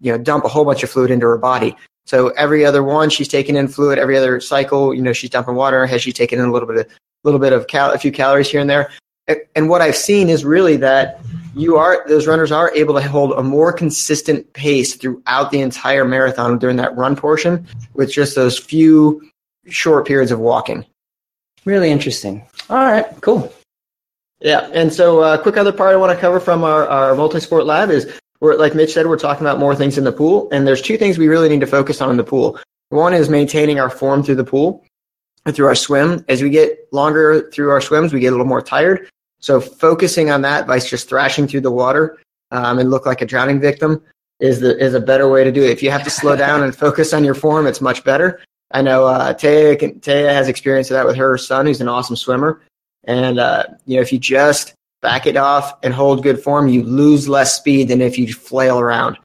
you 0.00 0.12
know 0.12 0.18
dump 0.18 0.44
a 0.44 0.48
whole 0.48 0.64
bunch 0.64 0.82
of 0.82 0.90
fluid 0.90 1.10
into 1.10 1.26
her 1.26 1.38
body. 1.38 1.76
So 2.06 2.28
every 2.30 2.64
other 2.64 2.82
one, 2.82 3.10
she's 3.10 3.28
taking 3.28 3.56
in 3.56 3.68
fluid. 3.68 3.98
Every 3.98 4.16
other 4.16 4.40
cycle, 4.40 4.94
you 4.94 5.02
know, 5.02 5.12
she's 5.12 5.30
dumping 5.30 5.56
water. 5.56 5.86
Has 5.86 6.02
she 6.02 6.12
taken 6.12 6.38
in 6.38 6.46
a 6.46 6.52
little 6.52 6.68
bit 6.68 6.78
of, 6.78 6.86
a 6.86 6.88
little 7.24 7.40
bit 7.40 7.52
of 7.52 7.66
cal- 7.66 7.92
a 7.92 7.98
few 7.98 8.12
calories 8.12 8.48
here 8.48 8.60
and 8.60 8.70
there? 8.70 8.90
And 9.56 9.68
what 9.68 9.82
I've 9.82 9.96
seen 9.96 10.28
is 10.28 10.44
really 10.44 10.76
that 10.76 11.20
you 11.56 11.76
are 11.76 12.06
those 12.06 12.28
runners 12.28 12.52
are 12.52 12.72
able 12.76 12.94
to 12.94 13.02
hold 13.02 13.32
a 13.32 13.42
more 13.42 13.72
consistent 13.72 14.52
pace 14.52 14.94
throughout 14.94 15.50
the 15.50 15.60
entire 15.60 16.04
marathon 16.04 16.58
during 16.58 16.76
that 16.76 16.96
run 16.96 17.16
portion, 17.16 17.66
with 17.94 18.12
just 18.12 18.36
those 18.36 18.56
few 18.56 19.28
short 19.66 20.06
periods 20.06 20.30
of 20.30 20.38
walking. 20.38 20.84
Really 21.64 21.90
interesting. 21.90 22.46
All 22.70 22.76
right, 22.76 23.06
cool. 23.20 23.52
Yeah, 24.38 24.68
and 24.72 24.92
so 24.92 25.22
a 25.22 25.32
uh, 25.32 25.38
quick 25.38 25.56
other 25.56 25.72
part 25.72 25.92
I 25.92 25.96
want 25.96 26.12
to 26.12 26.20
cover 26.20 26.38
from 26.38 26.62
our, 26.62 26.86
our 26.86 27.16
multi-sport 27.16 27.66
lab 27.66 27.90
is 27.90 28.20
we're 28.40 28.56
like 28.56 28.74
Mitch 28.74 28.92
said, 28.92 29.06
we're 29.06 29.18
talking 29.18 29.46
about 29.46 29.58
more 29.58 29.74
things 29.74 29.98
in 29.98 30.04
the 30.04 30.12
pool, 30.12 30.48
and 30.52 30.66
there's 30.66 30.82
two 30.82 30.96
things 30.96 31.18
we 31.18 31.28
really 31.28 31.48
need 31.48 31.60
to 31.60 31.66
focus 31.66 32.00
on 32.00 32.10
in 32.10 32.16
the 32.16 32.24
pool. 32.24 32.58
One 32.90 33.14
is 33.14 33.28
maintaining 33.28 33.80
our 33.80 33.90
form 33.90 34.22
through 34.22 34.36
the 34.36 34.44
pool 34.44 34.84
and 35.44 35.54
through 35.54 35.66
our 35.66 35.74
swim. 35.74 36.24
As 36.28 36.42
we 36.42 36.50
get 36.50 36.78
longer 36.92 37.50
through 37.50 37.70
our 37.70 37.80
swims, 37.80 38.12
we 38.12 38.20
get 38.20 38.28
a 38.28 38.30
little 38.32 38.46
more 38.46 38.62
tired. 38.62 39.08
So 39.40 39.60
focusing 39.60 40.30
on 40.30 40.42
that 40.42 40.66
by 40.66 40.78
just 40.78 41.08
thrashing 41.08 41.46
through 41.46 41.60
the 41.62 41.70
water 41.70 42.18
um, 42.50 42.78
and 42.78 42.90
look 42.90 43.06
like 43.06 43.22
a 43.22 43.26
drowning 43.26 43.60
victim 43.60 44.02
is 44.40 44.60
the 44.60 44.76
is 44.78 44.94
a 44.94 45.00
better 45.00 45.28
way 45.28 45.44
to 45.44 45.52
do 45.52 45.62
it. 45.62 45.70
If 45.70 45.82
you 45.82 45.90
have 45.90 46.04
to 46.04 46.10
slow 46.10 46.36
down 46.46 46.62
and 46.62 46.74
focus 46.74 47.12
on 47.12 47.24
your 47.24 47.34
form, 47.34 47.66
it's 47.66 47.80
much 47.80 48.04
better. 48.04 48.40
I 48.72 48.82
know 48.82 49.06
uh, 49.06 49.32
Taya, 49.32 49.76
Taya 50.00 50.32
has 50.32 50.48
experience 50.48 50.90
of 50.90 50.96
that 50.96 51.06
with 51.06 51.16
her 51.16 51.38
son, 51.38 51.66
who's 51.66 51.80
an 51.80 51.88
awesome 51.88 52.16
swimmer. 52.16 52.60
And 53.04 53.38
uh, 53.38 53.64
you 53.86 53.96
know, 53.96 54.02
if 54.02 54.12
you 54.12 54.18
just 54.18 54.74
back 55.02 55.26
it 55.26 55.36
off 55.36 55.76
and 55.82 55.94
hold 55.94 56.22
good 56.22 56.42
form, 56.42 56.68
you 56.68 56.82
lose 56.82 57.28
less 57.28 57.56
speed 57.56 57.88
than 57.88 58.00
if 58.00 58.18
you 58.18 58.32
flail 58.32 58.78
around. 58.78 59.18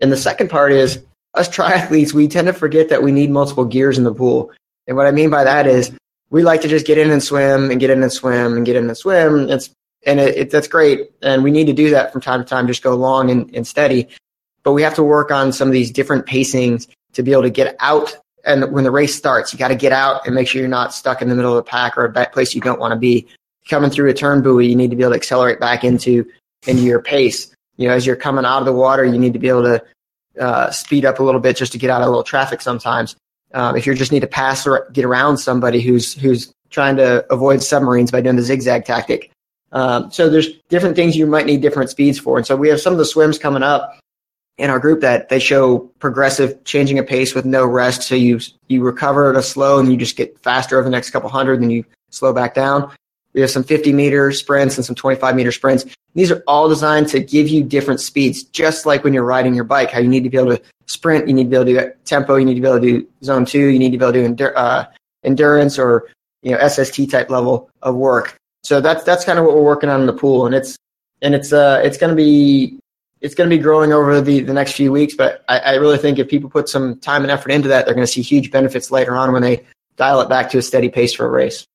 And 0.00 0.10
the 0.10 0.16
second 0.16 0.48
part 0.50 0.72
is 0.72 1.02
us 1.34 1.48
triathletes, 1.48 2.12
we 2.12 2.28
tend 2.28 2.46
to 2.46 2.52
forget 2.52 2.88
that 2.88 3.02
we 3.02 3.12
need 3.12 3.30
multiple 3.30 3.64
gears 3.64 3.98
in 3.98 4.04
the 4.04 4.14
pool. 4.14 4.50
And 4.86 4.96
what 4.96 5.06
I 5.06 5.10
mean 5.10 5.30
by 5.30 5.44
that 5.44 5.66
is 5.66 5.92
we 6.30 6.42
like 6.42 6.60
to 6.62 6.68
just 6.68 6.86
get 6.86 6.98
in 6.98 7.10
and 7.10 7.22
swim 7.22 7.70
and 7.70 7.80
get 7.80 7.90
in 7.90 8.02
and 8.02 8.12
swim 8.12 8.56
and 8.56 8.66
get 8.66 8.76
in 8.76 8.88
and 8.88 8.96
swim. 8.96 9.48
It's 9.48 9.70
and 10.06 10.18
it, 10.18 10.36
it, 10.36 10.50
that's 10.50 10.68
great. 10.68 11.10
And 11.22 11.44
we 11.44 11.50
need 11.50 11.66
to 11.66 11.72
do 11.72 11.90
that 11.90 12.12
from 12.12 12.22
time 12.22 12.42
to 12.42 12.48
time, 12.48 12.66
just 12.66 12.82
go 12.82 12.94
long 12.94 13.30
and, 13.30 13.54
and 13.54 13.66
steady. 13.66 14.08
But 14.62 14.72
we 14.72 14.82
have 14.82 14.94
to 14.94 15.02
work 15.02 15.30
on 15.30 15.52
some 15.52 15.68
of 15.68 15.72
these 15.72 15.90
different 15.90 16.26
pacings 16.26 16.88
to 17.12 17.22
be 17.22 17.32
able 17.32 17.42
to 17.42 17.50
get 17.50 17.76
out. 17.80 18.16
And 18.44 18.72
when 18.72 18.84
the 18.84 18.90
race 18.90 19.14
starts, 19.14 19.52
you 19.52 19.58
got 19.58 19.68
to 19.68 19.74
get 19.74 19.92
out 19.92 20.26
and 20.26 20.34
make 20.34 20.48
sure 20.48 20.60
you're 20.60 20.68
not 20.68 20.94
stuck 20.94 21.20
in 21.20 21.28
the 21.28 21.34
middle 21.34 21.52
of 21.56 21.56
the 21.56 21.68
pack 21.70 21.98
or 21.98 22.06
a 22.06 22.26
place 22.30 22.54
you 22.54 22.60
don't 22.62 22.80
want 22.80 22.92
to 22.92 22.98
be 22.98 23.26
coming 23.70 23.90
through 23.90 24.10
a 24.10 24.14
turn 24.14 24.42
buoy, 24.42 24.66
you 24.66 24.76
need 24.76 24.90
to 24.90 24.96
be 24.96 25.02
able 25.02 25.12
to 25.12 25.16
accelerate 25.16 25.60
back 25.60 25.84
into 25.84 26.26
into 26.66 26.82
your 26.82 27.00
pace. 27.00 27.54
You 27.76 27.88
know, 27.88 27.94
as 27.94 28.04
you're 28.04 28.16
coming 28.16 28.44
out 28.44 28.58
of 28.58 28.66
the 28.66 28.72
water, 28.72 29.04
you 29.04 29.18
need 29.18 29.32
to 29.32 29.38
be 29.38 29.48
able 29.48 29.62
to 29.62 29.82
uh, 30.38 30.70
speed 30.70 31.06
up 31.06 31.18
a 31.18 31.22
little 31.22 31.40
bit 31.40 31.56
just 31.56 31.72
to 31.72 31.78
get 31.78 31.88
out 31.88 32.02
of 32.02 32.08
a 32.08 32.10
little 32.10 32.22
traffic. 32.22 32.60
Sometimes, 32.60 33.16
um, 33.54 33.76
if 33.76 33.86
you 33.86 33.94
just 33.94 34.12
need 34.12 34.20
to 34.20 34.26
pass 34.26 34.66
or 34.66 34.90
get 34.92 35.04
around 35.04 35.38
somebody 35.38 35.80
who's 35.80 36.12
who's 36.14 36.52
trying 36.68 36.96
to 36.96 37.24
avoid 37.32 37.62
submarines 37.62 38.10
by 38.10 38.20
doing 38.20 38.36
the 38.36 38.42
zigzag 38.42 38.84
tactic. 38.84 39.30
Um, 39.72 40.10
so 40.10 40.28
there's 40.28 40.48
different 40.68 40.96
things 40.96 41.16
you 41.16 41.26
might 41.26 41.46
need 41.46 41.62
different 41.62 41.90
speeds 41.90 42.18
for. 42.18 42.36
And 42.36 42.46
so 42.46 42.56
we 42.56 42.68
have 42.68 42.80
some 42.80 42.92
of 42.92 42.98
the 42.98 43.04
swims 43.04 43.38
coming 43.38 43.62
up 43.62 43.98
in 44.58 44.68
our 44.68 44.78
group 44.78 45.00
that 45.00 45.28
they 45.28 45.38
show 45.38 45.78
progressive 46.00 46.62
changing 46.64 46.98
of 46.98 47.06
pace 47.06 47.34
with 47.34 47.44
no 47.44 47.64
rest. 47.64 48.02
So 48.02 48.14
you 48.14 48.40
you 48.68 48.82
recover 48.82 49.30
at 49.30 49.36
a 49.36 49.42
slow 49.42 49.78
and 49.78 49.90
you 49.90 49.96
just 49.96 50.16
get 50.16 50.38
faster 50.40 50.76
over 50.76 50.84
the 50.84 50.90
next 50.90 51.10
couple 51.10 51.30
hundred, 51.30 51.60
and 51.60 51.72
you 51.72 51.84
slow 52.10 52.32
back 52.32 52.54
down. 52.54 52.92
We 53.32 53.40
have 53.40 53.50
some 53.50 53.64
50 53.64 53.92
meter 53.92 54.32
sprints 54.32 54.76
and 54.76 54.84
some 54.84 54.96
25 54.96 55.36
meter 55.36 55.52
sprints. 55.52 55.84
These 56.14 56.32
are 56.32 56.42
all 56.46 56.68
designed 56.68 57.08
to 57.08 57.20
give 57.20 57.48
you 57.48 57.62
different 57.62 58.00
speeds, 58.00 58.42
just 58.42 58.86
like 58.86 59.04
when 59.04 59.14
you're 59.14 59.24
riding 59.24 59.54
your 59.54 59.64
bike, 59.64 59.90
how 59.90 60.00
you 60.00 60.08
need 60.08 60.24
to 60.24 60.30
be 60.30 60.36
able 60.36 60.56
to 60.56 60.62
sprint, 60.86 61.28
you 61.28 61.34
need 61.34 61.44
to 61.44 61.50
be 61.50 61.56
able 61.56 61.66
to 61.66 61.72
do 61.72 61.92
tempo, 62.04 62.36
you 62.36 62.44
need 62.44 62.54
to 62.54 62.60
be 62.60 62.66
able 62.66 62.80
to 62.80 63.00
do 63.00 63.08
zone 63.22 63.44
two, 63.44 63.66
you 63.66 63.78
need 63.78 63.92
to 63.92 63.98
be 63.98 64.04
able 64.04 64.12
to 64.12 64.22
do 64.22 64.34
endur- 64.34 64.56
uh, 64.56 64.86
endurance 65.22 65.78
or 65.78 66.08
you 66.42 66.52
know 66.52 66.68
SST 66.68 67.10
type 67.10 67.30
level 67.30 67.70
of 67.82 67.94
work. 67.94 68.36
So 68.62 68.80
that's 68.80 69.04
that's 69.04 69.24
kind 69.24 69.38
of 69.38 69.44
what 69.44 69.54
we're 69.54 69.62
working 69.62 69.88
on 69.88 70.00
in 70.00 70.06
the 70.06 70.12
pool, 70.12 70.46
and 70.46 70.54
it's 70.54 70.76
and 71.22 71.34
it's 71.34 71.52
uh 71.52 71.80
it's 71.84 71.96
going 71.96 72.10
to 72.10 72.16
be 72.16 72.78
it's 73.20 73.34
going 73.34 73.48
to 73.48 73.54
be 73.54 73.62
growing 73.62 73.92
over 73.92 74.20
the, 74.20 74.40
the 74.40 74.52
next 74.52 74.72
few 74.72 74.90
weeks. 74.90 75.14
But 75.14 75.44
I, 75.48 75.58
I 75.58 75.74
really 75.74 75.98
think 75.98 76.18
if 76.18 76.28
people 76.28 76.48
put 76.48 76.68
some 76.68 76.98
time 77.00 77.22
and 77.22 77.30
effort 77.30 77.52
into 77.52 77.68
that, 77.68 77.84
they're 77.84 77.94
going 77.94 78.06
to 78.06 78.12
see 78.12 78.22
huge 78.22 78.50
benefits 78.50 78.90
later 78.90 79.14
on 79.14 79.32
when 79.32 79.42
they 79.42 79.64
dial 79.96 80.20
it 80.22 80.28
back 80.28 80.50
to 80.50 80.58
a 80.58 80.62
steady 80.62 80.88
pace 80.88 81.12
for 81.12 81.26
a 81.26 81.30
race. 81.30 81.66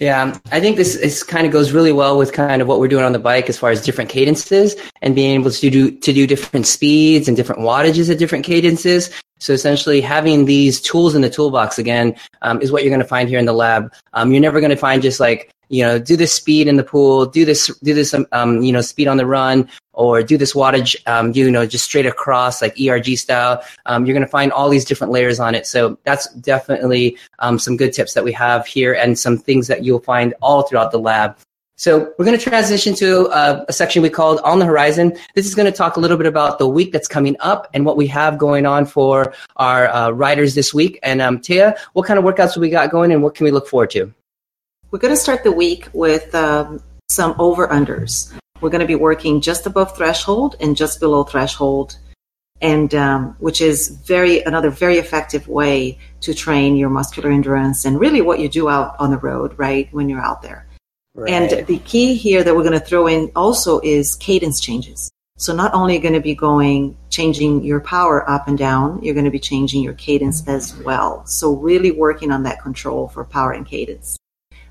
Yeah, 0.00 0.36
I 0.50 0.60
think 0.60 0.76
this, 0.76 0.96
this 0.96 1.22
kind 1.22 1.46
of 1.46 1.52
goes 1.52 1.70
really 1.70 1.92
well 1.92 2.18
with 2.18 2.32
kind 2.32 2.60
of 2.60 2.66
what 2.66 2.80
we're 2.80 2.88
doing 2.88 3.04
on 3.04 3.12
the 3.12 3.20
bike 3.20 3.48
as 3.48 3.56
far 3.56 3.70
as 3.70 3.80
different 3.80 4.10
cadences 4.10 4.74
and 5.02 5.14
being 5.14 5.40
able 5.40 5.52
to 5.52 5.70
do 5.70 5.90
to 5.92 6.12
do 6.12 6.26
different 6.26 6.66
speeds 6.66 7.28
and 7.28 7.36
different 7.36 7.62
wattages 7.62 8.10
at 8.10 8.18
different 8.18 8.44
cadences. 8.44 9.10
So 9.38 9.52
essentially, 9.52 10.00
having 10.00 10.46
these 10.46 10.80
tools 10.80 11.14
in 11.14 11.22
the 11.22 11.30
toolbox 11.30 11.78
again 11.78 12.16
um, 12.42 12.60
is 12.60 12.72
what 12.72 12.82
you're 12.82 12.90
going 12.90 13.02
to 13.02 13.06
find 13.06 13.28
here 13.28 13.38
in 13.38 13.44
the 13.44 13.52
lab. 13.52 13.92
Um, 14.14 14.32
you're 14.32 14.40
never 14.40 14.58
going 14.58 14.70
to 14.70 14.76
find 14.76 15.00
just 15.00 15.20
like 15.20 15.53
you 15.74 15.82
know, 15.82 15.98
do 15.98 16.16
this 16.16 16.32
speed 16.32 16.68
in 16.68 16.76
the 16.76 16.84
pool, 16.84 17.26
do 17.26 17.44
this, 17.44 17.66
do 17.82 17.94
this, 17.94 18.14
um, 18.14 18.26
um 18.30 18.62
you 18.62 18.72
know, 18.72 18.80
speed 18.80 19.08
on 19.08 19.16
the 19.16 19.26
run, 19.26 19.68
or 19.92 20.22
do 20.22 20.38
this 20.38 20.54
wattage, 20.54 20.96
um, 21.06 21.32
you 21.34 21.50
know, 21.50 21.66
just 21.66 21.84
straight 21.84 22.06
across 22.06 22.62
like 22.62 22.80
ERG 22.80 23.16
style. 23.18 23.62
Um, 23.86 24.06
you're 24.06 24.14
going 24.14 24.26
to 24.26 24.30
find 24.30 24.52
all 24.52 24.68
these 24.68 24.84
different 24.84 25.12
layers 25.12 25.40
on 25.40 25.54
it. 25.54 25.66
So 25.66 25.98
that's 26.04 26.32
definitely 26.34 27.16
um, 27.40 27.58
some 27.58 27.76
good 27.76 27.92
tips 27.92 28.14
that 28.14 28.22
we 28.22 28.32
have 28.32 28.66
here 28.66 28.92
and 28.92 29.18
some 29.18 29.36
things 29.36 29.66
that 29.66 29.84
you'll 29.84 30.00
find 30.00 30.32
all 30.40 30.62
throughout 30.62 30.92
the 30.92 30.98
lab. 30.98 31.36
So 31.76 32.12
we're 32.16 32.24
going 32.24 32.38
to 32.38 32.42
transition 32.42 32.94
to 32.94 33.26
uh, 33.30 33.64
a 33.66 33.72
section 33.72 34.00
we 34.00 34.08
called 34.08 34.38
On 34.44 34.60
the 34.60 34.64
Horizon. 34.64 35.16
This 35.34 35.44
is 35.44 35.56
going 35.56 35.66
to 35.66 35.76
talk 35.76 35.96
a 35.96 36.00
little 36.00 36.16
bit 36.16 36.26
about 36.26 36.60
the 36.60 36.68
week 36.68 36.92
that's 36.92 37.08
coming 37.08 37.36
up 37.40 37.68
and 37.74 37.84
what 37.84 37.96
we 37.96 38.06
have 38.06 38.38
going 38.38 38.64
on 38.64 38.86
for 38.86 39.34
our 39.56 39.88
uh, 39.88 40.10
riders 40.10 40.54
this 40.54 40.72
week. 40.72 41.00
And 41.02 41.20
um, 41.20 41.40
Tia, 41.40 41.76
what 41.94 42.06
kind 42.06 42.16
of 42.16 42.24
workouts 42.24 42.56
we 42.56 42.70
got 42.70 42.92
going 42.92 43.10
and 43.10 43.24
what 43.24 43.34
can 43.34 43.42
we 43.42 43.50
look 43.50 43.66
forward 43.66 43.90
to? 43.90 44.14
We're 44.94 45.00
going 45.00 45.12
to 45.12 45.20
start 45.20 45.42
the 45.42 45.50
week 45.50 45.88
with 45.92 46.32
um, 46.36 46.80
some 47.08 47.34
over-unders. 47.40 48.32
We're 48.60 48.70
going 48.70 48.80
to 48.80 48.86
be 48.86 48.94
working 48.94 49.40
just 49.40 49.66
above 49.66 49.96
threshold 49.96 50.54
and 50.60 50.76
just 50.76 51.00
below 51.00 51.24
threshold 51.24 51.98
and 52.60 52.94
um, 52.94 53.34
which 53.40 53.60
is 53.60 53.88
very 53.88 54.42
another 54.42 54.70
very 54.70 54.98
effective 54.98 55.48
way 55.48 55.98
to 56.20 56.32
train 56.32 56.76
your 56.76 56.90
muscular 56.90 57.32
endurance 57.32 57.84
and 57.84 57.98
really 57.98 58.20
what 58.20 58.38
you 58.38 58.48
do 58.48 58.68
out 58.68 58.94
on 59.00 59.10
the 59.10 59.18
road 59.18 59.58
right 59.58 59.92
when 59.92 60.08
you're 60.08 60.22
out 60.22 60.42
there 60.42 60.64
Right. 61.16 61.32
And 61.32 61.66
the 61.66 61.78
key 61.78 62.14
here 62.14 62.44
that 62.44 62.54
we're 62.54 62.62
going 62.62 62.78
to 62.78 62.86
throw 62.86 63.08
in 63.08 63.32
also 63.34 63.80
is 63.80 64.14
cadence 64.14 64.60
changes. 64.60 65.10
So 65.38 65.52
not 65.52 65.74
only 65.74 65.98
going 65.98 66.14
to 66.14 66.20
be 66.20 66.36
going, 66.36 66.96
changing 67.10 67.64
your 67.64 67.80
power 67.80 68.28
up 68.30 68.46
and 68.46 68.56
down, 68.56 69.02
you're 69.02 69.14
going 69.14 69.24
to 69.24 69.30
be 69.32 69.40
changing 69.40 69.82
your 69.82 69.94
cadence 69.94 70.46
as 70.46 70.76
well. 70.78 71.26
So 71.26 71.54
really 71.54 71.90
working 71.90 72.30
on 72.30 72.44
that 72.44 72.62
control 72.62 73.08
for 73.08 73.24
power 73.24 73.50
and 73.50 73.66
cadence. 73.66 74.16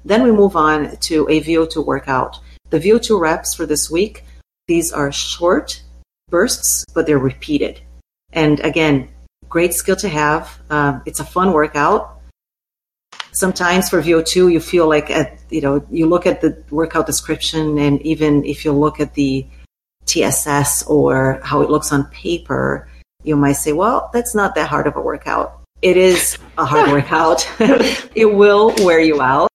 Then 0.05 0.23
we 0.23 0.31
move 0.31 0.55
on 0.55 0.97
to 0.97 1.27
a 1.29 1.41
VO2 1.41 1.85
workout. 1.85 2.39
The 2.69 2.79
VO2 2.79 3.19
reps 3.19 3.53
for 3.53 3.65
this 3.65 3.89
week, 3.89 4.23
these 4.67 4.91
are 4.91 5.11
short 5.11 5.81
bursts, 6.29 6.85
but 6.93 7.05
they're 7.05 7.19
repeated. 7.19 7.81
And 8.31 8.59
again, 8.61 9.09
great 9.49 9.73
skill 9.73 9.95
to 9.97 10.09
have. 10.09 10.59
Um, 10.69 11.01
it's 11.05 11.19
a 11.19 11.25
fun 11.25 11.53
workout 11.53 12.13
sometimes 13.33 13.89
for 13.89 14.01
VO2, 14.01 14.51
you 14.51 14.59
feel 14.59 14.87
like 14.87 15.09
at, 15.09 15.37
you 15.49 15.61
know, 15.61 15.85
you 15.91 16.07
look 16.07 16.25
at 16.25 16.41
the 16.41 16.63
workout 16.69 17.05
description 17.05 17.77
and 17.77 18.01
even 18.03 18.45
if 18.45 18.63
you 18.63 18.71
look 18.71 18.99
at 18.99 19.13
the 19.15 19.45
TSS 20.05 20.83
or 20.83 21.39
how 21.43 21.61
it 21.61 21.69
looks 21.69 21.91
on 21.91 22.05
paper, 22.05 22.87
you 23.23 23.35
might 23.35 23.53
say, 23.53 23.73
well, 23.73 24.09
that's 24.13 24.35
not 24.35 24.55
that 24.55 24.69
hard 24.69 24.87
of 24.87 24.95
a 24.95 25.01
workout. 25.01 25.61
It 25.81 25.97
is 25.97 26.37
a 26.57 26.65
hard 26.65 26.91
workout. 26.95 27.47
it 28.15 28.33
will 28.33 28.73
wear 28.79 28.99
you 28.99 29.21
out. 29.21 29.49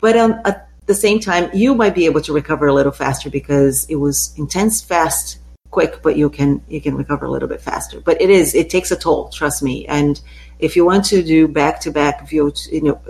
But 0.00 0.16
um, 0.16 0.40
at 0.44 0.68
the 0.86 0.94
same 0.94 1.20
time, 1.20 1.50
you 1.52 1.74
might 1.74 1.94
be 1.94 2.06
able 2.06 2.22
to 2.22 2.32
recover 2.32 2.66
a 2.66 2.74
little 2.74 2.92
faster 2.92 3.30
because 3.30 3.86
it 3.90 3.96
was 3.96 4.34
intense, 4.38 4.82
fast, 4.82 5.38
quick, 5.70 6.02
but 6.02 6.16
you 6.16 6.30
can 6.30 6.62
you 6.68 6.80
can 6.80 6.96
recover 6.96 7.26
a 7.26 7.30
little 7.30 7.48
bit 7.48 7.60
faster. 7.60 8.00
But 8.00 8.20
it 8.20 8.30
is 8.30 8.54
it 8.54 8.70
takes 8.70 8.90
a 8.90 8.96
toll, 8.96 9.28
trust 9.28 9.62
me. 9.62 9.86
And 9.86 10.20
if 10.58 10.76
you 10.76 10.84
want 10.84 11.04
to 11.06 11.22
do 11.22 11.48
back 11.48 11.80
to 11.80 11.90
back 11.90 12.30
you 12.32 12.52
know 12.72 13.00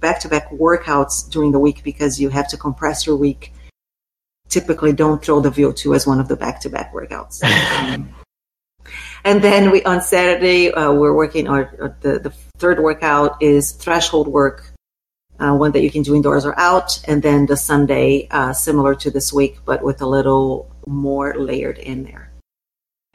back 0.00 0.20
to 0.20 0.28
back 0.28 0.50
workouts 0.50 1.28
during 1.30 1.52
the 1.52 1.58
week 1.58 1.82
because 1.82 2.20
you 2.20 2.28
have 2.30 2.48
to 2.48 2.56
compress 2.56 3.06
your 3.06 3.16
week, 3.16 3.52
typically 4.48 4.92
don't 4.92 5.24
throw 5.24 5.40
the 5.40 5.50
VO2 5.50 5.96
as 5.96 6.06
one 6.06 6.20
of 6.20 6.28
the 6.28 6.36
back 6.36 6.60
to 6.60 6.70
back 6.70 6.92
workouts. 6.92 7.42
um, 7.78 8.14
and 9.24 9.42
then 9.42 9.70
we 9.70 9.82
on 9.84 10.00
Saturday 10.00 10.72
uh, 10.72 10.92
we're 10.92 11.14
working 11.14 11.48
or, 11.48 11.96
the 12.00 12.18
the 12.18 12.30
third 12.58 12.80
workout 12.80 13.42
is 13.42 13.72
threshold 13.72 14.28
work. 14.28 14.73
Uh, 15.40 15.52
one 15.52 15.72
that 15.72 15.82
you 15.82 15.90
can 15.90 16.02
do 16.02 16.14
indoors 16.14 16.46
or 16.46 16.56
out, 16.58 17.00
and 17.08 17.20
then 17.22 17.46
the 17.46 17.56
Sunday, 17.56 18.28
uh, 18.30 18.52
similar 18.52 18.94
to 18.94 19.10
this 19.10 19.32
week, 19.32 19.58
but 19.64 19.82
with 19.82 20.00
a 20.00 20.06
little 20.06 20.70
more 20.86 21.34
layered 21.34 21.78
in 21.78 22.04
there. 22.04 22.30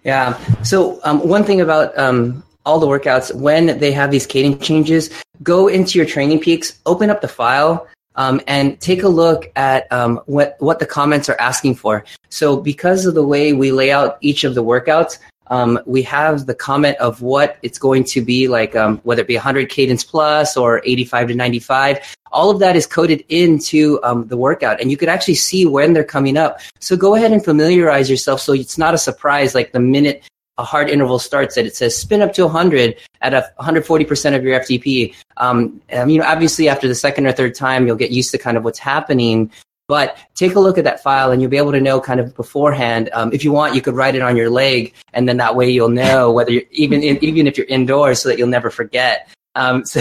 Yeah. 0.03 0.37
So 0.63 0.99
um, 1.03 1.25
one 1.27 1.43
thing 1.43 1.61
about 1.61 1.97
um, 1.97 2.43
all 2.65 2.79
the 2.79 2.87
workouts, 2.87 3.33
when 3.33 3.79
they 3.79 3.91
have 3.91 4.11
these 4.11 4.25
cadence 4.25 4.65
changes, 4.65 5.09
go 5.43 5.67
into 5.67 5.97
your 5.97 6.05
TrainingPeaks, 6.05 6.79
open 6.85 7.09
up 7.09 7.21
the 7.21 7.27
file, 7.27 7.87
um, 8.15 8.41
and 8.47 8.79
take 8.81 9.03
a 9.03 9.07
look 9.07 9.51
at 9.55 9.91
um, 9.91 10.19
what 10.25 10.55
what 10.59 10.79
the 10.79 10.85
comments 10.85 11.29
are 11.29 11.39
asking 11.39 11.75
for. 11.75 12.03
So 12.29 12.57
because 12.57 13.05
of 13.05 13.15
the 13.15 13.25
way 13.25 13.53
we 13.53 13.71
lay 13.71 13.91
out 13.91 14.17
each 14.21 14.43
of 14.43 14.55
the 14.55 14.63
workouts, 14.63 15.17
um, 15.49 15.79
we 15.85 16.01
have 16.03 16.45
the 16.45 16.55
comment 16.55 16.97
of 16.97 17.21
what 17.21 17.57
it's 17.63 17.77
going 17.77 18.03
to 18.05 18.21
be 18.21 18.47
like, 18.47 18.75
um, 18.75 18.99
whether 19.03 19.21
it 19.21 19.27
be 19.27 19.35
100 19.35 19.69
cadence 19.69 20.03
plus 20.03 20.55
or 20.55 20.81
85 20.85 21.29
to 21.29 21.35
95. 21.35 22.15
All 22.31 22.51
of 22.51 22.59
that 22.59 22.75
is 22.75 22.85
coded 22.85 23.25
into 23.29 23.99
um, 24.03 24.27
the 24.27 24.37
workout, 24.37 24.79
and 24.79 24.91
you 24.91 24.97
could 24.97 25.09
actually 25.09 25.35
see 25.35 25.65
when 25.65 25.93
they're 25.93 26.03
coming 26.03 26.37
up. 26.37 26.59
So 26.79 26.95
go 26.95 27.15
ahead 27.15 27.31
and 27.31 27.43
familiarize 27.43 28.09
yourself 28.09 28.41
so 28.41 28.53
it's 28.53 28.77
not 28.77 28.93
a 28.93 28.99
surprise 28.99 29.55
like 29.55 29.71
the 29.71 29.79
minute 29.79 30.23
a 30.59 30.63
hard 30.63 30.89
interval 30.89 31.17
starts 31.17 31.55
that 31.55 31.65
it 31.65 31.73
says 31.73 31.97
spin 31.97 32.21
up 32.21 32.33
to 32.33 32.43
100 32.43 32.97
at 33.21 33.33
a 33.33 33.49
140% 33.61 34.35
of 34.35 34.43
your 34.43 34.59
FTP. 34.59 35.15
Um, 35.37 35.81
you 35.89 36.19
know, 36.19 36.25
obviously 36.25 36.67
after 36.67 36.87
the 36.87 36.95
second 36.95 37.25
or 37.25 37.31
third 37.31 37.55
time, 37.55 37.87
you'll 37.87 37.95
get 37.95 38.11
used 38.11 38.31
to 38.31 38.37
kind 38.37 38.57
of 38.57 38.65
what's 38.65 38.77
happening. 38.77 39.49
But 39.89 40.15
take 40.35 40.53
a 40.53 40.59
look 40.59 40.77
at 40.77 40.83
that 40.83 41.01
file 41.01 41.31
and 41.31 41.41
you'll 41.41 41.49
be 41.49 41.57
able 41.57 41.71
to 41.71 41.81
know 41.81 41.99
kind 41.99 42.19
of 42.19 42.35
beforehand. 42.35 43.09
Um, 43.11 43.33
if 43.33 43.43
you 43.43 43.51
want, 43.51 43.73
you 43.73 43.81
could 43.81 43.95
write 43.95 44.13
it 44.13 44.21
on 44.21 44.37
your 44.37 44.51
leg 44.51 44.93
and 45.13 45.27
then 45.27 45.37
that 45.37 45.55
way 45.55 45.67
you'll 45.67 45.89
know 45.89 46.31
whether 46.31 46.51
you're 46.51 46.61
even, 46.69 47.01
in, 47.01 47.17
even 47.23 47.47
if 47.47 47.57
you're 47.57 47.65
indoors 47.65 48.21
so 48.21 48.29
that 48.29 48.37
you'll 48.37 48.49
never 48.49 48.69
forget. 48.69 49.27
Um, 49.55 49.83
so 49.93 49.99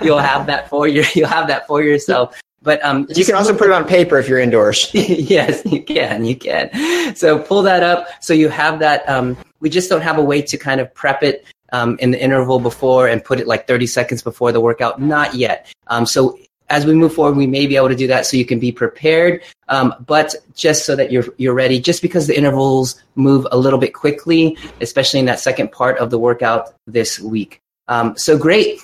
you'll 0.00 0.18
have 0.18 0.46
that 0.46 0.70
for 0.70 0.88
your, 0.88 1.04
you'll 1.14 1.28
have 1.28 1.48
that 1.48 1.66
for 1.66 1.82
yourself. 1.82 2.40
But 2.62 2.82
um, 2.82 3.06
you 3.14 3.26
can 3.26 3.34
also 3.34 3.54
put 3.54 3.66
it 3.66 3.72
on 3.72 3.86
paper 3.86 4.18
if 4.18 4.26
you're 4.26 4.38
indoors. 4.38 4.88
yes, 4.94 5.62
you 5.66 5.82
can. 5.82 6.24
You 6.24 6.36
can. 6.36 7.14
So 7.14 7.38
pull 7.38 7.60
that 7.62 7.82
up 7.82 8.08
so 8.22 8.32
you 8.32 8.48
have 8.48 8.78
that. 8.78 9.06
Um, 9.06 9.36
we 9.60 9.68
just 9.68 9.90
don't 9.90 10.02
have 10.02 10.16
a 10.16 10.24
way 10.24 10.40
to 10.40 10.56
kind 10.56 10.80
of 10.80 10.92
prep 10.94 11.22
it 11.22 11.44
um, 11.72 11.98
in 12.00 12.10
the 12.10 12.22
interval 12.22 12.58
before 12.58 13.06
and 13.06 13.22
put 13.22 13.38
it 13.38 13.46
like 13.46 13.66
30 13.66 13.86
seconds 13.86 14.22
before 14.22 14.50
the 14.50 14.60
workout. 14.60 14.98
Not 15.00 15.34
yet. 15.34 15.70
Um, 15.88 16.06
so 16.06 16.38
as 16.70 16.86
we 16.86 16.94
move 16.94 17.12
forward, 17.12 17.36
we 17.36 17.46
may 17.46 17.66
be 17.66 17.76
able 17.76 17.88
to 17.88 17.96
do 17.96 18.06
that 18.06 18.24
so 18.24 18.36
you 18.36 18.46
can 18.46 18.58
be 18.58 18.72
prepared. 18.72 19.42
Um, 19.68 19.94
but 20.06 20.34
just 20.54 20.86
so 20.86 20.96
that 20.96 21.12
you're 21.12 21.26
you're 21.36 21.54
ready, 21.54 21.80
just 21.80 22.00
because 22.00 22.26
the 22.26 22.36
intervals 22.36 23.00
move 23.16 23.46
a 23.52 23.58
little 23.58 23.78
bit 23.78 23.92
quickly, 23.92 24.56
especially 24.80 25.20
in 25.20 25.26
that 25.26 25.40
second 25.40 25.72
part 25.72 25.98
of 25.98 26.10
the 26.10 26.18
workout 26.18 26.72
this 26.86 27.20
week. 27.20 27.60
Um, 27.88 28.16
so 28.16 28.38
great. 28.38 28.80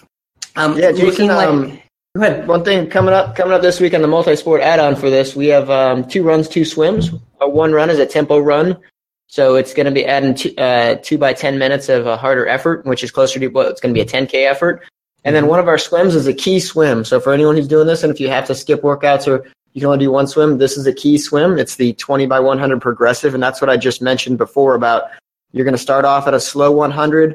Um, 0.56 0.76
yeah, 0.76 0.92
Jason. 0.92 1.28
Like, 1.28 1.48
um, 1.48 1.78
go 2.16 2.22
ahead. 2.22 2.48
One 2.48 2.64
thing 2.64 2.90
coming 2.90 3.14
up 3.14 3.36
coming 3.36 3.54
up 3.54 3.62
this 3.62 3.80
week 3.80 3.94
on 3.94 4.02
the 4.02 4.08
multi-sport 4.08 4.60
add-on 4.60 4.96
for 4.96 5.08
this, 5.08 5.34
we 5.36 5.46
have 5.46 5.70
um, 5.70 6.06
two 6.06 6.22
runs, 6.22 6.48
two 6.48 6.64
swims. 6.64 7.10
Uh, 7.40 7.48
one 7.48 7.72
run 7.72 7.88
is 7.88 7.98
a 7.98 8.06
tempo 8.06 8.38
run. 8.38 8.76
So 9.28 9.56
it's 9.56 9.74
going 9.74 9.86
to 9.86 9.92
be 9.92 10.06
adding 10.06 10.34
two, 10.34 10.54
uh, 10.56 10.96
two 11.02 11.18
by 11.18 11.32
10 11.32 11.58
minutes 11.58 11.88
of 11.88 12.06
a 12.06 12.16
harder 12.16 12.46
effort, 12.46 12.86
which 12.86 13.02
is 13.02 13.10
closer 13.10 13.40
to 13.40 13.48
what 13.48 13.66
it's 13.66 13.80
going 13.80 13.92
to 13.92 13.98
be 13.98 14.00
a 14.00 14.10
10K 14.10 14.48
effort. 14.48 14.84
And 15.26 15.34
then 15.34 15.42
mm-hmm. 15.42 15.50
one 15.50 15.60
of 15.60 15.66
our 15.66 15.76
swims 15.76 16.14
is 16.14 16.28
a 16.28 16.32
key 16.32 16.60
swim. 16.60 17.04
So 17.04 17.18
for 17.18 17.32
anyone 17.32 17.56
who's 17.56 17.66
doing 17.66 17.88
this, 17.88 18.04
and 18.04 18.12
if 18.12 18.20
you 18.20 18.28
have 18.28 18.46
to 18.46 18.54
skip 18.54 18.82
workouts 18.82 19.26
or 19.26 19.44
you 19.72 19.80
can 19.80 19.88
only 19.88 19.98
do 19.98 20.12
one 20.12 20.28
swim, 20.28 20.58
this 20.58 20.76
is 20.76 20.86
a 20.86 20.92
key 20.92 21.18
swim. 21.18 21.58
It's 21.58 21.74
the 21.74 21.94
20 21.94 22.26
by 22.26 22.38
100 22.38 22.80
progressive. 22.80 23.34
And 23.34 23.42
that's 23.42 23.60
what 23.60 23.68
I 23.68 23.76
just 23.76 24.00
mentioned 24.00 24.38
before 24.38 24.76
about 24.76 25.10
you're 25.52 25.64
going 25.64 25.74
to 25.74 25.78
start 25.78 26.04
off 26.04 26.28
at 26.28 26.34
a 26.34 26.38
slow 26.38 26.70
100. 26.70 27.34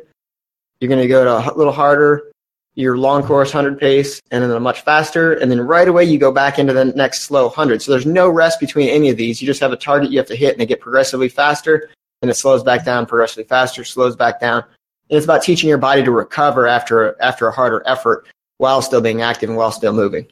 You're 0.80 0.88
going 0.88 1.02
to 1.02 1.08
go 1.08 1.26
to 1.26 1.52
a 1.52 1.54
little 1.54 1.74
harder, 1.74 2.32
your 2.76 2.98
long 2.98 3.24
course 3.24 3.54
100 3.54 3.78
pace, 3.78 4.22
and 4.32 4.42
then 4.42 4.52
a 4.52 4.60
much 4.60 4.82
faster. 4.82 5.34
And 5.34 5.52
then 5.52 5.60
right 5.60 5.88
away, 5.88 6.06
you 6.06 6.18
go 6.18 6.32
back 6.32 6.60
into 6.60 6.72
the 6.72 6.86
next 6.86 7.24
slow 7.24 7.48
100. 7.48 7.82
So 7.82 7.92
there's 7.92 8.06
no 8.06 8.30
rest 8.30 8.62
between 8.62 8.88
any 8.88 9.10
of 9.10 9.18
these. 9.18 9.42
You 9.42 9.46
just 9.46 9.60
have 9.60 9.74
a 9.74 9.78
target 9.78 10.12
you 10.12 10.18
have 10.18 10.28
to 10.28 10.36
hit, 10.36 10.54
and 10.54 10.62
they 10.62 10.66
get 10.66 10.80
progressively 10.80 11.28
faster. 11.28 11.90
And 12.22 12.32
it 12.32 12.36
slows 12.36 12.64
back 12.64 12.86
down 12.86 13.06
progressively 13.06 13.44
faster, 13.44 13.84
slows 13.84 14.16
back 14.16 14.40
down. 14.40 14.64
And 15.12 15.18
it's 15.18 15.26
about 15.26 15.44
teaching 15.44 15.68
your 15.68 15.78
body 15.78 16.04
to 16.04 16.12
recover 16.12 16.68
after 16.68 17.22
after 17.22 17.48
a 17.48 17.52
harder 17.52 17.84
effort 17.86 18.26
while 18.58 18.82
still 18.82 19.02
being 19.02 19.22
active 19.22 19.50
and 19.50 19.58
while 19.58 19.72
still 19.72 19.94
moving. 19.94 20.26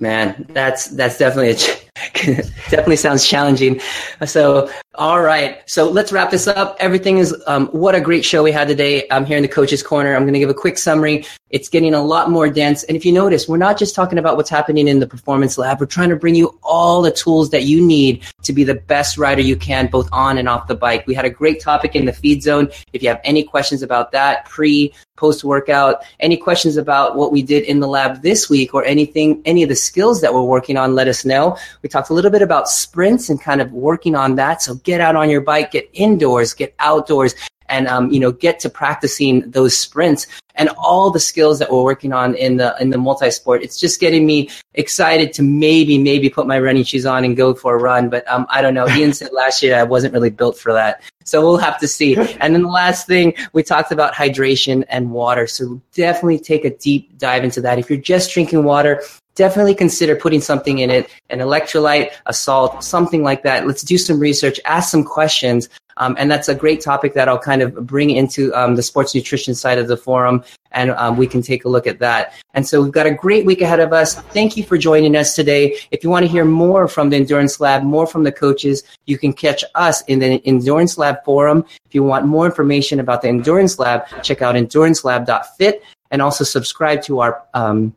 Man, 0.00 0.44
that's 0.50 0.88
that's 0.88 1.16
definitely 1.16 1.50
a 1.50 1.83
definitely 2.70 2.96
sounds 2.96 3.26
challenging. 3.26 3.80
So, 4.26 4.68
all 4.96 5.22
right. 5.22 5.62
So 5.66 5.88
let's 5.88 6.10
wrap 6.10 6.30
this 6.32 6.48
up. 6.48 6.76
Everything 6.80 7.18
is 7.18 7.34
um, 7.46 7.68
what 7.68 7.94
a 7.94 8.00
great 8.00 8.24
show 8.24 8.42
we 8.42 8.50
had 8.50 8.66
today. 8.66 9.06
I'm 9.12 9.24
here 9.24 9.36
in 9.36 9.42
the 9.42 9.48
coach's 9.48 9.82
corner. 9.82 10.16
I'm 10.16 10.22
going 10.22 10.34
to 10.34 10.40
give 10.40 10.50
a 10.50 10.54
quick 10.54 10.76
summary. 10.76 11.24
It's 11.50 11.68
getting 11.68 11.94
a 11.94 12.02
lot 12.02 12.30
more 12.30 12.48
dense. 12.48 12.82
And 12.84 12.96
if 12.96 13.04
you 13.04 13.12
notice, 13.12 13.48
we're 13.48 13.58
not 13.58 13.78
just 13.78 13.94
talking 13.94 14.18
about 14.18 14.36
what's 14.36 14.50
happening 14.50 14.88
in 14.88 14.98
the 14.98 15.06
performance 15.06 15.56
lab. 15.56 15.78
We're 15.78 15.86
trying 15.86 16.08
to 16.08 16.16
bring 16.16 16.34
you 16.34 16.58
all 16.64 17.00
the 17.00 17.12
tools 17.12 17.50
that 17.50 17.62
you 17.62 17.80
need 17.80 18.24
to 18.42 18.52
be 18.52 18.64
the 18.64 18.74
best 18.74 19.16
rider 19.16 19.42
you 19.42 19.56
can, 19.56 19.86
both 19.86 20.08
on 20.10 20.36
and 20.36 20.48
off 20.48 20.66
the 20.66 20.74
bike. 20.74 21.06
We 21.06 21.14
had 21.14 21.24
a 21.24 21.30
great 21.30 21.60
topic 21.60 21.94
in 21.94 22.06
the 22.06 22.12
feed 22.12 22.42
zone. 22.42 22.70
If 22.92 23.04
you 23.04 23.08
have 23.08 23.20
any 23.22 23.44
questions 23.44 23.82
about 23.82 24.10
that, 24.12 24.46
pre, 24.46 24.92
post 25.16 25.44
workout, 25.44 26.04
any 26.18 26.36
questions 26.36 26.76
about 26.76 27.16
what 27.16 27.30
we 27.30 27.42
did 27.42 27.62
in 27.64 27.80
the 27.80 27.86
lab 27.86 28.22
this 28.22 28.50
week 28.50 28.74
or 28.74 28.84
anything, 28.84 29.40
any 29.44 29.62
of 29.62 29.68
the 29.68 29.76
skills 29.76 30.20
that 30.20 30.34
we're 30.34 30.42
working 30.42 30.76
on, 30.76 30.94
let 30.94 31.08
us 31.08 31.24
know. 31.24 31.56
We 31.84 31.90
talked 31.90 32.08
a 32.08 32.14
little 32.14 32.30
bit 32.30 32.40
about 32.40 32.66
sprints 32.66 33.28
and 33.28 33.38
kind 33.38 33.60
of 33.60 33.70
working 33.70 34.16
on 34.16 34.36
that. 34.36 34.62
So 34.62 34.76
get 34.76 35.02
out 35.02 35.16
on 35.16 35.28
your 35.28 35.42
bike, 35.42 35.72
get 35.72 35.86
indoors, 35.92 36.54
get 36.54 36.74
outdoors, 36.78 37.34
and 37.68 37.86
um, 37.88 38.10
you 38.10 38.18
know 38.18 38.32
get 38.32 38.58
to 38.60 38.70
practicing 38.70 39.50
those 39.50 39.76
sprints 39.76 40.26
and 40.54 40.70
all 40.78 41.10
the 41.10 41.20
skills 41.20 41.58
that 41.58 41.70
we're 41.70 41.82
working 41.82 42.14
on 42.14 42.34
in 42.36 42.56
the 42.56 42.74
in 42.80 42.88
the 42.88 42.96
multi 42.96 43.30
sport. 43.30 43.62
It's 43.62 43.78
just 43.78 44.00
getting 44.00 44.24
me 44.24 44.48
excited 44.72 45.34
to 45.34 45.42
maybe 45.42 45.98
maybe 45.98 46.30
put 46.30 46.46
my 46.46 46.58
running 46.58 46.84
shoes 46.84 47.04
on 47.04 47.22
and 47.22 47.36
go 47.36 47.52
for 47.54 47.74
a 47.74 47.78
run. 47.78 48.08
But 48.08 48.26
um, 48.30 48.46
I 48.48 48.62
don't 48.62 48.72
know. 48.72 48.88
Ian 48.88 49.12
said 49.12 49.30
last 49.34 49.62
year 49.62 49.76
I 49.76 49.82
wasn't 49.82 50.14
really 50.14 50.30
built 50.30 50.56
for 50.56 50.72
that, 50.72 51.02
so 51.24 51.42
we'll 51.42 51.58
have 51.58 51.78
to 51.80 51.88
see. 51.88 52.16
And 52.16 52.54
then 52.54 52.62
the 52.62 52.68
last 52.68 53.06
thing 53.06 53.34
we 53.52 53.62
talked 53.62 53.92
about 53.92 54.14
hydration 54.14 54.84
and 54.88 55.10
water. 55.10 55.46
So 55.46 55.82
definitely 55.92 56.38
take 56.38 56.64
a 56.64 56.74
deep 56.74 57.18
dive 57.18 57.44
into 57.44 57.60
that. 57.60 57.78
If 57.78 57.90
you're 57.90 57.98
just 57.98 58.32
drinking 58.32 58.64
water, 58.64 59.02
definitely 59.34 59.74
consider 59.74 60.16
putting 60.16 60.40
something 60.40 60.78
in 60.78 60.90
it 60.90 61.08
an 61.30 61.38
electrolyte 61.38 62.10
a 62.26 62.32
salt 62.32 62.82
something 62.82 63.22
like 63.22 63.42
that 63.42 63.66
let's 63.66 63.82
do 63.82 63.98
some 63.98 64.18
research 64.18 64.60
ask 64.64 64.90
some 64.90 65.04
questions 65.04 65.68
um, 65.96 66.16
and 66.18 66.30
that's 66.30 66.48
a 66.48 66.54
great 66.54 66.80
topic 66.80 67.14
that 67.14 67.28
I'll 67.28 67.38
kind 67.38 67.62
of 67.62 67.86
bring 67.86 68.10
into 68.10 68.52
um, 68.54 68.76
the 68.76 68.82
sports 68.82 69.14
nutrition 69.14 69.54
side 69.54 69.78
of 69.78 69.88
the 69.88 69.96
forum, 69.96 70.44
and 70.72 70.90
um, 70.92 71.16
we 71.16 71.26
can 71.26 71.42
take 71.42 71.64
a 71.64 71.68
look 71.68 71.86
at 71.86 71.98
that. 72.00 72.32
And 72.54 72.66
so 72.66 72.82
we've 72.82 72.92
got 72.92 73.06
a 73.06 73.12
great 73.12 73.46
week 73.46 73.60
ahead 73.60 73.80
of 73.80 73.92
us. 73.92 74.14
Thank 74.14 74.56
you 74.56 74.64
for 74.64 74.76
joining 74.76 75.16
us 75.16 75.34
today. 75.34 75.76
If 75.90 76.02
you 76.02 76.10
want 76.10 76.24
to 76.24 76.30
hear 76.30 76.44
more 76.44 76.88
from 76.88 77.10
the 77.10 77.16
Endurance 77.16 77.60
Lab, 77.60 77.82
more 77.82 78.06
from 78.06 78.24
the 78.24 78.32
coaches, 78.32 78.82
you 79.06 79.18
can 79.18 79.32
catch 79.32 79.62
us 79.74 80.02
in 80.02 80.18
the 80.18 80.42
Endurance 80.44 80.98
Lab 80.98 81.24
forum. 81.24 81.64
If 81.86 81.94
you 81.94 82.02
want 82.02 82.26
more 82.26 82.46
information 82.46 83.00
about 83.00 83.22
the 83.22 83.28
Endurance 83.28 83.78
Lab, 83.78 84.06
check 84.22 84.42
out 84.42 84.56
endurancelab.fit 84.56 85.82
and 86.10 86.22
also 86.22 86.44
subscribe 86.44 87.02
to 87.02 87.20
our 87.20 87.42
um, 87.54 87.94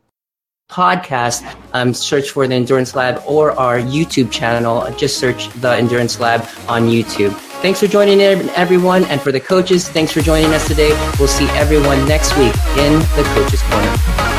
podcast, 0.68 1.42
um, 1.72 1.94
search 1.94 2.30
for 2.30 2.46
the 2.46 2.54
Endurance 2.54 2.94
Lab 2.94 3.22
or 3.26 3.52
our 3.52 3.78
YouTube 3.78 4.30
channel. 4.30 4.86
Just 4.96 5.18
search 5.18 5.48
the 5.60 5.72
Endurance 5.72 6.20
Lab 6.20 6.42
on 6.68 6.88
YouTube. 6.88 7.32
Thanks 7.62 7.80
for 7.80 7.86
joining 7.88 8.20
in, 8.20 8.48
everyone. 8.50 9.04
And 9.04 9.20
for 9.20 9.32
the 9.32 9.40
coaches, 9.40 9.88
thanks 9.88 10.12
for 10.12 10.20
joining 10.20 10.52
us 10.52 10.66
today. 10.68 10.90
We'll 11.18 11.28
see 11.28 11.48
everyone 11.50 12.06
next 12.06 12.36
week 12.38 12.54
in 12.76 12.98
the 13.16 13.24
Coaches 13.34 13.62
Corner. 13.62 14.37